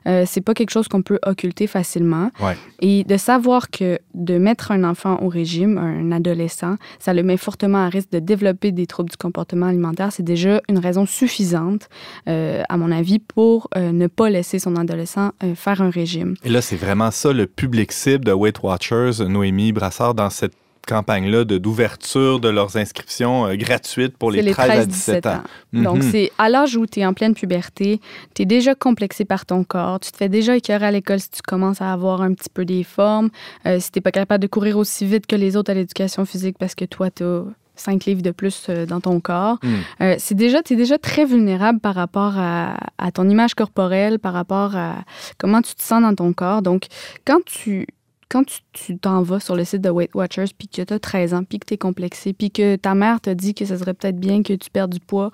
Euh, 0.07 0.23
c'est 0.27 0.41
pas 0.41 0.53
quelque 0.53 0.69
chose 0.69 0.87
qu'on 0.87 1.01
peut 1.01 1.19
occulter 1.25 1.67
facilement. 1.67 2.31
Et 2.81 3.03
de 3.03 3.17
savoir 3.17 3.69
que 3.69 3.99
de 4.13 4.37
mettre 4.37 4.71
un 4.71 4.83
enfant 4.83 5.19
au 5.21 5.27
régime, 5.27 5.77
un 5.77 6.11
adolescent, 6.11 6.75
ça 6.99 7.13
le 7.13 7.23
met 7.23 7.37
fortement 7.37 7.85
à 7.85 7.89
risque 7.89 8.11
de 8.11 8.19
développer 8.19 8.71
des 8.71 8.85
troubles 8.87 9.09
du 9.09 9.17
comportement 9.17 9.67
alimentaire, 9.67 10.11
c'est 10.11 10.23
déjà 10.23 10.61
une 10.69 10.79
raison 10.79 11.05
suffisante, 11.05 11.89
euh, 12.27 12.63
à 12.69 12.77
mon 12.77 12.91
avis, 12.91 13.19
pour 13.19 13.69
euh, 13.75 13.91
ne 13.91 14.07
pas 14.07 14.29
laisser 14.29 14.59
son 14.59 14.75
adolescent 14.75 15.31
euh, 15.43 15.55
faire 15.55 15.81
un 15.81 15.89
régime. 15.89 16.35
Et 16.43 16.49
là, 16.49 16.61
c'est 16.61 16.75
vraiment 16.75 17.11
ça 17.11 17.33
le 17.33 17.47
public 17.47 17.91
cible 17.91 18.25
de 18.25 18.31
Weight 18.31 18.61
Watchers, 18.63 19.27
Noémie 19.27 19.71
Brassard, 19.71 20.13
dans 20.13 20.29
cette 20.29 20.53
campagne-là 20.85 21.43
d'ouverture 21.45 22.39
de, 22.39 22.49
leurs 22.49 22.77
inscriptions 22.77 23.47
euh, 23.47 23.55
gratuites 23.55 24.17
pour 24.17 24.31
les, 24.31 24.51
13, 24.51 24.69
à 24.69 24.85
17 24.85 25.25
ans. 25.25 25.43
Donc, 25.73 25.97
mhm. 25.97 26.11
c'est 26.11 26.31
à 26.37 26.49
l'âge 26.49 26.75
où 26.75 26.85
tu 26.85 26.99
es 26.99 27.05
en 27.05 27.13
pleine 27.13 27.33
puberté, 27.33 27.99
tu 28.35 28.43
es 28.43 28.45
déjà 28.45 28.75
complexé 28.75 29.25
par 29.25 29.45
ton 29.45 29.63
corps, 29.63 29.99
tu 29.99 30.11
te 30.11 30.17
fais 30.17 30.29
déjà 30.29 30.55
écœurer 30.55 30.85
à 30.85 30.91
l'école 30.91 31.19
si 31.19 31.29
tu 31.29 31.41
commences 31.41 31.81
à 31.81 31.91
avoir 31.91 32.21
un 32.21 32.33
petit 32.33 32.49
peu 32.49 32.65
des 32.65 32.83
formes, 32.83 33.29
euh, 33.65 33.79
si 33.79 33.91
tu 33.91 33.99
n'es 33.99 34.01
pas 34.01 34.11
capable 34.11 34.41
de 34.41 34.47
courir 34.47 34.77
aussi 34.77 35.05
vite 35.05 35.27
que 35.27 35.35
les 35.35 35.55
autres 35.55 35.71
à 35.71 35.73
l'éducation 35.73 36.25
physique 36.25 36.57
parce 36.57 36.75
que 36.75 36.85
toi, 36.85 37.09
tu 37.09 37.23
as 37.23 37.43
5 37.75 38.05
livres 38.05 38.21
de 38.21 38.31
plus 38.31 38.67
euh, 38.69 38.85
dans 38.85 39.01
ton 39.01 39.19
corps. 39.19 39.57
Mhm. 39.63 40.15
c'est 40.19 40.35
déjà, 40.35 40.61
tu 40.61 40.73
es 40.73 40.75
déjà 40.75 40.97
très 40.97 41.25
vulnérable 41.25 41.79
par 41.79 41.95
rapport 41.95 42.37
à, 42.37 42.77
à, 42.97 43.11
ton 43.11 43.27
image 43.29 43.55
corporelle, 43.55 44.19
par 44.19 44.33
rapport 44.33 44.75
à 44.75 44.97
comment 45.37 45.61
tu 45.61 45.73
te 45.73 45.81
sens 45.81 46.01
dans 46.01 46.13
ton 46.13 46.33
corps. 46.33 46.61
Donc, 46.61 46.85
quand 47.25 47.43
tu 47.45 47.87
quand 48.33 48.43
tu 48.71 48.97
t'en 48.97 49.21
vas 49.21 49.39
sur 49.39 49.55
le 49.55 49.63
site 49.63 49.81
de 49.81 49.91
Weight 49.91 50.15
Watchers, 50.15 50.45
puis 50.57 50.67
que 50.67 50.81
tu 50.81 50.91
as 50.91 50.99
13 50.99 51.35
ans, 51.35 51.43
puis 51.43 51.59
que 51.59 51.67
tu 51.67 51.75
es 51.75 51.77
complexé, 51.77 52.33
puis 52.33 52.49
que 52.49 52.75
ta 52.77 52.95
mère 52.95 53.21
te 53.21 53.29
dit 53.29 53.53
que 53.53 53.63
ce 53.63 53.77
serait 53.77 53.93
peut-être 53.93 54.19
bien 54.19 54.41
que 54.41 54.53
tu 54.53 54.71
perdes 54.71 54.91
du 54.91 54.99
poids. 54.99 55.29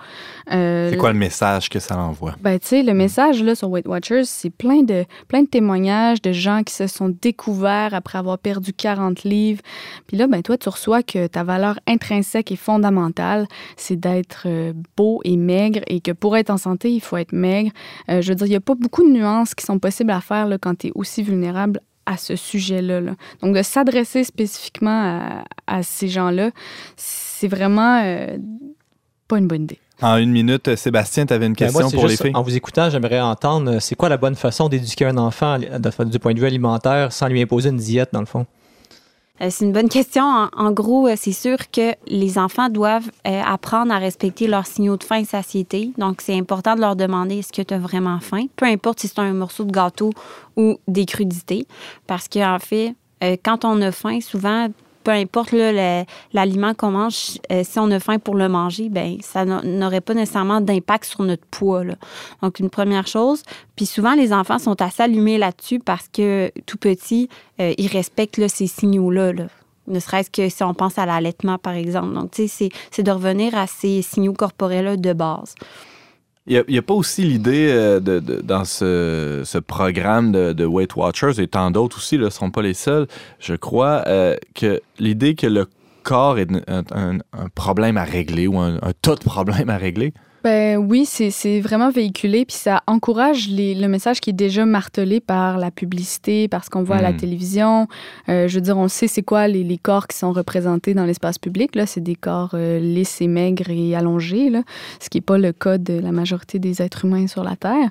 Euh, 0.51 0.89
c'est 0.91 0.97
quoi 0.97 1.13
le 1.13 1.17
message 1.17 1.69
que 1.69 1.79
ça 1.79 1.97
envoie? 1.97 2.35
Ben, 2.41 2.59
tu 2.59 2.67
sais, 2.67 2.83
le 2.83 2.93
message 2.93 3.41
là, 3.41 3.55
sur 3.55 3.69
Weight 3.69 3.88
Watchers, 3.88 4.25
c'est 4.25 4.49
plein 4.49 4.83
de, 4.83 5.05
plein 5.29 5.43
de 5.43 5.47
témoignages 5.47 6.21
de 6.21 6.33
gens 6.33 6.63
qui 6.63 6.73
se 6.73 6.88
sont 6.88 7.07
découverts 7.21 7.93
après 7.93 8.17
avoir 8.17 8.38
perdu 8.38 8.73
40 8.73 9.23
livres. 9.23 9.62
Puis 10.07 10.17
là, 10.17 10.27
ben, 10.27 10.41
toi, 10.41 10.57
tu 10.57 10.67
reçois 10.67 11.01
que 11.01 11.27
ta 11.27 11.45
valeur 11.45 11.79
intrinsèque 11.88 12.51
et 12.51 12.57
fondamentale, 12.57 13.47
c'est 13.77 13.95
d'être 13.95 14.43
euh, 14.45 14.73
beau 14.97 15.21
et 15.23 15.38
maigre, 15.38 15.79
et 15.88 16.01
que 16.01 16.12
pour 16.12 16.35
être 16.35 16.49
en 16.49 16.57
santé, 16.57 16.91
il 16.91 16.99
faut 16.99 17.15
être 17.15 17.31
maigre. 17.31 17.71
Euh, 18.09 18.21
je 18.21 18.27
veux 18.27 18.35
dire, 18.35 18.47
il 18.47 18.51
n'y 18.51 18.55
a 18.57 18.62
pas 18.62 18.75
beaucoup 18.75 19.03
de 19.03 19.09
nuances 19.09 19.55
qui 19.55 19.65
sont 19.65 19.79
possibles 19.79 20.12
à 20.12 20.19
faire 20.19 20.47
là, 20.47 20.57
quand 20.57 20.79
tu 20.79 20.88
es 20.88 20.91
aussi 20.95 21.23
vulnérable 21.23 21.79
à 22.05 22.17
ce 22.17 22.35
sujet-là. 22.35 23.01
Donc, 23.41 23.55
de 23.55 23.62
s'adresser 23.62 24.23
spécifiquement 24.23 25.43
à, 25.67 25.83
ces 25.83 26.07
gens-là, 26.07 26.51
c'est 26.95 27.47
vraiment 27.47 28.01
euh, 28.03 28.38
pas 29.27 29.38
une 29.38 29.47
bonne 29.47 29.63
idée. 29.63 29.79
En 30.01 30.17
une 30.17 30.31
minute, 30.31 30.75
Sébastien, 30.75 31.25
tu 31.25 31.33
avais 31.33 31.45
une 31.45 31.53
ben, 31.53 31.67
question 31.67 31.91
pour 31.91 32.07
les 32.07 32.15
filles. 32.15 32.31
En 32.33 32.41
vous 32.41 32.55
écoutant, 32.55 32.89
j'aimerais 32.89 33.19
entendre, 33.19 33.71
euh, 33.71 33.79
c'est 33.79 33.95
quoi 33.95 34.09
la 34.09 34.17
bonne 34.17 34.35
façon 34.35 34.69
d'éduquer 34.69 35.05
un 35.05 35.17
enfant 35.17 35.57
du 35.59 36.19
point 36.19 36.33
de 36.33 36.39
vue 36.39 36.47
alimentaire 36.47 37.12
sans 37.12 37.27
lui 37.27 37.41
imposer 37.41 37.69
une 37.69 37.77
diète, 37.77 38.09
dans 38.13 38.21
le 38.21 38.25
fond? 38.25 38.45
Euh, 39.41 39.47
c'est 39.49 39.65
une 39.65 39.71
bonne 39.71 39.89
question. 39.89 40.23
En, 40.23 40.71
gros, 40.71 41.08
euh, 41.08 41.15
c'est 41.17 41.32
sûr 41.32 41.58
que 41.71 41.93
les 42.08 42.38
enfants 42.38 42.69
doivent 42.69 43.10
euh, 43.28 43.41
apprendre 43.45 43.93
à 43.93 43.97
respecter 43.97 44.47
leurs 44.47 44.65
signaux 44.65 44.97
de 44.97 45.04
faim 45.04 45.17
et 45.17 45.25
satiété. 45.25 45.91
Donc, 45.97 46.21
c'est 46.21 46.38
important 46.38 46.75
de 46.75 46.82
leur 46.82 46.95
demander 46.95 47.39
est-ce 47.39 47.54
que 47.54 47.62
tu 47.62 47.73
as 47.73 47.80
vraiment 47.80 48.19
faim, 48.19 48.45
peu 48.56 48.65
importe 48.65 48.99
si 48.99 49.08
c'est 49.08 49.19
un 49.19 49.34
morceau 49.34 49.63
de 49.63 49.71
gâteau 49.71 50.12
ou 50.58 50.78
des 50.88 51.06
crudités. 51.06 51.67
Parce 52.08 52.28
qu'en 52.28 52.60
fait, 52.60 52.95
quand 53.43 53.65
on 53.65 53.82
a 53.82 53.91
faim, 53.91 54.19
souvent, 54.21 54.67
peu 55.03 55.12
importe 55.12 55.53
l'aliment 56.33 56.73
qu'on 56.73 56.91
mange, 56.91 57.38
euh, 57.51 57.63
si 57.63 57.79
on 57.79 57.89
a 57.91 57.99
faim 57.99 58.19
pour 58.19 58.35
le 58.35 58.49
manger, 58.49 58.89
ben 58.89 59.17
ça 59.21 59.45
n'aurait 59.45 60.01
pas 60.01 60.13
nécessairement 60.13 60.62
d'impact 60.62 61.05
sur 61.05 61.23
notre 61.23 61.45
poids. 61.45 61.83
Donc, 62.41 62.59
une 62.59 62.69
première 62.69 63.07
chose. 63.07 63.43
Puis 63.75 63.85
souvent, 63.85 64.13
les 64.13 64.33
enfants 64.33 64.59
sont 64.59 64.81
assez 64.81 65.03
allumés 65.03 65.38
là-dessus 65.38 65.79
parce 65.79 66.07
que 66.09 66.51
tout 66.65 66.77
petit, 66.77 67.29
euh, 67.59 67.73
ils 67.77 67.88
respectent 67.88 68.47
ces 68.47 68.67
signaux-là. 68.67 69.33
ne 69.88 69.99
serait-ce 69.99 70.29
que 70.29 70.49
si 70.49 70.63
on 70.63 70.73
pense 70.73 70.97
à 70.97 71.05
l'allaitement, 71.05 71.57
par 71.57 71.73
exemple. 71.73 72.13
Donc, 72.13 72.31
tu 72.31 72.47
sais, 72.47 72.69
c'est 72.91 73.03
de 73.03 73.12
revenir 73.12 73.57
à 73.57 73.67
ces 73.67 74.01
signaux 74.01 74.33
corporels-là 74.33 74.97
de 74.97 75.13
base. 75.13 75.55
Il 76.49 76.63
n'y 76.67 76.79
a, 76.79 76.81
pas 76.81 76.95
aussi 76.95 77.23
l'idée 77.23 77.69
euh, 77.69 77.99
de, 77.99 78.19
dans 78.41 78.65
ce, 78.65 79.59
programme 79.59 80.31
de, 80.31 80.65
Weight 80.65 80.95
Watchers 80.95 81.39
et 81.39 81.47
tant 81.47 81.69
d'autres 81.69 81.97
aussi 81.97 82.17
ne 82.17 82.31
sont 82.31 82.49
pas 82.49 82.63
les 82.63 82.73
seuls, 82.73 83.05
je 83.39 83.53
crois, 83.53 84.03
euh, 84.07 84.35
que 84.55 84.81
l'idée 84.97 85.35
que 85.35 85.45
le 85.45 85.67
corps 86.01 86.39
est 86.39 86.49
un, 86.67 87.19
problème 87.53 87.97
à 87.97 88.03
régler 88.03 88.47
ou 88.47 88.57
un, 88.57 88.79
un 88.81 88.93
tas 88.99 89.13
de 89.13 89.23
problèmes 89.23 89.69
à 89.69 89.77
régler. 89.77 90.12
Ben 90.43 90.78
oui, 90.78 91.06
c'est 91.06 91.60
vraiment 91.60 91.89
véhiculé, 91.89 92.45
puis 92.45 92.56
ça 92.56 92.82
encourage 92.88 93.49
les, 93.49 93.75
le 93.75 93.88
message 93.89 94.21
qui 94.21 94.30
est 94.30 94.34
déjà 94.34 94.65
martelé 94.65 95.19
par 95.19 95.58
la 95.58 95.69
publicité, 95.69 96.47
parce 96.47 96.69
qu'on 96.69 96.84
voit 96.84 96.97
à 96.97 97.02
la 97.02 97.12
hmm. 97.12 97.17
télévision. 97.17 97.88
Euh, 98.30 98.47
je 98.47 98.56
veux 98.56 98.62
dire, 98.62 98.78
on 98.78 98.88
sait 98.88 99.08
c'est 99.08 99.21
quoi 99.21 99.47
les, 99.47 99.63
les, 99.63 99.78
corps 99.78 100.08
qui 100.08 100.17
sont 100.17 100.32
représentés 100.32 100.93
dans 100.93 101.06
l'espace 101.06 101.38
public. 101.38 101.75
Là, 101.75 101.86
c'est 101.86 102.02
des 102.02 102.15
corps 102.15 102.52
euh, 102.54 102.80
lisses 102.80 103.21
et 103.21 103.28
maigres 103.28 103.69
et 103.69 103.95
allongés, 103.95 104.49
là, 104.49 104.63
ce 105.02 105.10
qui 105.10 105.17
n'est 105.17 105.23
pas 105.23 105.38
le 105.38 105.52
cas 105.52 105.78
de 105.78 105.99
la 105.99 106.12
majorité 106.12 106.58
des 106.58 106.82
êtres 106.82 107.04
humains 107.06 107.28
sur 107.28 107.43
la 107.43 107.58
Terre. 107.58 107.89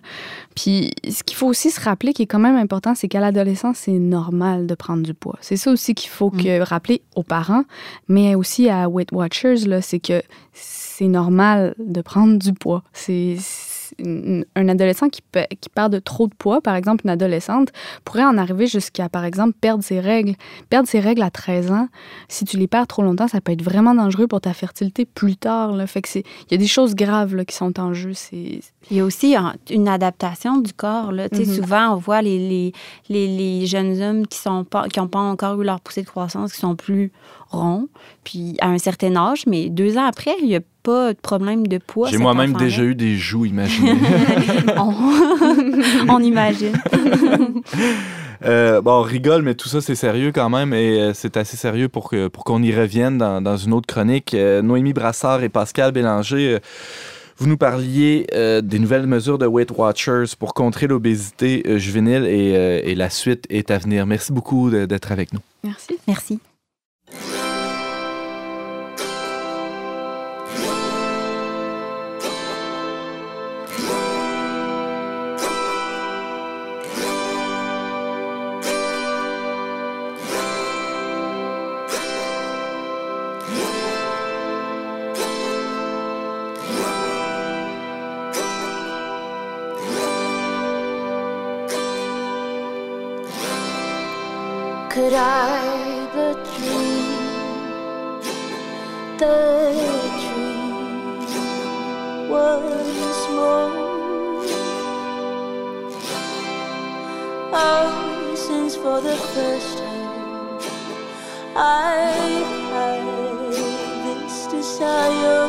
Puis, 0.55 0.93
ce 1.09 1.23
qu'il 1.23 1.37
faut 1.37 1.49
aussi 1.49 1.71
se 1.71 1.81
rappeler, 1.81 2.15
qui 2.15 2.23
est 2.23 2.27
quand 2.27 2.39
même 2.39 2.57
important, 2.57 2.95
c'est 2.95 3.09
qu'à 3.09 3.21
l'adolescence, 3.21 3.79
c'est 3.79 3.93
normal 3.93 4.67
de 4.67 4.75
prendre 4.75 5.03
du 5.03 5.13
poids. 5.13 5.39
C'est 5.43 5.57
ça 5.57 5.71
aussi 5.71 5.95
qu'il 5.95 6.11
faut 6.11 6.31
hmm. 6.31 6.43
que, 6.43 6.61
rappeler 6.61 7.03
aux 7.15 7.23
parents, 7.23 7.65
mais 8.09 8.35
aussi 8.35 8.71
à 8.71 8.89
Weight 8.89 9.13
Watchers, 9.13 9.67
là, 9.67 9.83
c'est 9.83 10.01
que 10.01 10.23
c'est 10.61 11.09
normal 11.09 11.75
de 11.79 12.01
prendre 12.01 12.39
du 12.39 12.53
poids. 12.53 12.83
C'est 12.93 13.37
un 14.01 14.69
adolescent 14.69 15.09
qui, 15.09 15.21
qui 15.61 15.69
perd 15.69 15.93
de 15.93 15.99
trop 15.99 16.27
de 16.29 16.35
poids, 16.35 16.61
par 16.61 16.77
exemple 16.77 17.05
une 17.05 17.11
adolescente, 17.11 17.71
pourrait 18.05 18.25
en 18.25 18.39
arriver 18.39 18.67
jusqu'à, 18.67 19.09
par 19.09 19.25
exemple, 19.25 19.55
perdre 19.61 19.83
ses 19.83 20.01
règles. 20.01 20.35
Perdre 20.71 20.89
ses 20.89 21.01
règles 21.01 21.23
à 21.23 21.31
13 21.31 21.71
ans, 21.73 21.89
si 22.29 22.45
tu 22.45 22.57
les 22.57 22.67
perds 22.67 22.87
trop 22.87 23.03
longtemps, 23.03 23.29
ça 23.29 23.41
peut 23.41 23.53
être 23.53 23.63
vraiment 23.63 23.95
dangereux 23.95 24.27
pour 24.27 24.41
ta 24.41 24.53
fertilité 24.53 25.05
plus 25.05 25.37
tard. 25.37 25.73
Là. 25.73 25.87
Fait 25.87 26.03
que 26.03 26.09
il 26.19 26.25
y 26.51 26.55
a 26.55 26.59
des 26.59 26.67
choses 26.67 26.95
graves 26.95 27.35
là, 27.35 27.45
qui 27.45 27.55
sont 27.55 27.79
en 27.81 27.93
jeu. 27.93 28.13
Il 28.33 28.63
y 28.91 29.01
a 29.01 29.05
aussi 29.05 29.37
une 29.71 29.89
adaptation 29.89 30.59
du 30.59 30.73
corps. 30.73 31.13
Là. 31.13 31.29
Mm-hmm. 31.29 31.57
Souvent, 31.57 31.95
on 31.95 31.97
voit 31.97 32.23
les, 32.23 32.39
les, 32.39 32.73
les, 33.09 33.27
les 33.37 33.67
jeunes 33.67 34.01
hommes 34.01 34.27
qui 34.27 34.39
n'ont 34.49 34.65
pas, 34.65 34.89
qui 34.89 35.01
pas 35.01 35.19
encore 35.19 35.61
eu 35.61 35.65
leur 35.65 35.81
poussée 35.81 36.03
de 36.03 36.09
croissance, 36.09 36.53
qui 36.53 36.61
sont 36.61 36.77
plus 36.77 37.13
rond, 37.51 37.89
puis 38.25 38.57
à 38.61 38.69
un 38.69 38.79
certain 38.79 39.17
âge, 39.17 39.45
mais 39.47 39.71
deux 39.71 39.97
ans 39.97 40.05
après, 40.05 40.35
il 40.41 40.49
n'y 40.49 40.57
a 40.57 40.61
pas 40.83 41.13
de 41.13 41.19
problème 41.19 41.67
de 41.67 41.79
poids. 41.79 42.09
J'ai 42.09 42.19
moi-même 42.19 42.55
déjà 42.55 42.83
eu 42.83 42.95
des 42.95 43.17
joues, 43.17 43.45
imaginez. 43.45 43.93
on... 46.09 46.21
imagine. 46.21 46.73
Euh, 48.45 48.81
bon, 48.81 49.01
on 49.01 49.03
rigole, 49.03 49.43
mais 49.43 49.55
tout 49.55 49.69
ça, 49.69 49.81
c'est 49.81 49.97
sérieux 49.97 50.31
quand 50.33 50.49
même 50.49 50.73
et 50.73 51.01
euh, 51.01 51.13
c'est 51.13 51.37
assez 51.37 51.57
sérieux 51.57 51.89
pour 51.89 52.09
qu'on 52.09 52.29
pour 52.31 52.45
qu'on 52.45 52.63
y 52.63 52.73
revienne 52.73 53.19
dans, 53.19 53.41
dans, 53.41 53.57
une 53.57 53.73
autre 53.73 53.87
chronique. 53.87 54.33
Euh, 54.33 54.63
Noémie 54.63 54.93
Brassard 54.93 55.43
et 55.43 55.49
Pascal 55.49 55.91
Bélanger. 55.93 56.59
Vous 57.39 57.47
nous 57.47 57.57
parliez 57.57 58.27
des 58.33 58.79
nouvelles 58.81 59.07
mesures 59.07 59.39
de 59.39 59.47
Weight 59.47 59.71
Watchers 59.71 60.35
pour 60.37 60.55
contrer 60.55 60.89
l'obésité 60.89 61.63
juvénile 61.79 62.27
et, 62.27 62.91
et, 62.91 62.97
la 62.97 63.11
suite 63.11 63.47
est 63.49 63.71
à 63.71 63.79
venir. 63.79 64.07
Merci 64.07 64.33
beaucoup 64.33 64.71
d'être 64.71 65.13
avec 65.13 65.33
nous. 65.33 65.39
Merci. 65.63 65.99
Merci. 66.09 66.41
I 95.21 96.09
but 96.15 96.45
the 99.19 99.35
once 102.31 103.29
more? 103.35 103.73
Oh, 107.53 108.35
since 108.37 108.77
for 108.77 109.01
the 109.01 109.17
first 109.35 109.79
time 109.79 110.61
I 111.57 112.13
had 112.71 113.03
this 114.05 114.47
desire, 114.47 115.49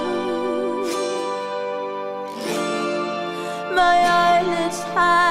my 3.75 3.97
eyelids 4.25 4.81
have 4.95 5.28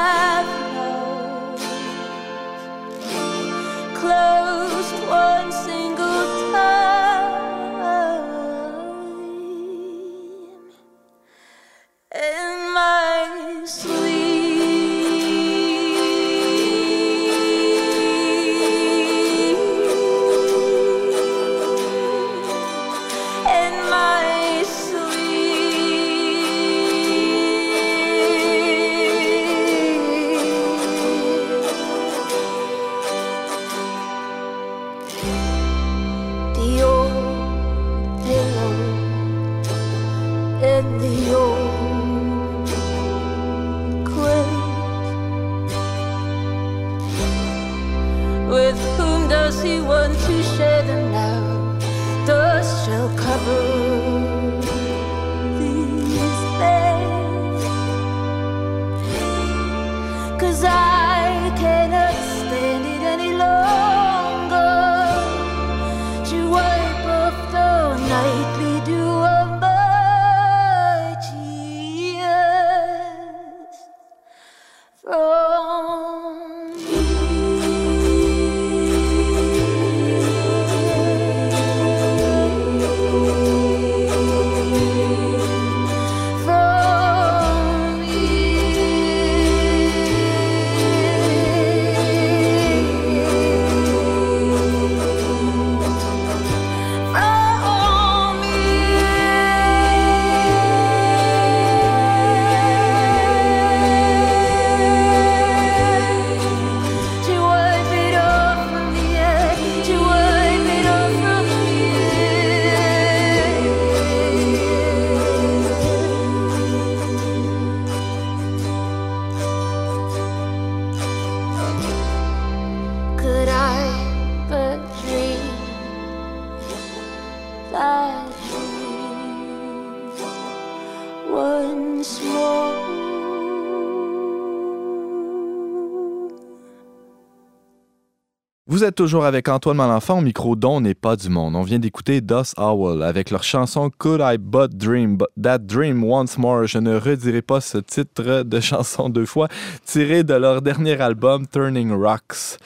Vous 138.71 138.85
êtes 138.85 138.95
toujours 138.95 139.25
avec 139.25 139.49
Antoine 139.49 139.79
Malenfant 139.79 140.19
au 140.19 140.21
micro 140.21 140.55
dont 140.55 140.81
n'est 140.81 140.95
pas 140.95 141.17
du 141.17 141.31
monde. 141.31 141.57
On 141.57 141.63
vient 141.63 141.81
d'écouter 141.81 142.21
Dust 142.21 142.55
Owl 142.59 143.03
avec 143.03 143.31
leur 143.31 143.43
chanson 143.43 143.91
Could 143.99 144.21
I 144.23 144.37
But 144.39 144.77
Dream? 144.77 145.17
But 145.17 145.31
That 145.43 145.59
Dream 145.59 146.05
Once 146.05 146.39
More. 146.39 146.67
Je 146.67 146.79
ne 146.79 146.97
redirai 146.97 147.43
pas 147.43 147.61
ce 147.61 147.79
titre 147.79 148.45
de 148.45 148.61
chanson 148.61 149.09
deux 149.09 149.27
fois, 149.27 149.49
tiré 149.85 150.23
de 150.23 150.35
leur 150.35 150.63
dernier 150.63 151.01
album 151.01 151.47
Turning 151.49 151.91
Rocks. 151.91 152.59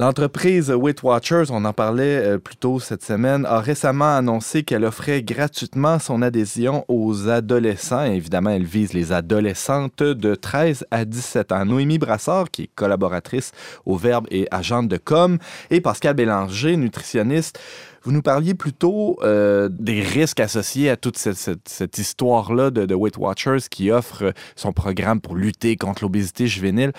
L'entreprise 0.00 0.72
Weight 0.72 1.04
Watchers, 1.04 1.44
on 1.50 1.64
en 1.64 1.72
parlait 1.72 2.16
euh, 2.16 2.38
plus 2.38 2.56
tôt 2.56 2.80
cette 2.80 3.04
semaine, 3.04 3.46
a 3.46 3.60
récemment 3.60 4.16
annoncé 4.16 4.64
qu'elle 4.64 4.84
offrait 4.84 5.22
gratuitement 5.22 6.00
son 6.00 6.20
adhésion 6.20 6.84
aux 6.88 7.28
adolescents. 7.28 8.02
Évidemment, 8.02 8.50
elle 8.50 8.64
vise 8.64 8.92
les 8.92 9.12
adolescentes 9.12 10.02
de 10.02 10.34
13 10.34 10.84
à 10.90 11.04
17 11.04 11.52
ans. 11.52 11.64
Noémie 11.64 11.98
Brassard, 11.98 12.50
qui 12.50 12.62
est 12.62 12.70
collaboratrice 12.74 13.52
au 13.86 13.96
Verbe 13.96 14.26
et 14.32 14.48
agente 14.50 14.88
de 14.88 14.96
com, 14.96 15.38
et 15.70 15.80
Pascal 15.80 16.14
Bélanger, 16.14 16.76
nutritionniste. 16.76 17.60
Vous 18.02 18.10
nous 18.10 18.20
parliez 18.20 18.54
plutôt 18.54 19.18
euh, 19.22 19.68
des 19.70 20.02
risques 20.02 20.40
associés 20.40 20.90
à 20.90 20.96
toute 20.96 21.16
cette 21.16 21.98
histoire-là 21.98 22.70
de, 22.70 22.84
de 22.84 22.94
Weight 22.96 23.16
Watchers 23.16 23.68
qui 23.70 23.92
offre 23.92 24.34
son 24.56 24.72
programme 24.72 25.20
pour 25.20 25.36
lutter 25.36 25.76
contre 25.76 26.02
l'obésité 26.02 26.48
juvénile. 26.48 26.92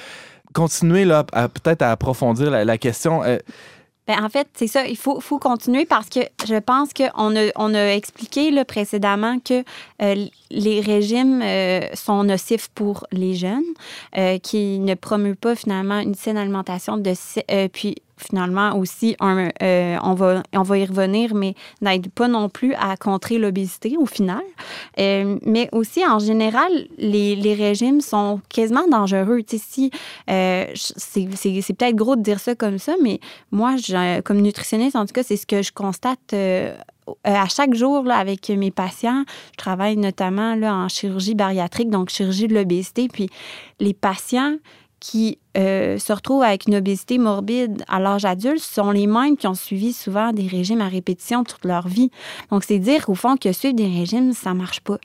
Continuez 0.56 1.04
là, 1.04 1.26
à- 1.34 1.50
peut-être 1.50 1.82
à 1.82 1.92
approfondir 1.92 2.50
la, 2.50 2.78
question. 2.78 3.22
Euh, 3.24 3.38
Ben, 4.08 4.24
en 4.24 4.30
fait, 4.30 4.48
c'est 4.54 4.68
ça. 4.68 4.88
Il 4.88 4.96
faut, 4.96 5.20
faut 5.20 5.38
continuer 5.38 5.86
parce 5.86 6.08
que 6.08 6.22
je 6.48 6.56
pense 6.56 6.94
qu'on 6.94 7.36
a, 7.36 7.50
on 7.58 7.74
a 7.74 7.88
expliqué 7.88 8.52
là, 8.52 8.64
précédemment 8.64 9.40
que 9.40 9.64
euh, 10.02 10.26
les 10.50 10.80
régimes 10.80 11.42
euh, 11.44 11.82
sont 11.94 12.24
nocifs 12.24 12.70
pour 12.70 13.06
les 13.12 13.34
jeunes, 13.34 13.66
euh, 14.18 14.38
qui 14.38 14.80
ne 14.80 14.94
promeuvent 14.94 15.36
pas 15.36 15.56
finalement 15.56 16.00
une 16.00 16.16
saine 16.16 16.38
alimentation, 16.38 16.98
de, 16.98 17.14
puis 17.68 17.96
finalement 18.26 18.78
aussi, 18.78 19.16
euh, 19.22 19.98
on, 20.02 20.14
va, 20.14 20.44
on 20.54 20.64
va 20.64 20.78
y 20.78 20.86
revenir, 20.86 21.36
mais 21.36 21.56
n'aide 21.82 22.10
pas 22.10 22.28
non 22.28 22.50
plus 22.50 22.74
à 22.76 22.98
contrer 22.98 23.38
l'obésité 23.38 23.96
au 23.98 24.06
final. 24.06 24.42
Euh, 25.00 25.38
mais 25.46 25.70
aussi, 25.72 26.06
en 26.06 26.20
général, 26.20 26.72
les, 26.98 27.56
régimes 27.56 28.02
sont 28.02 28.42
quasiment 28.50 28.88
dangereux. 28.88 29.42
Tu 29.44 29.58
sais, 29.58 29.64
si, 29.66 29.92
euh, 30.30 30.66
c'est 30.76 31.74
peut-être 31.74 31.96
gros 31.96 32.16
de 32.16 32.22
dire 32.22 32.40
ça 32.40 32.56
comme 32.56 32.80
ça, 32.80 32.96
mais 33.02 33.20
moi, 33.52 33.76
comme 34.24 34.42
nutritionniste, 34.42 34.96
en 34.96 35.06
tout 35.06 35.14
cas, 35.14 35.24
c'est 35.24 35.38
ce 35.38 35.46
que 35.46 35.62
je 35.62 35.72
constate 35.72 36.34
euh, 36.34 36.76
à 37.24 37.48
chaque 37.48 37.74
jour 37.74 38.04
là, 38.04 38.18
avec 38.18 38.50
mes 38.50 38.72
patients. 38.72 39.24
Je 39.52 39.58
travaille 39.58 39.98
notamment 39.98 40.56
là, 40.56 40.74
en 40.74 40.90
chirurgie 40.90 41.36
bariatrique, 41.36 41.90
donc 41.90 42.10
chirurgie 42.10 42.48
de 42.48 42.56
l'obésité. 42.56 43.08
Puis 43.08 43.30
les 43.80 43.94
patients 43.94 44.56
qui 45.00 45.38
euh, 45.58 45.98
se 45.98 46.12
retrouvent 46.14 46.44
avec 46.44 46.68
une 46.68 46.76
obésité 46.76 47.18
morbide 47.18 47.84
à 47.88 48.00
l'âge 48.00 48.26
adulte 48.26 48.60
sont 48.62 48.92
les 48.92 49.08
mêmes 49.08 49.38
qui 49.38 49.48
ont 49.48 49.54
suivi 49.54 49.94
souvent 49.94 50.32
des 50.34 50.48
régimes 50.48 50.82
à 50.82 50.88
répétition 50.88 51.44
toute 51.44 51.64
leur 51.66 51.88
vie. 51.88 52.12
Donc, 52.52 52.64
c'est 52.64 52.80
dire 52.80 53.06
au 53.10 53.16
fond 53.16 53.38
que 53.38 53.52
suivre 53.52 53.76
des 53.76 53.88
régimes, 53.88 54.34
ça 54.34 54.54
marche 54.54 54.82
pas. 54.82 54.98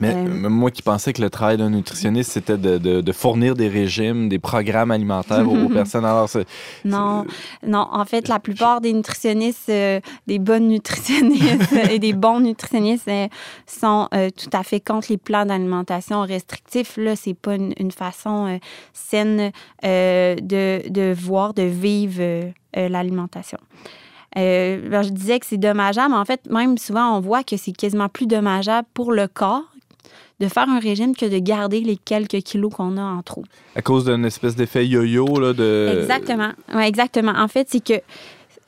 Mais 0.00 0.14
Euh, 0.14 0.26
euh, 0.44 0.48
moi 0.48 0.70
qui 0.70 0.82
pensais 0.82 1.12
que 1.12 1.22
le 1.22 1.30
travail 1.30 1.56
d'un 1.56 1.70
nutritionniste, 1.70 2.32
c'était 2.32 2.58
de, 2.58 2.78
de- 2.78 3.00
de 3.00 3.12
fournir 3.12 3.54
des 3.54 3.68
régimes, 3.68 4.28
des 4.28 4.38
programmes 4.38 4.90
alimentaires 4.90 5.48
aux, 5.50 5.56
aux 5.56 5.68
personnes. 5.80 6.04
Alors, 6.04 6.28
c'est- 6.28 6.46
Non, 6.84 7.24
non. 7.66 7.86
En 7.92 8.04
fait, 8.04 8.28
la 8.28 8.38
plupart 8.38 8.80
des 8.80 8.92
nutritionnistes, 8.92 9.68
euh, 9.68 10.00
des 10.26 10.38
bonnes 10.38 10.68
nutritionnistes 10.68 11.72
et 11.90 11.98
des 11.98 12.12
bons 12.12 12.40
nutritionnistes 12.40 13.08
sont 13.66 14.08
tout 14.36 14.50
à 14.52 14.62
fait 14.62 14.80
contre 14.80 15.06
les 15.10 15.16
plans 15.18 15.46
d'alimentation 15.46 16.22
restrictifs. 16.22 16.96
Là, 16.96 17.16
c'est 17.16 17.34
pas 17.34 17.54
une, 17.54 17.72
une 17.78 17.90
façon 17.92 18.58
saine 18.92 19.50
euh, 19.94 20.34
de, 20.36 20.88
de 20.88 21.14
voir, 21.14 21.54
de 21.54 21.62
vivre 21.62 22.18
euh, 22.20 22.50
euh, 22.76 22.88
l'alimentation. 22.88 23.58
Ben, 24.36 25.02
je 25.02 25.10
disais 25.10 25.38
que 25.38 25.46
c'est 25.46 25.58
dommageable. 25.58 26.10
mais 26.10 26.18
En 26.18 26.24
fait, 26.24 26.50
même 26.50 26.76
souvent, 26.76 27.16
on 27.16 27.20
voit 27.20 27.44
que 27.44 27.56
c'est 27.56 27.70
quasiment 27.72 28.08
plus 28.08 28.26
dommageable 28.26 28.88
pour 28.92 29.12
le 29.12 29.28
corps 29.28 29.62
de 30.40 30.48
faire 30.48 30.68
un 30.68 30.80
régime 30.80 31.14
que 31.14 31.26
de 31.26 31.38
garder 31.38 31.80
les 31.80 31.96
quelques 31.96 32.42
kilos 32.42 32.74
qu'on 32.74 32.96
a 32.96 33.02
en 33.02 33.22
trop. 33.22 33.44
À 33.76 33.82
cause 33.82 34.06
d'une 34.06 34.24
espèce 34.24 34.56
d'effet 34.56 34.84
yo-yo, 34.86 35.38
là, 35.38 35.52
de... 35.52 36.00
Exactement. 36.00 36.50
Ouais, 36.74 36.88
exactement. 36.88 37.32
En 37.36 37.46
fait, 37.46 37.68
c'est 37.70 37.84
que 37.84 38.02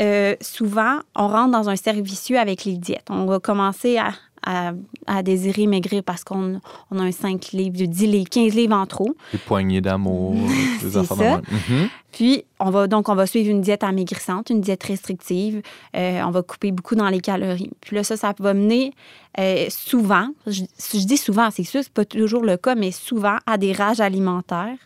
euh, 0.01 0.35
souvent, 0.41 0.99
on 1.15 1.29
rentre 1.29 1.51
dans 1.51 1.69
un 1.69 1.77
cercle 1.77 2.03
vicieux 2.03 2.39
avec 2.39 2.65
les 2.65 2.77
diètes. 2.77 3.07
On 3.11 3.25
va 3.27 3.41
commencer 3.41 3.97
à, 3.97 4.11
à, 4.47 4.73
à 5.07 5.23
désirer 5.23 5.67
maigrir 5.67 6.03
parce 6.03 6.25
qu'on 6.25 6.61
on 6.91 6.99
a 6.99 7.03
un 7.03 7.13
5 7.13 7.53
livres, 7.53 7.77
10 7.77 8.07
livres, 8.07 8.31
15 8.31 8.55
livres 8.55 8.75
en 8.75 8.87
trop. 8.87 9.15
Des 9.33 9.39
poignées 9.39 9.81
d'amour, 9.81 10.35
des 10.83 10.87
de 10.87 11.03
ça. 11.03 11.37
Mhm. 11.37 11.89
Puis, 12.13 12.45
on 12.61 12.71
va 12.71 12.87
donc 12.87 13.11
on 13.11 13.15
va 13.15 13.27
suivre 13.27 13.51
une 13.51 13.61
diète 13.61 13.85
amaigrissante, 13.85 14.49
une 14.49 14.63
diète 14.63 14.85
restrictive. 14.85 15.61
Euh, 15.95 16.23
on 16.23 16.31
va 16.31 16.43
couper 16.43 16.73
beaucoup 16.73 16.95
dans 16.95 17.09
les 17.09 17.21
calories. 17.21 17.73
Puis 17.83 17.97
là, 17.97 18.05
ça, 18.05 18.17
ça 18.17 18.33
va 18.39 18.55
mener 18.55 18.93
euh, 19.39 19.67
souvent, 19.69 20.29
je, 20.47 20.63
je 20.79 21.05
dis 21.05 21.19
souvent, 21.19 21.51
c'est 21.51 21.65
sûr, 21.65 21.83
c'est 21.83 21.93
pas 21.93 22.07
toujours 22.07 22.43
le 22.43 22.57
cas, 22.57 22.75
mais 22.75 22.93
souvent 22.93 23.37
à 23.45 23.59
des 23.59 23.73
rages 23.73 24.01
alimentaires. 24.01 24.79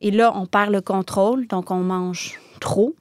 Et 0.00 0.10
là, 0.10 0.32
on 0.34 0.46
perd 0.46 0.72
le 0.72 0.80
contrôle, 0.80 1.46
donc 1.46 1.70
on 1.70 1.80
mange 1.80 2.40
trop. 2.58 2.94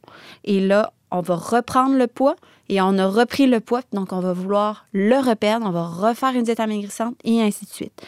Et 0.43 0.59
là, 0.59 0.91
on 1.11 1.21
va 1.21 1.35
reprendre 1.35 1.95
le 1.95 2.07
poids 2.07 2.35
et 2.69 2.81
on 2.81 2.97
a 2.97 3.07
repris 3.07 3.47
le 3.47 3.59
poids, 3.59 3.81
donc 3.93 4.13
on 4.13 4.19
va 4.19 4.33
vouloir 4.33 4.85
le 4.93 5.17
reperdre, 5.17 5.65
on 5.65 5.71
va 5.71 5.83
refaire 5.85 6.33
une 6.35 6.43
diète 6.43 6.59
amaigrissante 6.59 7.15
et 7.23 7.41
ainsi 7.41 7.65
de 7.65 7.71
suite. 7.71 8.01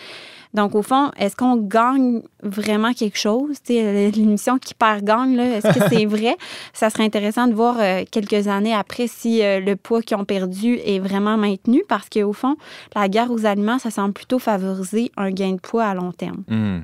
Donc, 0.53 0.75
au 0.75 0.81
fond, 0.81 1.11
est-ce 1.17 1.35
qu'on 1.35 1.55
gagne 1.55 2.21
vraiment 2.43 2.93
quelque 2.93 3.17
chose? 3.17 3.55
Sais, 3.63 4.11
L'émission 4.11 4.57
qui 4.57 4.73
perd 4.73 5.03
gagne, 5.03 5.39
est-ce 5.39 5.79
que 5.79 5.87
c'est 5.89 6.05
vrai? 6.17 6.35
Ça 6.73 6.89
serait 6.89 7.05
intéressant 7.05 7.47
de 7.47 7.53
voir 7.53 7.77
euh, 7.79 8.03
quelques 8.09 8.47
années 8.49 8.73
après 8.73 9.07
si 9.07 9.41
euh, 9.41 9.59
le 9.61 9.75
poids 9.77 10.01
qu'ils 10.01 10.17
ont 10.17 10.25
perdu 10.25 10.77
est 10.83 10.99
vraiment 10.99 11.37
maintenu 11.37 11.83
parce 11.87 12.09
qu'au 12.09 12.33
fond, 12.33 12.57
la 12.95 13.07
guerre 13.07 13.31
aux 13.31 13.45
aliments, 13.45 13.79
ça 13.79 13.91
semble 13.91 14.13
plutôt 14.13 14.39
favoriser 14.39 15.11
un 15.15 15.31
gain 15.31 15.53
de 15.53 15.59
poids 15.61 15.85
à 15.85 15.93
long 15.93 16.11
terme. 16.11 16.43
Mhm. 16.49 16.83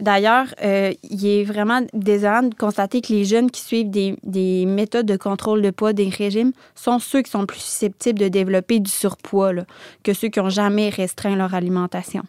D'ailleurs, 0.00 0.46
euh, 0.62 0.92
il 1.02 1.26
est 1.26 1.44
vraiment 1.44 1.80
désolant 1.92 2.44
de 2.44 2.54
constater 2.54 3.00
que 3.00 3.12
les 3.12 3.24
jeunes 3.24 3.50
qui 3.50 3.60
suivent 3.60 3.90
des, 3.90 4.16
des 4.22 4.64
méthodes 4.64 5.06
de 5.06 5.16
contrôle 5.16 5.60
de 5.60 5.70
poids 5.70 5.92
des 5.92 6.08
régimes 6.08 6.52
sont 6.76 7.00
ceux 7.00 7.22
qui 7.22 7.30
sont 7.30 7.46
plus 7.46 7.60
susceptibles 7.60 8.18
de 8.18 8.28
développer 8.28 8.78
du 8.78 8.90
surpoids 8.90 9.52
que 10.04 10.12
ceux 10.12 10.28
qui 10.28 10.38
n'ont 10.38 10.50
jamais 10.50 10.88
restreint 10.88 11.34
leur 11.34 11.54
alimentation. 11.54 12.22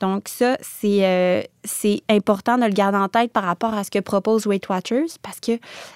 Donc 0.00 0.28
ça, 0.28 0.58
c'est 0.60 1.06
euh, 1.06 1.42
c'est 1.64 2.02
important 2.10 2.58
de 2.58 2.64
le 2.64 2.72
garder 2.72 2.98
en 2.98 3.08
tête 3.08 3.32
par 3.32 3.44
rapport 3.44 3.72
à 3.72 3.82
ce 3.82 3.90
que 3.90 3.98
propose 3.98 4.46
Weight 4.46 4.68
Watchers 4.68 5.06
parce 5.22 5.40
que 5.40 5.52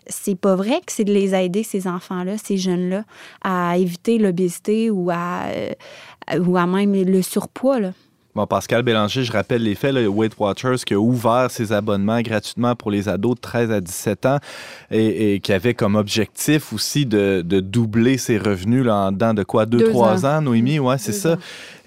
c'est 0.07 0.37
pas 0.37 0.57
vrai 0.57 0.81
que 0.87 0.93
c'est 0.93 1.05
de 1.05 1.13
les 1.13 1.35
aider, 1.35 1.63
ces 1.63 1.87
enfants-là, 1.87 2.39
ces 2.39 2.57
jeunes-là, 2.57 3.05
à 3.43 3.77
éviter 3.77 4.17
l'obésité 4.17 4.91
ou 4.91 5.11
à, 5.11 5.49
euh, 5.49 6.67
même 6.67 6.95
le 6.95 7.23
surpoids. 7.23 7.93
Bon, 8.33 8.47
Pascal 8.47 8.83
Bélanger, 8.85 9.25
je 9.25 9.33
rappelle 9.33 9.65
les 9.65 9.75
faits, 9.75 9.93
là, 9.93 10.09
Weight 10.09 10.35
Watchers 10.39 10.77
qui 10.87 10.95
a 10.95 11.01
ouvert 11.01 11.51
ses 11.51 11.73
abonnements 11.73 12.21
gratuitement 12.21 12.77
pour 12.77 12.93
les 12.93 13.09
ados 13.09 13.35
de 13.35 13.41
13 13.41 13.73
à 13.73 13.81
17 13.81 14.27
ans 14.27 14.39
et, 14.93 15.35
et 15.35 15.41
qui 15.41 15.53
avait 15.53 15.75
comme 15.75 15.97
objectif 15.97 16.73
aussi 16.73 17.07
de, 17.07 17.43
de 17.45 17.59
doubler 17.59 18.19
ses 18.19 18.39
revenus 18.39 18.85
là, 18.85 18.95
en 18.95 19.13
dedans 19.13 19.35
de 19.35 19.43
quoi, 19.43 19.67
2-3 19.67 19.79
Deux 19.79 19.95
ans. 20.25 20.25
ans. 20.37 20.43
Noémie? 20.43 20.79
Ouais, 20.79 20.97
c'est 20.99 21.13
ça. 21.13 21.33
ans. 21.33 21.37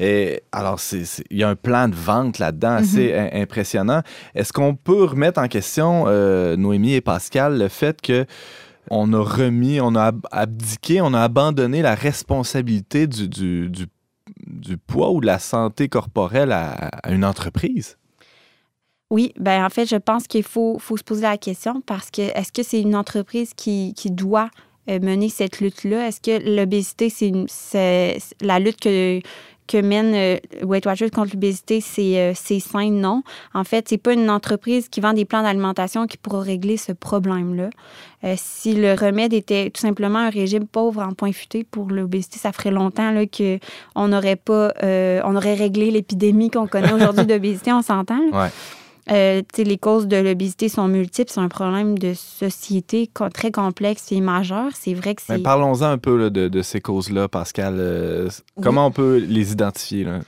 Et 0.01 0.41
alors, 0.51 0.79
il 1.31 1.37
y 1.37 1.43
a 1.43 1.49
un 1.49 1.55
plan 1.55 1.87
de 1.87 1.95
vente 1.95 2.39
là-dedans 2.39 2.73
assez 2.73 3.13
im- 3.13 3.29
impressionnant. 3.41 4.01
Est-ce 4.35 4.51
qu'on 4.51 4.75
peut 4.75 5.05
remettre 5.05 5.39
en 5.39 5.47
question, 5.47 6.05
euh, 6.07 6.57
Noémie 6.57 6.93
et 6.95 7.01
Pascal, 7.01 7.57
le 7.57 7.69
fait 7.69 8.01
que 8.01 8.25
on 8.89 9.13
a 9.13 9.19
remis, 9.21 9.79
on 9.79 9.95
a 9.95 10.07
ab- 10.07 10.27
abdiqué, 10.29 10.99
on 10.99 11.13
a 11.13 11.21
abandonné 11.21 11.81
la 11.81 11.95
responsabilité 11.95 13.07
du, 13.07 13.29
du, 13.29 13.69
du, 13.69 13.85
du 14.47 14.77
poids 14.77 15.11
ou 15.11 15.21
de 15.21 15.25
la 15.25 15.39
santé 15.39 15.89
corporelle 15.89 16.51
à, 16.51 16.89
une 17.09 17.25
entreprise? 17.25 17.97
Oui, 19.09 19.33
ben 19.39 19.63
en 19.63 19.69
fait, 19.69 19.85
je 19.85 19.95
pense 19.95 20.27
qu'il 20.27 20.43
faut, 20.43 20.79
se 20.79 21.03
poser 21.03 21.21
la 21.21 21.37
question 21.37 21.81
parce 21.81 22.09
que 22.09 22.21
est-ce 22.21 22.51
que 22.51 22.63
c'est 22.63 22.81
une 22.81 22.95
entreprise 22.95 23.53
qui, 23.53 23.93
qui 23.95 24.09
doit 24.09 24.49
euh, 24.89 24.99
mener 24.99 25.29
cette 25.29 25.59
lutte-là? 25.59 26.07
Est-ce 26.07 26.19
que 26.19 26.55
l'obésité, 26.55 27.09
c'est 27.09 28.17
la 28.41 28.59
lutte 28.59 28.79
que, 28.79 29.21
que 29.67 29.77
mène 29.77 30.13
euh, 30.13 30.37
Weight 30.63 30.85
Watchers 30.85 31.09
contre 31.09 31.33
l'obésité, 31.33 31.81
c'est 31.81 32.19
euh, 32.19 32.33
c'est 32.35 32.59
sain? 32.59 32.89
Non? 32.91 33.23
En 33.53 33.63
fait, 33.63 33.87
c'est 33.89 33.97
pas 33.97 34.13
une 34.13 34.29
entreprise 34.29 34.89
qui 34.89 35.01
vend 35.01 35.13
des 35.13 35.25
plans 35.25 35.43
d'alimentation 35.43 36.07
qui 36.07 36.17
pourra 36.17 36.41
régler 36.41 36.77
ce 36.77 36.91
problème-là. 36.91 37.69
Euh, 38.23 38.35
si 38.37 38.73
le 38.73 38.93
remède 38.93 39.33
était 39.33 39.69
tout 39.69 39.81
simplement 39.81 40.19
un 40.19 40.29
régime 40.29 40.67
pauvre 40.67 41.01
en 41.01 41.13
point 41.13 41.31
futé 41.31 41.63
pour 41.63 41.89
l'obésité, 41.89 42.39
ça 42.39 42.51
ferait 42.51 42.71
longtemps 42.71 43.11
là, 43.11 43.25
que 43.25 43.59
on 43.95 44.07
n'aurait 44.07 44.37
pas, 44.37 44.73
euh, 44.83 45.21
on 45.25 45.35
aurait 45.35 45.55
réglé 45.55 45.91
l'épidémie 45.91 46.49
qu'on 46.49 46.67
connaît 46.67 46.93
aujourd'hui 46.93 47.25
d'obésité, 47.25 47.73
on 47.73 47.81
s'entend. 47.81 48.19
Ouais. 48.31 48.49
Euh, 49.11 49.41
les 49.57 49.77
causes 49.77 50.07
de 50.07 50.17
l'obésité 50.17 50.69
sont 50.69 50.87
multiples. 50.87 51.31
C'est 51.31 51.41
un 51.41 51.49
problème 51.49 51.97
de 51.97 52.13
société 52.13 53.09
très 53.33 53.51
complexe 53.51 54.11
et 54.11 54.21
majeur. 54.21 54.71
C'est 54.73 54.93
vrai 54.93 55.15
que 55.15 55.21
c'est. 55.21 55.39
Parlons-en 55.39 55.83
un 55.83 55.97
peu 55.97 56.17
là, 56.17 56.29
de, 56.29 56.47
de 56.47 56.61
ces 56.61 56.79
causes-là, 56.81 57.27
Pascal. 57.27 57.75
Euh, 57.77 58.29
Comment 58.61 58.87
on 58.87 58.91
peut 58.91 59.17
les 59.17 59.51
identifier? 59.51 60.05
Là? 60.05 60.19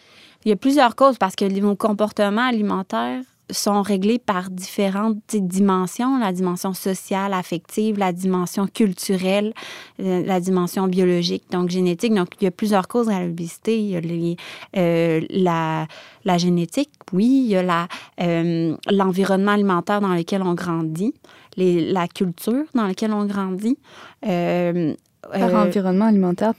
Il 0.43 0.49
y 0.49 0.51
a 0.51 0.57
plusieurs 0.57 0.95
causes 0.95 1.17
parce 1.17 1.35
que 1.35 1.45
nos 1.45 1.75
comportements 1.75 2.47
alimentaires 2.47 3.21
sont 3.51 3.81
réglés 3.81 4.17
par 4.19 4.49
différentes 4.49 5.17
dimensions, 5.35 6.17
la 6.19 6.31
dimension 6.33 6.73
sociale, 6.73 7.33
affective, 7.33 7.97
la 7.99 8.11
dimension 8.11 8.65
culturelle, 8.67 9.53
euh, 9.99 10.23
la 10.25 10.39
dimension 10.39 10.87
biologique, 10.87 11.43
donc 11.51 11.69
génétique. 11.69 12.13
Donc, 12.13 12.29
il 12.41 12.45
y 12.45 12.47
a 12.47 12.51
plusieurs 12.51 12.87
causes 12.87 13.09
à 13.09 13.19
l'obésité. 13.23 13.77
Il 13.79 13.85
y 13.91 13.95
a 13.95 13.99
les- 14.01 14.35
euh, 14.77 15.21
la, 15.29 15.87
la 16.23 16.37
génétique, 16.37 16.89
oui, 17.13 17.43
il 17.45 17.51
y 17.51 17.55
a 17.57 17.87
euh, 18.21 18.75
l'environnement 18.89 19.51
alimentaire 19.51 20.01
dans 20.01 20.13
lequel 20.15 20.41
on 20.41 20.53
grandit, 20.55 21.13
les, 21.55 21.91
la 21.91 22.07
culture 22.07 22.63
dans 22.73 22.87
laquelle 22.87 23.13
on 23.13 23.25
grandit. 23.25 23.77
Euh, 24.25 24.93
Par 25.31 25.53
environnement 25.55 26.05
alimentaire, 26.05 26.53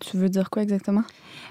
tu 0.00 0.16
veux 0.16 0.28
dire 0.28 0.50
quoi 0.50 0.62
exactement? 0.62 1.02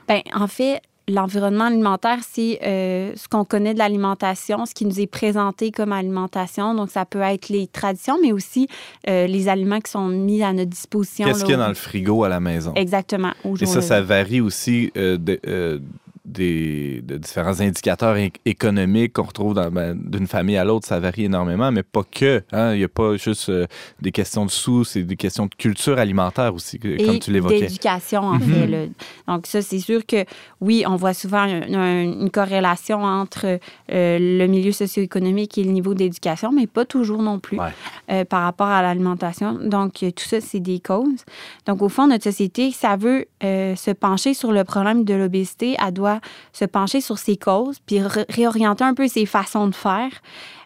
ben, 0.08 0.22
en 0.34 0.48
fait, 0.48 0.82
l'environnement 1.12 1.66
alimentaire, 1.66 2.20
c'est 2.30 2.60
euh, 2.64 3.12
ce 3.16 3.28
qu'on 3.28 3.46
connaît 3.46 3.74
de 3.74 3.80
l'alimentation, 3.80 4.66
ce 4.66 4.74
qui 4.74 4.86
nous 4.86 5.00
est 5.00 5.08
présenté 5.08 5.72
comme 5.72 5.92
alimentation. 5.92 6.74
Donc, 6.74 6.90
ça 6.90 7.06
peut 7.06 7.22
être 7.22 7.50
les 7.50 7.68
traditions, 7.68 8.18
mais 8.22 8.32
aussi 8.32 8.68
euh, 9.08 9.28
les 9.28 9.48
aliments 9.48 9.80
qui 9.80 9.92
sont 9.92 10.08
mis 10.08 10.44
à 10.44 10.54
notre 10.54 10.70
disposition. 10.70 11.26
Qu'est-ce 11.26 11.42
qu'il 11.44 11.52
y 11.52 11.56
a 11.56 11.58
dans 11.58 11.68
le 11.68 11.74
frigo 11.74 12.24
à 12.24 12.30
la 12.30 12.40
maison? 12.40 12.74
Exactement. 12.76 13.32
au 13.44 13.56
Et 13.58 13.66
ça, 13.66 13.82
ça 13.82 14.02
varie 14.02 14.42
aussi 14.42 14.92
euh, 14.98 15.18
de, 15.18 15.40
euh, 15.48 15.80
des, 16.26 17.02
de 17.02 17.18
différents 17.18 17.60
indicateurs 17.62 18.16
économiques 18.46 19.14
qu'on 19.14 19.24
retrouve 19.24 19.56
ben, 19.72 19.96
d'une 19.96 20.28
famille 20.28 20.58
à 20.58 20.64
l'autre. 20.64 20.86
Ça 20.88 21.00
varie 21.00 21.26
énormément, 21.26 21.72
mais 21.72 21.84
pas 21.84 22.04
que. 22.04 22.44
hein. 22.52 22.74
Il 22.74 22.80
n'y 22.80 22.84
a 22.84 22.88
pas 22.88 23.16
juste 23.18 23.50
euh, 23.50 23.66
des 24.02 24.12
questions 24.12 24.46
de 24.46 24.52
sous, 24.52 24.84
c'est 24.84 25.04
des 25.04 25.16
questions 25.16 25.46
de 25.48 25.56
culture 25.56 25.98
alimentaire 25.98 26.54
aussi, 26.54 26.80
que- 26.80 26.88
et 26.88 27.04
comme 27.06 27.20
tu 27.20 27.32
l'évoquais. 27.32 27.62
d'éducation, 27.62 28.22
en 28.22 28.34
Mhm. 28.36 28.42
fait. 28.42 28.68
là. 28.68 28.86
Donc, 29.28 29.48
ça, 29.48 29.62
c'est 29.62 29.80
sûr 29.80 30.06
que, 30.06 30.26
oui, 30.60 30.84
on 30.88 30.96
voit 30.96 31.14
souvent 31.14 31.40
un- 31.40 31.74
un- 31.74 32.04
une 32.04 32.30
corrélation 32.30 33.04
entre 33.04 33.46
euh, 33.92 34.18
le 34.40 34.46
milieu 34.48 34.72
socio-économique 34.72 35.58
et 35.58 35.64
le 35.64 35.72
niveau 35.72 35.94
d'éducation, 35.94 36.52
mais 36.52 36.68
pas 36.68 36.86
toujours 36.86 37.22
non 37.22 37.40
plus 37.40 37.60
Ouais. 37.60 37.70
euh, 38.12 38.26
par 38.26 38.44
rapport 38.44 38.68
à 38.68 38.82
l'alimentation. 38.82 39.54
Donc, 39.64 39.94
tout 39.94 40.24
ça, 40.26 40.40
c'est 40.42 40.60
des 40.60 40.80
causes. 40.80 41.26
Donc, 41.66 41.82
au 41.82 41.90
fond, 41.90 42.08
notre 42.08 42.24
société, 42.26 42.72
ça 42.72 42.96
veut 42.96 43.26
se 43.42 43.92
pencher 43.92 44.34
sur 44.34 44.52
le 44.52 44.64
problème 44.64 45.04
de 45.04 45.14
l'obésité, 45.14 45.76
elle 45.86 45.94
doit 45.94 46.11
se 46.52 46.66
pencher 46.66 47.00
sur 47.02 47.18
ses 47.18 47.38
causes, 47.38 47.78
puis 47.86 48.00
ré- 48.02 48.26
réorienter 48.30 48.84
un 48.84 48.94
peu 48.94 49.08
ses 49.08 49.26
façons 49.26 49.68
de 49.68 49.76
faire. 49.76 50.10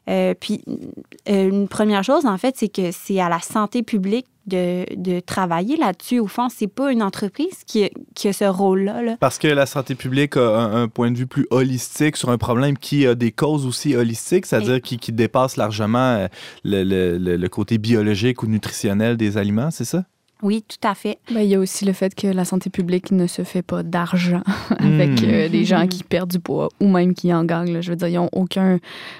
Euh, 0.08 0.34
puis, 0.40 0.64
euh, 1.30 1.50
une 1.50 1.68
première 1.68 2.04
chose, 2.04 2.26
en 2.26 2.38
fait, 2.38 2.56
c'est 2.58 2.68
que 2.70 2.92
c'est 2.92 3.20
à 3.20 3.28
la 3.28 3.40
santé 3.40 3.82
publique 3.82 4.28
de, 4.46 4.86
de 4.96 5.20
travailler 5.20 5.76
là-dessus. 5.78 6.20
Au 6.20 6.28
fond, 6.28 6.48
c'est 6.56 6.68
pas 6.68 6.92
une 6.92 7.02
entreprise 7.02 7.64
qui, 7.66 7.86
a- 7.86 7.90
qui 8.14 8.28
a 8.28 8.34
ce 8.34 8.46
rôle-là. 8.46 9.02
là. 9.02 9.18
Parce 9.20 9.40
que 9.40 9.48
la 9.48 9.66
santé 9.66 9.96
publique 9.96 10.38
a 10.38 10.42
un, 10.60 10.84
un 10.84 10.88
point 10.88 11.10
de 11.10 11.18
vue 11.18 11.26
plus 11.26 11.48
holistique 11.50 12.18
sur 12.18 12.30
un 12.30 12.38
problème 12.38 12.78
qui 12.78 13.08
a 13.08 13.16
des 13.16 13.32
causes 13.32 13.66
aussi 13.66 13.96
holistiques, 13.96 14.46
c'est-à-dire 14.46 14.80
qui, 14.80 15.00
qui 15.00 15.12
dépasse 15.12 15.58
largement 15.58 15.98
euh, 15.98 16.28
le, 16.64 16.84
le- 16.84 17.18
le- 17.18 17.38
le 17.38 17.50
côté 17.50 17.80
biologique 17.80 18.44
ou 18.44 18.48
nutritionnel 18.48 19.18
des 19.18 19.38
aliments, 19.38 19.72
c'est 19.72 19.86
ça? 19.86 20.04
Oui, 20.44 20.64
tout 20.68 20.86
à 20.88 20.94
fait. 20.96 21.18
Ben, 21.34 21.40
il 21.42 21.48
y 21.50 21.56
a 21.56 21.60
aussi 21.60 21.86
le 21.86 21.94
fait 21.94 22.14
que 22.14 22.28
la 22.28 22.44
santé 22.46 22.70
publique 22.70 23.12
ne 23.12 23.26
se 23.26 23.44
fait 23.44 23.62
pas 23.62 23.84
d'argent 23.84 24.44
avec 24.80 25.22
Hmm. 25.22 25.26
euh, 25.30 25.50
des 25.50 25.64
gens 25.64 25.88
qui 25.88 26.04
perdent 26.04 26.30
du 26.32 26.40
poids 26.40 26.70
ou 26.82 26.88
même 26.88 27.14
qui 27.14 27.34
en 27.34 27.46
gagnent. 27.46 27.72
là. 27.74 27.82
Je 27.82 27.90
veux 27.92 27.96
dire, 27.96 28.08
ils 28.10 28.16
n'ont 28.16 28.30
aucun 28.34 28.80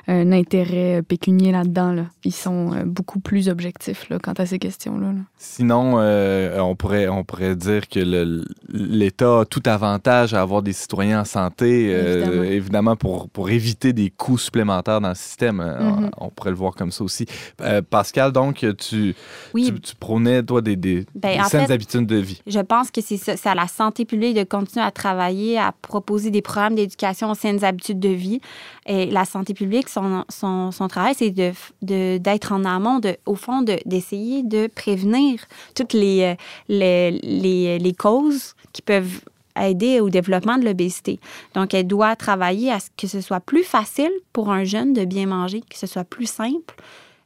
euh, 0.10 0.32
intérêt 0.32 1.02
pécunier 1.02 1.52
là-dedans. 1.52 1.94
là. 1.94 2.06
Ils 2.26 2.34
sont 2.34 2.74
euh, 2.74 2.84
beaucoup 2.86 3.20
plus 3.20 3.48
objectifs 3.50 4.10
là, 4.10 4.20
quant 4.20 4.34
à 4.34 4.46
ces 4.46 4.60
questions-là. 4.60 5.08
là. 5.08 5.20
Sinon, 5.38 5.96
euh, 6.00 6.60
on, 6.60 6.76
pourrait, 6.76 7.08
on 7.08 7.24
pourrait 7.24 7.56
dire 7.56 7.88
que 7.88 8.00
le- 8.00 8.44
l'État 8.72 9.40
a 9.42 9.46
tout 9.46 9.64
avantage 9.66 10.34
à 10.34 10.42
avoir 10.42 10.62
des 10.64 10.74
citoyens 10.74 11.22
en 11.22 11.26
santé, 11.26 11.92
euh, 11.94 12.18
Évidemment. 12.26 12.44
évidemment, 12.44 12.96
pour, 12.98 13.30
pour 13.30 13.50
éviter 13.50 13.94
des 13.94 14.10
coûts 14.10 14.38
supplémentaires 14.38 15.00
dans 15.02 15.10
le 15.10 15.16
système. 15.16 15.60
Euh, 15.62 15.80
Mhm. 15.80 16.10
on, 16.18 16.26
on 16.26 16.30
pourrait 16.30 16.50
le 16.52 16.56
voir 16.58 16.74
comme 16.76 16.92
ça 16.92 17.04
aussi. 17.04 17.26
Euh, 17.62 17.82
Pascal, 17.82 18.32
donc, 18.32 18.66
tu, 18.78 19.16
Oui, 19.54 19.66
tu, 19.74 19.80
tu 19.80 19.96
prônais, 19.96 20.44
toi, 20.44 20.62
des, 20.62 20.76
des, 20.76 21.05
Ben, 21.14 21.42
des 21.44 21.50
saines 21.50 21.68
fait, 21.68 21.74
habitudes 21.74 22.06
de 22.08 22.16
vie. 22.18 22.42
Je 22.48 22.60
pense 22.60 22.90
que 22.92 23.02
c'est 23.02 23.18
ça. 23.18 23.38
C'est 23.38 23.50
à 23.50 23.56
la 23.56 23.68
santé 23.68 24.06
publique 24.06 24.36
de 24.36 24.44
continuer 24.44 24.84
à 24.86 24.92
travailler, 24.92 25.58
à 25.58 25.74
proposer 25.82 26.32
des 26.32 26.42
programmes 26.42 26.76
d'éducation 26.76 27.30
aux 27.32 27.36
saines 27.36 27.64
habitudes 27.64 28.00
de 28.00 28.10
vie. 28.10 28.42
Et 28.86 29.06
la 29.08 29.26
santé 29.26 29.54
publique, 29.54 29.90
son, 29.90 30.26
son, 30.30 30.72
son 30.72 30.88
travail, 30.88 31.14
c'est 31.18 31.32
de, 31.32 31.52
de- 31.82 32.18
d'être 32.18 32.52
en 32.52 32.66
amont, 32.66 33.00
de, 33.00 33.18
au 33.26 33.36
fond, 33.36 33.62
de, 33.62 33.78
d'essayer 33.86 34.44
de 34.44 34.68
prévenir 34.68 35.40
toutes 35.76 35.94
les, 35.94 36.22
euh, 36.24 36.36
les, 36.68 37.12
les, 37.12 37.80
les 37.80 37.94
causes 37.94 38.56
qui 38.74 38.82
peuvent 38.82 39.22
aider 39.58 40.02
au 40.02 40.10
développement 40.10 40.58
de 40.58 40.66
l'obésité. 40.66 41.18
Donc, 41.54 41.74
elle 41.74 41.88
doit 41.88 42.18
travailler 42.18 42.72
à 42.72 42.80
ce 42.82 42.90
que 42.98 43.08
ce 43.08 43.22
soit 43.22 43.40
plus 43.40 43.64
facile 43.64 44.12
pour 44.34 44.52
un 44.52 44.66
jeune 44.66 44.92
de 44.92 45.06
bien 45.06 45.28
manger, 45.28 45.62
que 45.62 45.78
ce 45.78 45.88
soit 45.88 46.04
plus 46.04 46.30
simple 46.30 46.76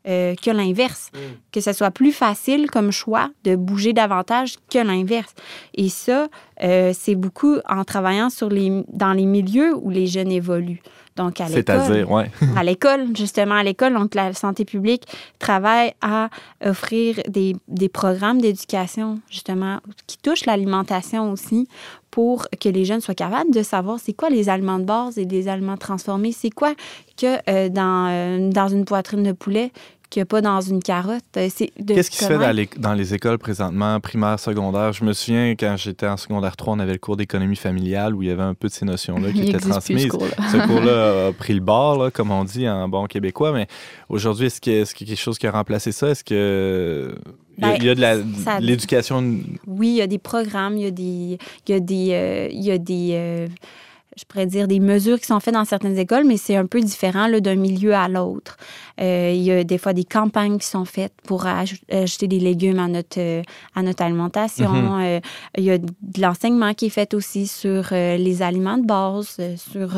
euh, 0.07 0.33
que 0.35 0.49
l'inverse, 0.49 1.11
que 1.51 1.59
ce 1.59 1.73
soit 1.73 1.91
plus 1.91 2.13
facile 2.13 2.71
comme 2.71 2.91
choix 2.91 3.29
de 3.43 3.55
bouger 3.55 3.91
davantage 3.91 4.55
que 4.71 4.79
l'inverse. 4.79 5.33
Et 5.73 5.89
ça, 5.89 6.27
euh, 6.63 6.93
c'est 6.93 7.15
beaucoup 7.15 7.57
en 7.67 7.83
travaillant 7.83 8.29
sur 8.29 8.49
les, 8.49 8.83
dans 8.87 9.13
les 9.13 9.25
milieux 9.25 9.75
où 9.75 9.89
les 9.89 10.07
jeunes 10.07 10.31
évoluent. 10.31 10.81
Donc, 11.19 11.41
à 11.41 11.49
l'école. 11.49 11.63
C'est-à-dire, 11.65 12.09
ouais. 12.09 12.31
à 12.55 12.63
l'école, 12.63 13.07
justement, 13.13 13.55
à 13.55 13.63
l'école. 13.63 13.93
Donc, 13.93 14.15
la 14.15 14.31
santé 14.31 14.63
publique 14.63 15.03
travaille 15.37 15.91
à 16.01 16.29
offrir 16.65 17.19
des, 17.27 17.57
des 17.67 17.89
programmes 17.89 18.39
d'éducation, 18.39 19.19
justement, 19.29 19.81
qui 20.07 20.17
touchent 20.17 20.45
l'alimentation 20.45 21.29
aussi, 21.29 21.67
pour 22.09 22.47
que 22.59 22.69
les 22.69 22.85
jeunes 22.85 23.01
soient 23.01 23.15
capables 23.15 23.51
de 23.51 23.63
savoir 23.63 23.99
c'est 23.99 24.13
quoi 24.13 24.29
les 24.29 24.47
aliments 24.47 24.79
de 24.79 24.85
base 24.85 25.17
et 25.17 25.25
les 25.25 25.49
aliments 25.49 25.77
transformés, 25.77 26.31
c'est 26.31 26.49
quoi 26.49 26.73
que 27.17 27.37
euh, 27.49 27.67
dans, 27.67 28.07
euh, 28.09 28.49
dans 28.49 28.69
une 28.69 28.85
poitrine 28.85 29.23
de 29.23 29.33
poulet 29.33 29.71
qu'il 30.09 30.19
n'y 30.19 30.23
a 30.23 30.25
pas 30.25 30.41
dans 30.41 30.59
une 30.61 30.81
carotte. 30.81 31.21
Euh, 31.37 31.47
c'est 31.53 31.71
Qu'est-ce 31.85 32.09
qui 32.09 32.17
se 32.17 32.25
fait 32.25 32.37
dans 32.37 32.51
les, 32.51 32.67
dans 32.77 32.93
les 32.93 33.13
écoles 33.13 33.37
présentement, 33.37 33.99
primaire, 33.99 34.39
secondaire? 34.39 34.91
Je 34.93 35.03
me 35.03 35.13
souviens, 35.13 35.51
quand 35.51 35.75
j'étais 35.77 36.07
en 36.07 36.17
secondaire 36.17 36.55
3, 36.57 36.73
on 36.73 36.79
avait 36.79 36.93
le 36.93 36.97
cours 36.99 37.15
d'économie 37.17 37.55
familiale 37.55 38.15
où 38.15 38.23
il 38.23 38.29
y 38.29 38.31
avait 38.31 38.41
un 38.43 38.53
peu 38.55 38.67
de 38.67 38.73
ces 38.73 38.85
notions-là 38.85 39.31
qui 39.31 39.39
Il 39.39 39.49
étaient 39.49 39.57
existe 39.57 39.85
plus, 39.85 39.99
ce 39.99 40.07
transmises. 40.07 40.07
cours-là. 40.07 40.49
Ce 40.51 40.67
cours-là 40.67 41.27
a 41.27 41.31
pris 41.33 41.53
le 41.53 41.59
bord, 41.61 42.03
là, 42.03 42.11
comme 42.11 42.31
on 42.31 42.43
dit 42.43 42.67
en 42.67 42.89
bon 42.89 43.05
québécois, 43.05 43.51
mais 43.53 43.67
aujourd'hui, 44.09 44.47
est-ce 44.47 44.59
qu'il 44.61 44.73
y, 44.73 44.77
a- 44.77 44.81
y 44.81 44.85
quelque 45.05 45.15
chose 45.15 45.37
qui 45.37 45.47
a 45.47 45.51
remplacé 45.51 45.91
ça? 45.91 46.09
Est-ce 46.09 46.23
que 46.23 47.15
il 47.57 47.63
y 47.63 47.65
a, 47.65 47.71
Ben, 47.71 47.77
il 47.79 47.83
y 47.85 47.89
a 47.89 47.95
de 47.95 48.65
l'éducation 48.65 49.21
Oui, 49.67 49.89
il 49.89 49.95
y 49.95 50.01
a 50.01 50.07
des 50.07 50.17
programmes, 50.17 50.77
il 50.77 50.83
y 50.83 50.87
a 50.87 50.91
des, 50.91 51.37
il 51.67 51.69
y 51.69 51.73
a 51.73 51.79
des, 51.79 52.09
euh, 52.13 52.47
il 52.51 52.61
y 52.63 52.71
a 52.71 52.77
des 52.77 53.09
euh, 53.13 53.47
je 54.17 54.23
pourrais 54.25 54.47
dire 54.47 54.67
des 54.67 54.79
mesures 54.79 55.17
qui 55.19 55.25
sont 55.25 55.39
faites 55.39 55.53
dans 55.53 55.63
certaines 55.65 55.97
écoles, 55.97 56.23
mais 56.25 56.35
c'est 56.37 56.55
un 56.57 56.65
peu 56.65 56.81
différent 56.81 57.29
d'un 57.39 57.55
milieu 57.55 57.93
à 57.93 58.07
l'autre. 58.09 58.57
Euh, 58.99 59.31
il 59.33 59.41
y 59.41 59.51
a 59.51 59.63
des 59.63 59.77
fois 59.77 59.93
des 59.93 60.03
campagnes 60.03 60.57
qui 60.57 60.67
sont 60.67 60.85
faites 60.85 61.13
pour 61.25 61.45
aj- 61.45 61.79
ajouter 61.91 62.27
des 62.27 62.39
légumes 62.39 62.79
à 62.79 62.87
notre, 62.87 63.19
euh, 63.19 63.41
à 63.75 63.81
notre 63.81 64.03
alimentation. 64.03 64.69
Mhm. 64.69 65.01
Euh, 65.01 65.19
il 65.57 65.63
y 65.63 65.71
a 65.71 65.77
de 65.77 66.21
l'enseignement 66.21 66.73
qui 66.73 66.87
est 66.87 66.89
fait 66.89 67.13
aussi 67.13 67.47
sur 67.47 67.87
les 67.91 68.41
aliments 68.41 68.77
de 68.77 68.85
base, 68.85 69.37
sur 69.57 69.89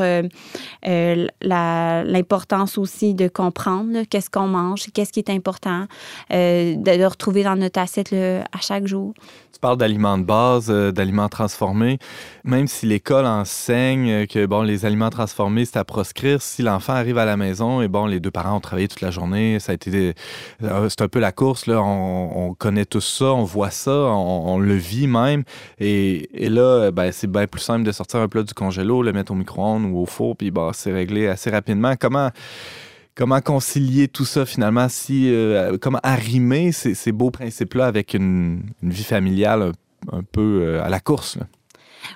l'importance 1.42 2.78
aussi 2.78 3.14
de 3.14 3.28
comprendre 3.28 4.04
qu'est-ce 4.10 4.30
qu'on 4.30 4.48
mange, 4.48 4.86
qu'est-ce 4.94 5.12
qui 5.12 5.20
est 5.20 5.30
important, 5.30 5.86
de, 6.30 6.76
de 6.76 7.06
retrouver 7.06 7.44
dans 7.44 7.56
notre 7.56 7.80
assiette 7.80 8.12
là, 8.12 8.44
à 8.52 8.60
chaque 8.62 8.88
jour. 8.88 9.14
Tu 9.54 9.60
parles 9.60 9.78
d'aliments 9.78 10.18
de 10.18 10.24
base, 10.24 10.68
d'aliments 10.70 11.30
transformés. 11.30 12.00
Même 12.44 12.68
si 12.68 12.86
l'école 12.86 13.26
enseigne 13.26 14.26
que 14.28 14.46
bon, 14.46 14.64
les 14.64 14.86
aliments 14.86 15.10
transformés, 15.10 15.66
c'est 15.66 15.78
à 15.78 15.84
proscrire, 15.84 16.42
si 16.42 16.62
l'enfant 16.64 16.94
arrive 16.94 17.18
à 17.18 17.26
la 17.26 17.38
maison 17.38 17.82
et 17.82 17.88
bon, 17.88 18.06
les 18.06 18.20
deux 18.20 18.32
parents 18.32 18.56
ont 18.58 18.62
travaillé 18.62 18.88
toute 18.92 19.02
la 19.02 19.12
journée, 19.12 19.60
ça 19.60 19.72
a 19.72 19.76
été 19.76 20.14
euh, 20.64 20.90
c'est 20.90 21.02
un 21.02 21.08
peu 21.08 21.20
la 21.20 21.32
course 21.32 21.66
là. 21.66 21.82
On, 21.82 22.50
on 22.50 22.54
connaît 22.54 22.86
tout 22.86 23.02
ça, 23.02 23.26
on 23.26 23.44
voit 23.44 23.72
ça, 23.72 23.92
on, 23.92 24.60
le 24.60 24.76
vit 24.76 25.08
même. 25.08 25.44
Et, 25.80 26.28
là, 26.34 26.92
ben, 26.92 27.12
c'est 27.12 27.28
bien 27.28 27.48
plus 27.48 27.62
simple 27.62 27.84
de 27.84 27.92
sortir 27.92 28.20
un 28.20 28.28
plat 28.28 28.44
du 28.44 28.54
congélo, 28.54 29.04
le 29.04 29.14
mettre 29.14 29.32
au 29.32 29.36
micro-ondes 29.36 29.86
ou 29.86 30.00
au 30.00 30.06
four, 30.06 30.36
puis 30.36 30.52
bon, 30.52 30.72
c'est 30.74 30.92
réglé 30.92 31.28
assez 31.28 31.50
rapidement. 31.50 31.96
Comment 32.00 32.32
Comment 33.14 33.42
concilier 33.42 34.08
tout 34.08 34.24
ça 34.24 34.46
finalement? 34.46 34.88
Si, 34.88 35.34
euh, 35.34 35.78
comment 35.82 36.00
arrimer 36.02 36.72
ces, 36.72 37.12
beaux 37.12 37.30
principes-là 37.30 37.86
avec 37.86 38.14
une, 38.14 38.64
vie 38.82 39.04
familiale 39.04 39.74
un, 40.12 40.24
peu 40.24 40.62
euh, 40.64 40.84
à 40.84 40.90
la 40.90 41.02
course? 41.02 41.38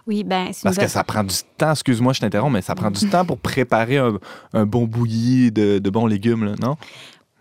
Oui, 0.07 0.23
ben 0.23 0.49
c'est 0.51 0.63
Parce 0.63 0.77
que 0.77 0.87
ça 0.87 1.03
prend 1.03 1.23
du 1.23 1.35
temps, 1.57 1.71
excuse-moi, 1.71 2.13
je 2.13 2.21
t'interromps, 2.21 2.53
mais 2.53 2.61
ça 2.61 2.75
prend 2.75 2.91
du 2.91 3.09
temps 3.09 3.25
pour 3.25 3.37
préparer 3.37 3.97
un, 3.97 4.17
un 4.53 4.65
bon 4.65 4.85
bouilli 4.85 5.51
de, 5.51 5.79
de 5.79 5.89
bons 5.89 6.05
légumes, 6.07 6.45
là, 6.45 6.53
non? 6.61 6.75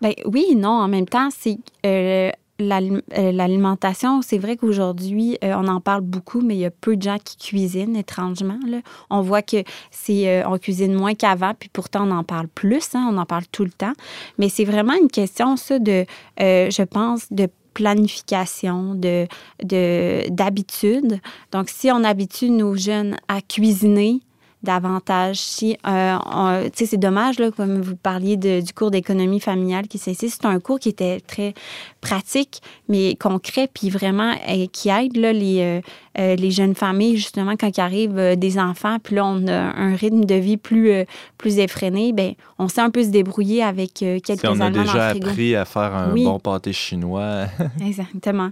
Ben 0.01 0.13
oui, 0.27 0.55
non, 0.57 0.71
en 0.71 0.89
même 0.89 1.07
temps, 1.07 1.29
c'est 1.31 1.57
euh, 1.87 2.31
euh, 2.61 3.33
l'alimentation. 3.33 4.23
C'est 4.23 4.39
vrai 4.39 4.57
qu'aujourd'hui, 4.57 5.39
euh, 5.43 5.55
on 5.57 5.67
en 5.67 5.81
parle 5.81 6.03
beaucoup, 6.03 6.41
mais 6.41 6.55
il 6.55 6.61
y 6.61 6.65
a 6.65 6.71
peu 6.71 6.97
de 6.97 7.03
gens 7.03 7.19
qui 7.23 7.37
cuisinent 7.37 7.97
étrangement. 7.97 8.59
là. 8.67 8.79
On 9.11 9.23
voit 9.23 9.43
que 9.43 9.65
c'est 9.91 10.29
euh, 10.29 10.49
on 10.49 10.59
cuisine 10.59 10.95
moins 10.95 11.15
qu'avant, 11.15 11.53
puis 11.59 11.69
pourtant 11.73 12.07
on 12.07 12.11
en 12.13 12.23
parle 12.25 12.49
plus. 12.49 12.95
hein, 12.95 13.09
on 13.11 13.17
en 13.19 13.27
parle 13.27 13.45
tout 13.51 13.65
le 13.65 13.71
temps. 13.71 13.93
Mais 14.39 14.49
c'est 14.49 14.65
vraiment 14.65 14.95
une 15.01 15.09
question, 15.11 15.57
ça, 15.57 15.79
de, 15.79 16.05
euh, 16.41 16.71
je 16.71 16.83
pense, 16.83 17.33
de 17.33 17.49
planification, 17.75 18.95
de 18.95 19.27
de- 19.63 20.29
d'habitude. 20.31 21.21
Donc, 21.53 21.69
si 21.69 21.91
on 21.91 22.05
habitue 22.05 22.51
nos 22.51 22.75
jeunes 22.77 23.17
à 23.29 23.41
cuisiner, 23.43 24.21
davantage. 24.65 25.37
Si, 25.37 25.77
euh, 25.87 26.69
c'est 26.75 26.97
dommage, 26.97 27.39
là, 27.39 27.51
comme 27.51 27.81
vous 27.81 27.97
parliez 27.97 28.37
de- 28.37 28.61
du 28.61 28.73
cours 28.73 28.91
d'économie 28.91 29.41
familiale 29.41 29.87
qui 29.87 29.99
s'est 29.99 30.15
c'est 30.15 30.45
un 30.47 30.59
cours 30.61 30.79
qui 30.81 30.89
était 30.89 31.21
très 31.21 31.55
pratique, 32.01 32.61
mais 32.89 33.15
concret, 33.17 33.69
puis 33.73 33.91
vraiment 33.91 34.33
euh, 34.49 34.67
qui 34.73 34.89
aide 34.89 35.17
là, 35.17 35.33
les, 35.33 35.81
euh, 36.19 36.37
les 36.37 36.51
jeunes 36.51 36.75
familles, 36.75 37.17
justement, 37.17 37.53
quand 37.59 37.77
il 37.77 37.81
arrive 37.81 38.37
des 38.37 38.59
enfants, 38.59 38.99
puis 39.03 39.17
là, 39.17 39.25
on 39.27 39.47
a 39.47 39.53
un 39.57 39.95
rythme 39.95 40.25
de 40.25 40.35
vie 40.35 40.57
plus, 40.57 41.05
plus 41.39 41.59
effréné, 41.59 42.13
ben 42.13 42.33
on 42.59 42.69
sait 42.69 42.81
un 42.81 42.91
peu 42.91 43.03
se 43.03 43.09
débrouiller 43.09 43.63
avec 43.63 43.93
quelques 43.95 44.41
Si 44.41 44.47
on 44.47 44.61
a 44.61 44.71
déjà 44.71 45.09
appris 45.09 45.55
à 45.57 45.65
faire 45.65 45.95
un 45.95 46.13
Oui. 46.13 46.25
bon 46.25 46.39
pâté 46.39 46.73
chinois. 46.73 47.47
Exactement. 47.87 48.51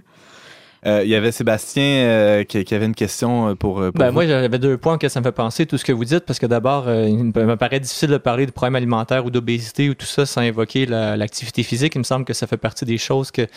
Euh, 0.85 1.01
Il 1.03 1.09
y 1.09 1.15
avait 1.15 1.31
Sébastien 1.31 1.83
euh, 1.83 2.43
qui, 2.43 2.63
qui 2.63 2.75
avait 2.75 2.85
une 2.85 2.95
question 2.95 3.49
euh, 3.49 3.55
pour, 3.55 3.75
pour 3.75 3.91
Ben, 3.93 4.07
vous. 4.07 4.13
moi, 4.13 4.27
j'avais 4.27 4.59
deux 4.59 4.77
points 4.77 4.97
que 4.97 5.07
ça 5.09 5.19
me 5.19 5.25
fait 5.25 5.31
penser, 5.31 5.65
tout 5.65 5.77
ce 5.77 5.85
que 5.85 5.91
vous 5.91 6.05
dites, 6.05 6.25
parce 6.25 6.39
que 6.39 6.45
d'abord, 6.45 6.85
il 6.89 7.23
me 7.25 7.55
paraît 7.55 7.79
difficile 7.79 8.09
de 8.09 8.17
parler 8.17 8.45
de 8.45 8.51
problèmes 8.51 8.75
alimentaires 8.75 9.25
ou 9.25 9.29
d'obésité 9.29 9.89
ou 9.89 9.93
tout 9.93 10.05
ça 10.05 10.25
sans 10.25 10.41
évoquer 10.41 10.85
la- 10.85 11.15
l'activité 11.17 11.63
physique. 11.63 11.95
Il 11.95 11.99
me 11.99 12.03
semble 12.03 12.25
que 12.25 12.33
ça 12.33 12.47
fait 12.47 12.57
partie 12.57 12.85
des 12.85 12.97
choses 12.97 13.31
que, 13.31 13.47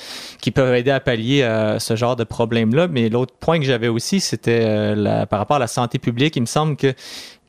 qui 0.40 0.50
peuvent 0.50 0.74
aider 0.74 0.90
à 0.90 1.00
pallier 1.00 1.42
ce 1.78 1.96
genre 1.96 2.16
de 2.16 2.24
problème-là. 2.24 2.88
Mais 2.88 3.08
l'autre 3.08 3.34
point 3.38 3.58
que 3.58 3.64
j'avais 3.64 3.88
aussi, 3.88 4.20
c'était 4.20 4.62
euh, 4.64 5.26
par 5.26 5.38
rapport 5.38 5.56
à 5.56 5.60
la 5.60 5.66
santé 5.66 5.98
publique. 5.98 6.36
Il 6.36 6.42
me 6.42 6.46
semble 6.46 6.76
que 6.76 6.92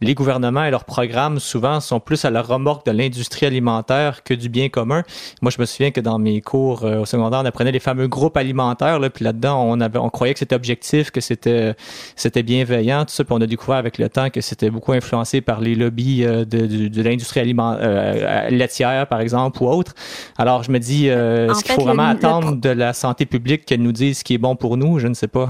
les 0.01 0.13
gouvernements 0.13 0.63
et 0.63 0.71
leurs 0.71 0.85
programmes 0.85 1.39
souvent 1.39 1.79
sont 1.79 1.99
plus 1.99 2.25
à 2.25 2.29
la 2.29 2.41
remorque 2.41 2.85
de 2.85 2.91
l'industrie 2.91 3.45
alimentaire 3.45 4.23
que 4.23 4.33
du 4.33 4.49
bien 4.49 4.69
commun. 4.69 5.03
Moi, 5.41 5.51
je 5.51 5.59
me 5.59 5.65
souviens 5.65 5.91
que 5.91 6.01
dans 6.01 6.19
mes 6.19 6.41
cours 6.41 6.83
euh, 6.83 6.99
au 6.99 7.05
secondaire, 7.05 7.41
on 7.43 7.45
apprenait 7.45 7.71
les 7.71 7.79
fameux 7.79 8.07
groupes 8.07 8.37
alimentaires. 8.37 8.99
Là, 8.99 9.09
puis 9.09 9.25
là-dedans, 9.25 9.63
on 9.63 9.79
avait, 9.81 9.99
on 9.99 10.09
croyait 10.09 10.33
que 10.33 10.39
c'était 10.39 10.55
objectif, 10.55 11.11
que 11.11 11.21
c'était, 11.21 11.75
c'était 12.15 12.43
bienveillant, 12.43 13.05
tout 13.05 13.13
ça. 13.13 13.23
Puis 13.23 13.33
on 13.33 13.41
a 13.41 13.47
découvert 13.47 13.77
avec 13.77 13.97
le 13.97 14.09
temps 14.09 14.29
que 14.29 14.41
c'était 14.41 14.69
beaucoup 14.69 14.93
influencé 14.93 15.41
par 15.41 15.61
les 15.61 15.75
lobbies 15.75 16.23
euh, 16.23 16.45
de, 16.45 16.65
de, 16.65 16.87
de 16.87 17.01
l'industrie 17.01 17.39
alimentaire, 17.39 17.79
euh, 17.83 18.49
laitière, 18.49 19.07
par 19.07 19.19
exemple, 19.19 19.61
ou 19.63 19.67
autre. 19.67 19.93
Alors, 20.37 20.63
je 20.63 20.71
me 20.71 20.79
dis, 20.79 21.09
euh, 21.09 21.49
est-ce 21.49 21.63
qu'il 21.63 21.73
faut 21.73 21.81
vraiment 21.81 22.11
le 22.11 22.17
attendre 22.17 22.55
de 22.55 22.69
la 22.69 22.93
santé 22.93 23.25
publique 23.25 23.65
qu'elle 23.65 23.81
nous 23.81 23.91
dise 23.91 24.19
ce 24.19 24.23
qui 24.23 24.33
est 24.33 24.39
bon 24.39 24.55
pour 24.55 24.77
nous? 24.77 24.99
Je 24.99 25.07
ne 25.07 25.13
sais 25.13 25.27
pas. 25.27 25.49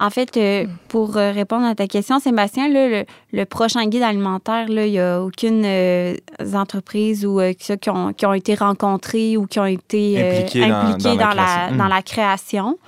En 0.00 0.10
fait, 0.10 0.36
euh, 0.36 0.66
pour 0.88 1.16
euh, 1.16 1.32
répondre 1.32 1.66
à 1.66 1.74
ta 1.74 1.88
question, 1.88 2.20
Sébastien, 2.20 2.68
là, 2.68 2.88
le, 2.88 3.04
le 3.32 3.44
prochain 3.44 3.84
guide 3.86 4.02
alimentaire, 4.04 4.68
là, 4.68 4.86
il 4.86 4.92
n'y 4.92 5.00
a 5.00 5.20
aucune 5.20 5.64
euh, 5.64 6.14
entreprise 6.54 7.26
ou 7.26 7.40
euh, 7.40 7.52
ça 7.58 7.76
qui, 7.76 7.90
ont, 7.90 8.12
qui 8.12 8.24
ont 8.24 8.32
été 8.32 8.54
rencontrées 8.54 9.36
ou 9.36 9.46
qui 9.46 9.58
ont 9.58 9.66
été 9.66 10.22
euh, 10.22 10.40
Impliquées 10.42 10.68
dans- 11.16 11.28
la 11.34 11.34
création. 11.34 11.76
dans 11.76 11.88
la 11.88 12.02
création, 12.02 12.78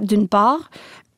d'une 0.00 0.26
part. 0.28 0.70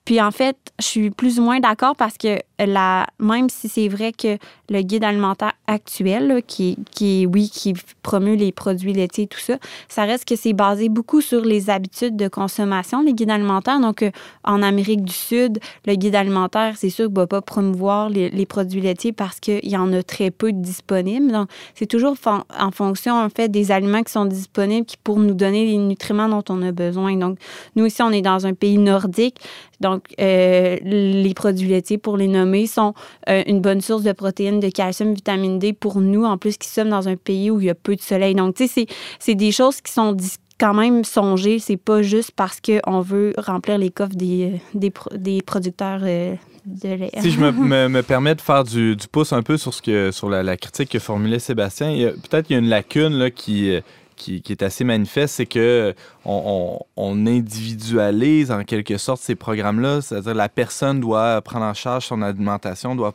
Puis 0.04 0.20
en 0.22 0.30
fait, 0.30 0.56
je 0.80 0.86
suis 0.86 1.10
plus 1.10 1.38
ou 1.38 1.42
moins 1.42 1.60
d'accord 1.60 1.94
parce 1.94 2.16
que 2.16 2.38
la, 2.58 3.06
même 3.20 3.50
si 3.50 3.68
c'est 3.68 3.88
vrai 3.88 4.10
que 4.12 4.38
le 4.68 4.82
guide 4.82 5.04
alimentaire 5.04 5.52
actuel, 5.66 6.42
qui, 6.46 6.76
qui, 6.90 7.26
oui, 7.26 7.50
qui 7.50 7.74
promeut 8.02 8.34
les 8.34 8.52
produits 8.52 8.92
laitiers 8.92 9.24
et 9.24 9.26
tout 9.26 9.38
ça, 9.38 9.56
ça 9.88 10.04
reste 10.04 10.26
que 10.26 10.36
c'est 10.36 10.52
basé 10.52 10.88
beaucoup 10.88 11.20
sur 11.20 11.42
les 11.44 11.70
habitudes 11.70 12.16
de 12.16 12.28
consommation, 12.28 13.02
les 13.02 13.14
guides 13.14 13.30
alimentaires. 13.30 13.80
Donc, 13.80 14.02
euh, 14.02 14.10
en 14.44 14.62
Amérique 14.62 15.04
du 15.04 15.12
Sud, 15.12 15.58
le 15.86 15.94
guide 15.94 16.14
alimentaire, 16.14 16.74
c'est 16.76 16.90
sûr 16.90 17.06
qu'il 17.06 17.14
ne 17.14 17.20
va 17.20 17.26
pas 17.26 17.42
promouvoir 17.42 18.10
les, 18.10 18.46
produits 18.46 18.80
laitiers 18.80 19.12
parce 19.12 19.40
qu'il 19.40 19.68
y 19.68 19.76
en 19.76 19.92
a 19.92 20.02
très 20.02 20.30
peu 20.30 20.52
disponibles. 20.52 21.32
Donc, 21.32 21.48
c'est 21.74 21.86
toujours 21.86 22.16
en 22.58 22.70
fonction, 22.70 23.14
en 23.14 23.28
fait, 23.28 23.48
des 23.48 23.72
aliments 23.72 24.02
qui 24.02 24.12
sont 24.12 24.24
disponibles 24.24 24.86
pour 25.04 25.18
nous 25.18 25.34
donner 25.34 25.66
les 25.66 25.76
nutriments 25.76 26.28
dont 26.28 26.44
on 26.48 26.62
a 26.62 26.72
besoin. 26.72 27.16
Donc, 27.16 27.38
nous 27.76 27.86
ici, 27.86 28.02
on 28.02 28.10
est 28.10 28.22
dans 28.22 28.46
un 28.46 28.54
pays 28.54 28.78
nordique. 28.78 29.36
Donc, 29.80 30.02
euh, 30.20 30.76
les 30.82 31.34
produits 31.34 31.68
laitiers, 31.68 31.98
pour 31.98 32.16
les 32.16 32.26
nommer, 32.26 32.66
sont 32.66 32.94
euh, 33.28 33.42
une 33.46 33.60
bonne 33.60 33.80
source 33.80 34.02
de 34.02 34.12
protéines, 34.12 34.57
de 34.60 34.68
calcium, 34.70 35.14
vitamine 35.14 35.58
D 35.58 35.72
pour 35.72 36.00
nous, 36.00 36.24
en 36.24 36.38
plus 36.38 36.56
qui 36.56 36.68
sommes 36.68 36.88
dans 36.90 37.08
un 37.08 37.16
pays 37.16 37.50
où 37.50 37.60
il 37.60 37.66
y 37.66 37.70
a 37.70 37.74
peu 37.74 37.96
de 37.96 38.00
soleil. 38.00 38.34
Donc, 38.34 38.54
tu 38.56 38.66
sais, 38.68 38.86
c'est- 39.18 39.34
des 39.34 39.52
choses 39.52 39.80
qui 39.80 39.92
sont 39.92 40.16
quand 40.60 40.74
même 40.74 41.04
songer, 41.04 41.60
c'est 41.60 41.76
pas 41.76 42.02
juste 42.02 42.32
parce 42.34 42.60
qu'on 42.60 43.00
veut 43.00 43.32
remplir 43.38 43.78
les 43.78 43.90
coffres 43.90 44.16
des, 44.16 44.54
euh, 44.54 44.58
des, 44.74 44.92
des 45.14 45.40
producteurs 45.42 46.00
euh, 46.02 46.34
de 46.66 46.88
lait. 46.88 47.10
Si 47.20 47.30
je 47.30 47.38
me, 47.40 47.50
me- 47.52 47.88
me 47.88 48.02
permets 48.02 48.34
de 48.34 48.40
faire 48.40 48.64
du, 48.64 48.96
du 48.96 49.06
pouce 49.06 49.32
un 49.32 49.42
peu 49.42 49.56
sur, 49.56 49.72
ce 49.72 49.80
que, 49.80 50.10
sur 50.10 50.28
la, 50.28 50.42
la 50.42 50.56
critique 50.56 50.88
que 50.90 50.98
formulait 50.98 51.38
Sébastien, 51.38 51.90
peut-être 52.28 52.46
qu'il 52.48 52.54
y 52.54 52.58
a 52.58 52.62
une 52.62 52.68
lacune 52.68 53.14
là, 53.14 53.30
qui, 53.30 53.70
euh, 53.70 53.80
qui, 54.16 54.42
qui 54.42 54.50
est 54.50 54.64
assez 54.64 54.82
manifeste, 54.82 55.36
c'est 55.36 55.46
que 55.46 55.94
on, 56.24 56.80
on- 56.96 57.12
on 57.12 57.26
individualise 57.28 58.50
en 58.50 58.64
quelque 58.64 58.96
sorte 58.98 59.20
ces 59.22 59.34
programmes-là, 59.36 60.00
c'est-à-dire 60.00 60.34
la 60.34 60.48
personne 60.48 61.00
doit 61.00 61.40
prendre 61.42 61.64
en 61.66 61.74
charge 61.74 62.06
son 62.06 62.22
alimentation, 62.22 62.96
doit 62.96 63.14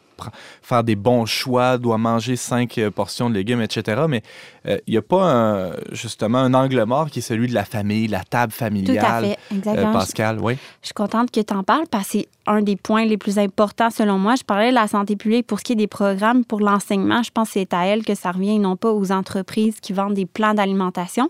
faire 0.62 0.84
des 0.84 0.96
bons 0.96 1.26
choix, 1.26 1.78
doit 1.78 1.98
manger 1.98 2.36
cinq 2.36 2.78
euh, 2.78 2.92
portions 2.92 3.30
de 3.30 3.36
légumes, 3.36 3.62
etc. 3.62 4.04
Mais 4.08 4.22
euh, 4.68 4.78
il 4.88 4.92
n'y 4.92 4.98
a 4.98 5.02
pas 5.02 5.24
un- 5.24 5.72
justement 5.92 6.40
un 6.40 6.54
angle 6.54 6.84
mort 6.86 7.10
qui 7.10 7.20
est 7.20 7.24
celui 7.24 7.48
de 7.48 7.54
la 7.54 7.66
famille, 7.66 8.08
la 8.08 8.24
table 8.24 8.52
Tout 8.54 8.64
à 8.64 8.66
familiale. 8.66 9.26
fait, 9.26 9.38
Euh, 9.52 9.56
exactement. 9.58 9.94
Pascal, 9.94 10.40
oui. 10.42 10.58
Je 10.82 10.88
suis 10.88 10.94
contente 10.94 11.32
que 11.32 11.40
tu 11.42 11.54
en 11.54 11.64
parles 11.64 11.86
parce 11.90 12.06
que 12.10 12.12
c'est 12.20 12.28
un 12.46 12.62
des 12.62 12.76
points 12.76 13.06
les 13.06 13.18
plus 13.18 13.40
importants 13.40 13.90
selon 13.90 14.18
moi. 14.20 14.36
Je 14.36 14.44
parlais 14.44 14.70
de 14.70 14.76
la 14.76 14.88
santé 14.88 15.16
publique 15.16 15.48
pour 15.48 15.60
ce 15.60 15.64
qui 15.64 15.72
est 15.74 15.78
des 15.78 15.88
programmes 15.88 16.44
pour 16.44 16.60
l'enseignement. 16.60 17.24
Je 17.24 17.32
pense 17.32 17.48
que 17.48 17.54
c'est 17.54 17.74
à 17.74 17.86
elle 17.86 18.04
que 18.04 18.16
ça 18.16 18.32
revient, 18.32 18.56
et 18.56 18.60
non 18.60 18.76
pas 18.76 18.92
aux 18.92 19.12
entreprises 19.14 19.80
qui 19.80 19.94
vendent 19.94 20.14
des 20.14 20.26
plans 20.26 20.54
d'alimentation. 20.54 21.30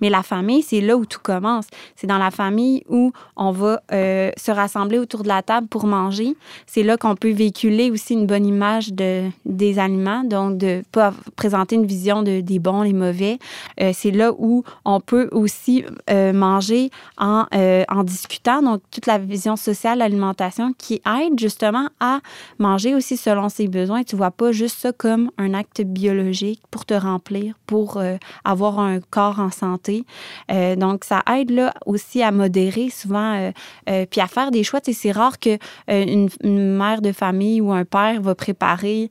Mais 0.00 0.08
la 0.10 0.22
famille, 0.22 0.62
c'est 0.62 0.80
là 0.80 0.96
où 0.96 1.04
tout 1.04 1.20
commence. 1.22 1.66
C'est 1.96 2.06
dans 2.06 2.18
la 2.18 2.30
famille 2.30 2.82
où 2.88 3.12
on 3.36 3.52
va 3.52 3.82
euh, 3.92 4.30
se 4.38 4.50
rassembler 4.50 4.98
autour 4.98 5.22
de 5.22 5.28
la 5.28 5.42
table 5.42 5.66
pour 5.68 5.86
manger. 5.86 6.34
C'est 6.66 6.82
là 6.82 6.96
qu'on 6.96 7.14
peut 7.14 7.30
véhiculer 7.32 7.90
aussi 7.90 8.14
une 8.14 8.26
bonne 8.26 8.33
image 8.42 8.92
de, 8.92 9.28
des 9.44 9.78
aliments, 9.78 10.24
donc 10.24 10.58
de 10.58 10.82
pas 10.92 11.12
présenter 11.36 11.76
une 11.76 11.86
vision 11.86 12.22
de, 12.22 12.40
des 12.40 12.58
bons, 12.58 12.82
les 12.82 12.92
mauvais. 12.92 13.38
Euh, 13.80 13.90
c'est 13.94 14.10
là 14.10 14.32
où 14.38 14.64
on 14.84 15.00
peut 15.00 15.28
aussi 15.32 15.84
euh, 16.10 16.32
manger 16.32 16.90
en, 17.18 17.46
euh, 17.54 17.84
en 17.88 18.02
discutant, 18.04 18.62
donc 18.62 18.82
toute 18.90 19.06
la 19.06 19.18
vision 19.18 19.56
sociale, 19.56 19.98
l'alimentation 19.98 20.72
qui 20.76 21.00
aide 21.06 21.38
justement 21.38 21.88
à 22.00 22.20
manger 22.58 22.94
aussi 22.94 23.16
selon 23.16 23.48
ses 23.48 23.68
besoins. 23.68 24.02
Tu 24.02 24.16
vois 24.16 24.30
pas 24.30 24.52
juste 24.52 24.78
ça 24.78 24.92
comme 24.92 25.30
un 25.38 25.54
acte 25.54 25.82
biologique 25.82 26.62
pour 26.70 26.84
te 26.84 26.94
remplir, 26.94 27.54
pour 27.66 28.00
avoir 28.44 28.80
un 28.80 29.00
corps 29.00 29.40
en 29.40 29.50
santé. 29.50 30.04
Donc, 30.48 31.04
ça 31.04 31.22
aide 31.36 31.50
là 31.50 31.72
aussi 31.86 32.22
à 32.22 32.30
modérer 32.30 32.90
souvent, 32.90 33.50
puis 33.86 34.20
à 34.20 34.26
faire 34.26 34.50
des 34.50 34.64
choix. 34.64 34.80
Tu 34.80 34.92
sais, 34.92 35.00
c'est 35.00 35.12
rare 35.12 35.38
que 35.38 35.58
une, 35.88 36.28
une 36.42 36.76
mère 36.76 37.02
de 37.02 37.12
famille 37.12 37.60
ou 37.60 37.72
un 37.72 37.84
père 37.84 38.13
va 38.20 38.34
préparer 38.34 39.10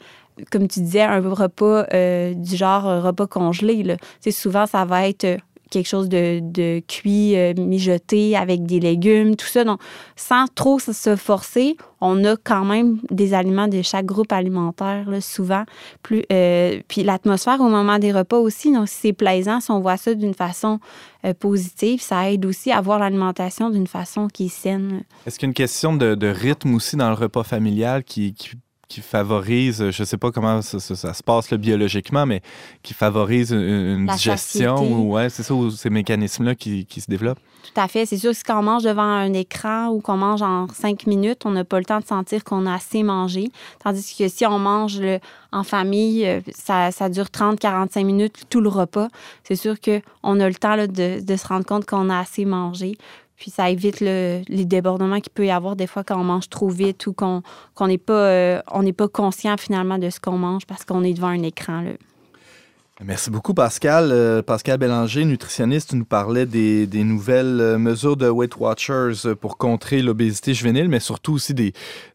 comme 0.51 0.67
tu 0.67 0.79
disais, 0.81 1.01
un 1.01 1.19
repas 1.19 1.85
euh, 1.93 2.33
du 2.33 2.55
genre 2.55 2.87
euh, 2.87 3.01
repas 3.01 3.27
congelé. 3.27 3.83
Là. 3.83 3.97
Souvent, 4.31 4.65
ça 4.65 4.85
va 4.85 5.07
être 5.07 5.25
euh, 5.25 5.37
quelque 5.69 5.87
chose 5.87 6.09
de, 6.09 6.39
de 6.41 6.81
cuit, 6.87 7.35
mijoté 7.57 8.35
avec 8.37 8.63
des 8.63 8.79
légumes, 8.79 9.35
tout 9.35 9.47
ça. 9.47 9.63
Donc, 9.63 9.79
sans 10.15 10.45
trop 10.53 10.77
se- 10.77 11.15
forcer, 11.15 11.77
on 11.99 12.23
a 12.25 12.35
quand 12.35 12.63
même 12.63 12.99
des 13.09 13.33
aliments 13.33 13.67
de 13.67 13.81
chaque 13.81 14.05
groupe 14.05 14.31
alimentaire, 14.31 15.09
là, 15.09 15.19
souvent. 15.19 15.63
Plus, 16.03 16.23
puis 16.87 17.01
l'atmosphère 17.03 17.59
au 17.59 17.69
moment 17.69 17.97
des 17.97 18.11
repas 18.11 18.37
aussi. 18.37 18.71
Donc, 18.71 18.87
si 18.87 18.97
c'est 19.01 19.13
plaisant, 19.13 19.61
si 19.61 19.71
on 19.71 19.79
voit 19.79 19.97
ça 19.97 20.13
d'une 20.13 20.35
façon 20.35 20.79
positive, 21.39 22.03
ça 22.03 22.31
aide 22.31 22.45
aussi 22.45 22.71
à 22.71 22.79
voir 22.79 22.99
l'alimentation 22.99 23.71
d'une 23.71 23.87
façon 23.87 24.27
qui 24.27 24.45
est 24.45 24.49
saine. 24.49 25.03
Est-ce 25.25 25.39
qu'il 25.39 25.47
y 25.47 25.49
a 25.49 25.51
une 25.51 25.55
question 25.55 25.95
de, 25.95 26.13
de 26.13 26.27
rythme 26.27 26.75
aussi 26.75 26.97
dans 26.97 27.09
le 27.09 27.15
repas 27.15 27.43
familial 27.43 28.03
qui, 28.03 28.35
qui, 28.35 28.51
qui 28.93 29.01
favorise, 29.01 29.89
je 29.89 30.01
ne 30.03 30.05
sais 30.05 30.17
pas 30.17 30.31
comment 30.31 30.61
ça, 30.61 30.79
ça- 30.79 30.95
ça 30.95 31.13
se 31.15 31.23
passe 31.23 31.49
là, 31.49 31.57
biologiquement, 31.57 32.27
mais 32.27 32.41
qui 32.83 32.93
favorise 32.93 33.49
une, 33.51 34.05
digestion 34.05 35.09
ouais, 35.09 35.29
c'est 35.29 35.41
ça, 35.41 35.55
ou 35.55 35.71
ces 35.71 35.89
mécanismes-là 35.89 36.53
qui, 36.53 36.85
qui 36.85 37.01
se 37.01 37.09
développent? 37.09 37.39
Tout 37.73 37.81
à 37.81 37.87
fait. 37.87 38.05
C'est 38.05 38.17
sûr 38.17 38.31
que 38.31 38.37
si 38.37 38.43
on 38.51 38.61
mange 38.61 38.83
devant 38.83 39.01
un 39.01 39.33
écran 39.33 39.87
ou 39.87 39.99
qu'on 40.01 40.17
mange 40.17 40.41
en 40.43 40.67
cinq 40.67 41.07
minutes, 41.07 41.43
on 41.45 41.51
n'a 41.51 41.63
pas 41.63 41.79
le 41.79 41.85
temps 41.85 41.99
de 42.01 42.05
sentir 42.05 42.43
qu'on 42.43 42.65
a 42.67 42.73
assez 42.75 43.01
mangé. 43.03 43.49
Tandis 43.83 44.15
que 44.17 44.27
si 44.27 44.45
on 44.45 44.59
mange 44.59 44.99
le- 44.99 45.19
en 45.53 45.63
famille, 45.63 46.25
euh, 46.27 46.41
ça, 46.53 46.91
ça 46.91 47.09
dure 47.09 47.29
30-45 47.31 48.03
minutes, 48.05 48.43
tout 48.49 48.59
le 48.61 48.69
repas. 48.69 49.07
C'est 49.43 49.55
sûr 49.55 49.75
qu'on 49.79 50.39
a 50.39 50.47
le 50.47 50.55
temps 50.55 50.75
là, 50.75 50.87
de, 50.87 51.21
de 51.23 51.35
se 51.37 51.47
rendre 51.47 51.65
compte 51.65 51.85
qu'on 51.85 52.09
a 52.09 52.19
assez 52.19 52.43
mangé. 52.45 52.95
Puis 53.35 53.51
ça 53.51 53.69
évite 53.69 53.99
le- 53.99 54.41
les 54.47 54.65
débordements 54.65 55.19
qu'il 55.19 55.31
peut 55.31 55.45
y 55.45 55.51
avoir 55.51 55.75
des 55.75 55.87
fois 55.87 56.03
quand 56.03 56.19
on 56.19 56.23
mange 56.23 56.49
trop 56.49 56.69
vite 56.69 57.07
ou 57.07 57.13
qu'on 57.13 57.41
qu'on 57.73 57.87
n'est 57.87 57.97
pas, 57.97 58.13
euh, 58.13 58.61
n'est 58.81 58.93
pas 58.93 59.07
conscient 59.07 59.57
finalement 59.57 59.97
de 59.97 60.09
ce 60.09 60.19
qu'on 60.19 60.37
mange 60.37 60.65
parce 60.65 60.85
qu'on 60.85 61.03
est 61.03 61.13
devant 61.13 61.27
un 61.27 61.43
écran. 61.43 61.83
Merci 63.03 63.31
beaucoup, 63.31 63.55
Pascal. 63.55 64.09
Euh, 64.11 64.43
Pascal 64.43 64.77
Bélanger, 64.77 65.25
nutritionniste, 65.25 65.89
tu 65.89 65.95
nous 65.95 66.05
parlais 66.05 66.45
des, 66.45 66.85
des 66.85 67.03
nouvelles 67.03 67.59
euh, 67.59 67.77
mesures 67.79 68.15
de 68.15 68.29
Weight 68.29 68.55
Watchers 68.57 69.25
euh, 69.25 69.35
pour 69.35 69.57
contrer 69.57 70.03
l'obésité 70.03 70.53
juvénile, 70.53 70.87
mais 70.89 70.99
surtout 70.99 71.33
aussi 71.33 71.55
des, 71.55 71.73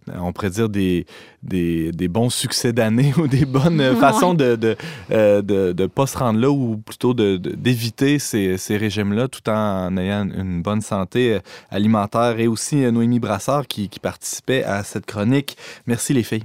euh, 0.09 0.13
on 0.21 0.33
pourrait 0.33 0.51
dire 0.51 0.69
des, 0.69 1.05
des, 1.43 1.91
des 1.91 2.07
bons 2.07 2.31
succès 2.31 2.73
d'année 2.73 3.13
ou 3.19 3.27
des 3.27 3.45
bonnes 3.45 3.81
Ouais. 3.81 3.97
façons 3.97 4.35
de 4.35 4.55
de, 4.55 4.77
euh, 5.11 5.43
de, 5.43 5.73
de 5.73 5.87
pas 5.87 6.07
se 6.07 6.17
rendre 6.17 6.39
là 6.39 6.49
ou 6.51 6.77
plutôt 6.77 7.13
de- 7.13 7.39
de- 7.39 7.57
d'éviter 7.57 8.21
ces, 8.21 8.57
ces 8.57 8.77
régimes-là 8.77 9.27
tout 9.27 9.47
en 9.51 9.97
ayant 9.97 10.29
une 10.31 10.63
bonne 10.63 10.81
santé 10.81 11.41
alimentaire 11.71 12.39
et 12.39 12.47
aussi 12.47 12.85
euh, 12.85 12.93
Noémie 12.93 13.19
Brassard 13.19 13.67
qui, 13.67 13.89
qui 13.89 13.99
participait 13.99 14.63
à 14.63 14.85
cette 14.85 15.07
chronique. 15.07 15.57
Merci 15.87 16.15
les 16.15 16.23
filles. 16.23 16.45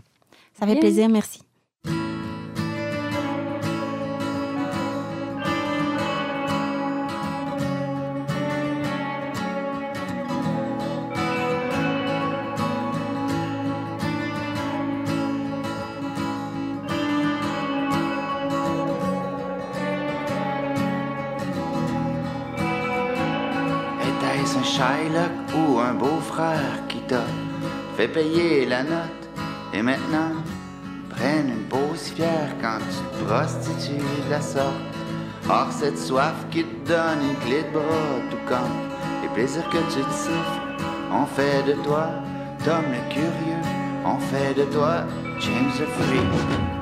Ça 0.60 0.66
fait 0.66 0.80
plaisir, 0.80 1.08
merci. 1.08 1.42
Payer 28.14 28.66
la 28.68 28.84
note 28.84 29.24
et 29.74 29.82
maintenant 29.82 30.34
prennent 31.09 31.49
une 31.49 31.68
pause 31.68 32.11
fière 32.16 32.55
quand 32.61 32.78
tu 32.78 33.18
te 33.18 33.24
prostitues 33.26 34.03
de 34.26 34.30
la 34.30 34.41
sorte? 34.41 34.93
Or, 35.49 35.68
cette 35.72 35.97
soif 35.97 36.36
qui 36.51 36.64
te 36.64 36.89
donne 36.89 37.20
une 37.30 37.36
clé 37.45 37.64
de 37.64 37.72
bras, 37.74 38.22
tout 38.30 38.38
comme 38.47 38.78
les 39.22 39.30
plaisirs 39.30 39.68
que 39.70 39.78
tu 39.78 40.03
te 40.03 40.14
siffles, 40.14 40.86
on 41.11 41.26
fait 41.26 41.64
de 41.64 41.74
toi 41.84 42.07
Tom 42.64 42.84
le 42.91 43.14
curieux, 43.14 43.64
on 44.05 44.20
fait 44.20 44.53
de 44.53 44.64
toi 44.72 45.05
James 45.39 45.72
le 45.80 45.86
fruit. 45.86 46.73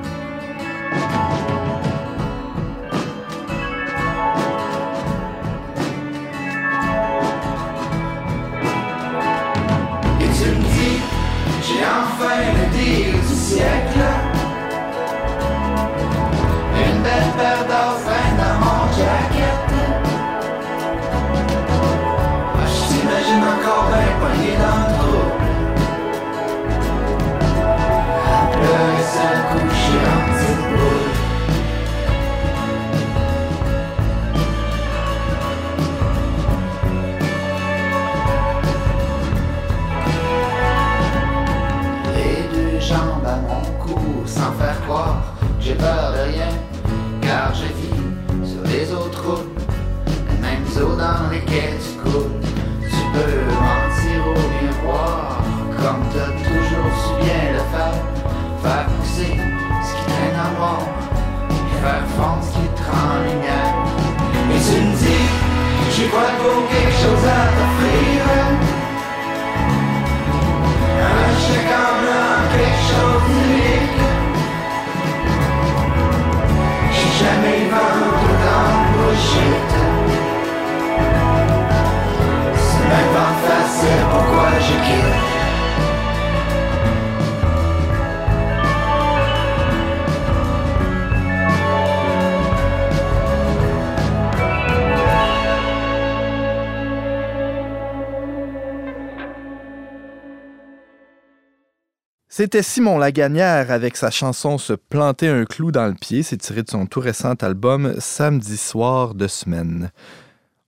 C'était 102.34 102.62
Simon 102.62 102.96
Laganière 102.96 103.70
avec 103.70 103.94
sa 103.94 104.10
chanson 104.10 104.56
Se 104.56 104.72
planter 104.72 105.28
un 105.28 105.44
clou 105.44 105.70
dans 105.70 105.86
le 105.86 105.92
pied. 105.92 106.22
C'est 106.22 106.38
tiré 106.38 106.62
de 106.62 106.70
son 106.70 106.86
tout 106.86 106.98
récent 106.98 107.34
album 107.34 107.94
Samedi 107.98 108.56
soir 108.56 109.14
de 109.14 109.28
semaine. 109.28 109.92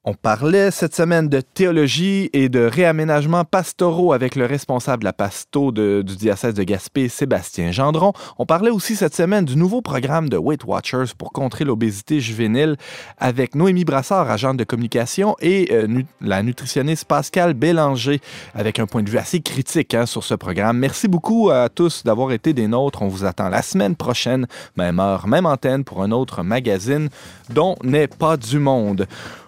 On 0.07 0.13
parlait 0.13 0.71
cette 0.71 0.95
semaine 0.95 1.31
de 1.31 1.41
théologie 1.41 2.29
et 2.35 2.51
de 2.51 2.61
réaménagement 2.61 3.47
pastoraux 3.47 4.13
avec 4.13 4.37
le 4.37 4.45
responsable 4.45 5.05
la 5.05 5.15
pasto 5.15 5.73
du 5.73 6.03
diocèse 6.05 6.53
de 6.53 6.63
Gaspé, 6.63 7.09
Sébastien 7.09 7.73
Gendron. 7.73 8.13
On 8.37 8.45
parlait 8.45 8.71
aussi 8.71 8.97
cette 8.97 9.15
semaine 9.15 9.47
du 9.47 9.57
nouveau 9.57 9.81
programme 9.81 10.29
de 10.29 10.37
Weight 10.37 10.63
Watchers 10.65 11.15
pour 11.17 11.33
contrer 11.33 11.65
l'obésité 11.65 12.21
juvénile 12.21 12.77
avec 13.17 13.55
Noémie 13.55 13.87
Brassard, 13.87 14.31
agente 14.31 14.59
de 14.59 14.65
communication, 14.65 15.37
et 15.41 15.71
euh, 15.73 16.03
la 16.21 16.43
nutritionniste 16.43 17.07
Pascal 17.07 17.55
Bélanger 17.55 18.21
avec 18.55 18.79
un 18.79 18.87
point 18.87 19.03
de 19.03 19.09
vue 19.09 19.17
assez 19.17 19.41
critique 19.41 19.95
hein, 19.95 20.05
sur 20.05 20.23
ce 20.23 20.35
programme. 20.35 20.77
Merci 20.77 21.09
beaucoup 21.09 21.49
à 21.49 21.71
tous 21.71 22.05
d'avoir 22.05 22.33
été 22.33 22.53
des 22.53 22.69
nôtres. 22.69 23.01
On 23.01 23.09
vous 23.09 23.25
attend 23.25 23.49
la 23.49 23.63
semaine 23.63 23.97
prochaine, 23.97 24.49
même 24.77 25.01
heure, 25.01 25.27
même 25.29 25.47
antenne 25.47 25.83
pour 25.83 26.03
un 26.03 26.11
autre 26.11 26.43
magazine 26.43 27.09
dont 27.49 27.77
n'est 27.83 28.07
pas 28.07 28.37
du 28.37 28.59
monde. 28.59 29.07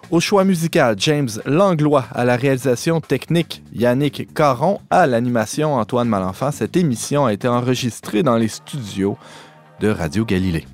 Au 0.09 0.21
choix 0.21 0.45
musical, 0.45 0.95
James 0.99 1.27
Langlois 1.45 2.05
à 2.13 2.23
la 2.23 2.37
réalisation 2.37 3.01
technique, 3.01 3.61
Yannick 3.73 4.33
Caron 4.33 4.79
à 4.89 5.05
l'animation, 5.05 5.75
Antoine 5.75 6.07
Malenfant. 6.07 6.51
Cette 6.51 6.77
émission 6.77 7.25
a 7.25 7.33
été 7.33 7.49
enregistrée 7.49 8.23
dans 8.23 8.37
les 8.37 8.47
studios 8.47 9.17
de 9.81 9.89
Radio 9.89 10.23
Galilée. 10.23 10.65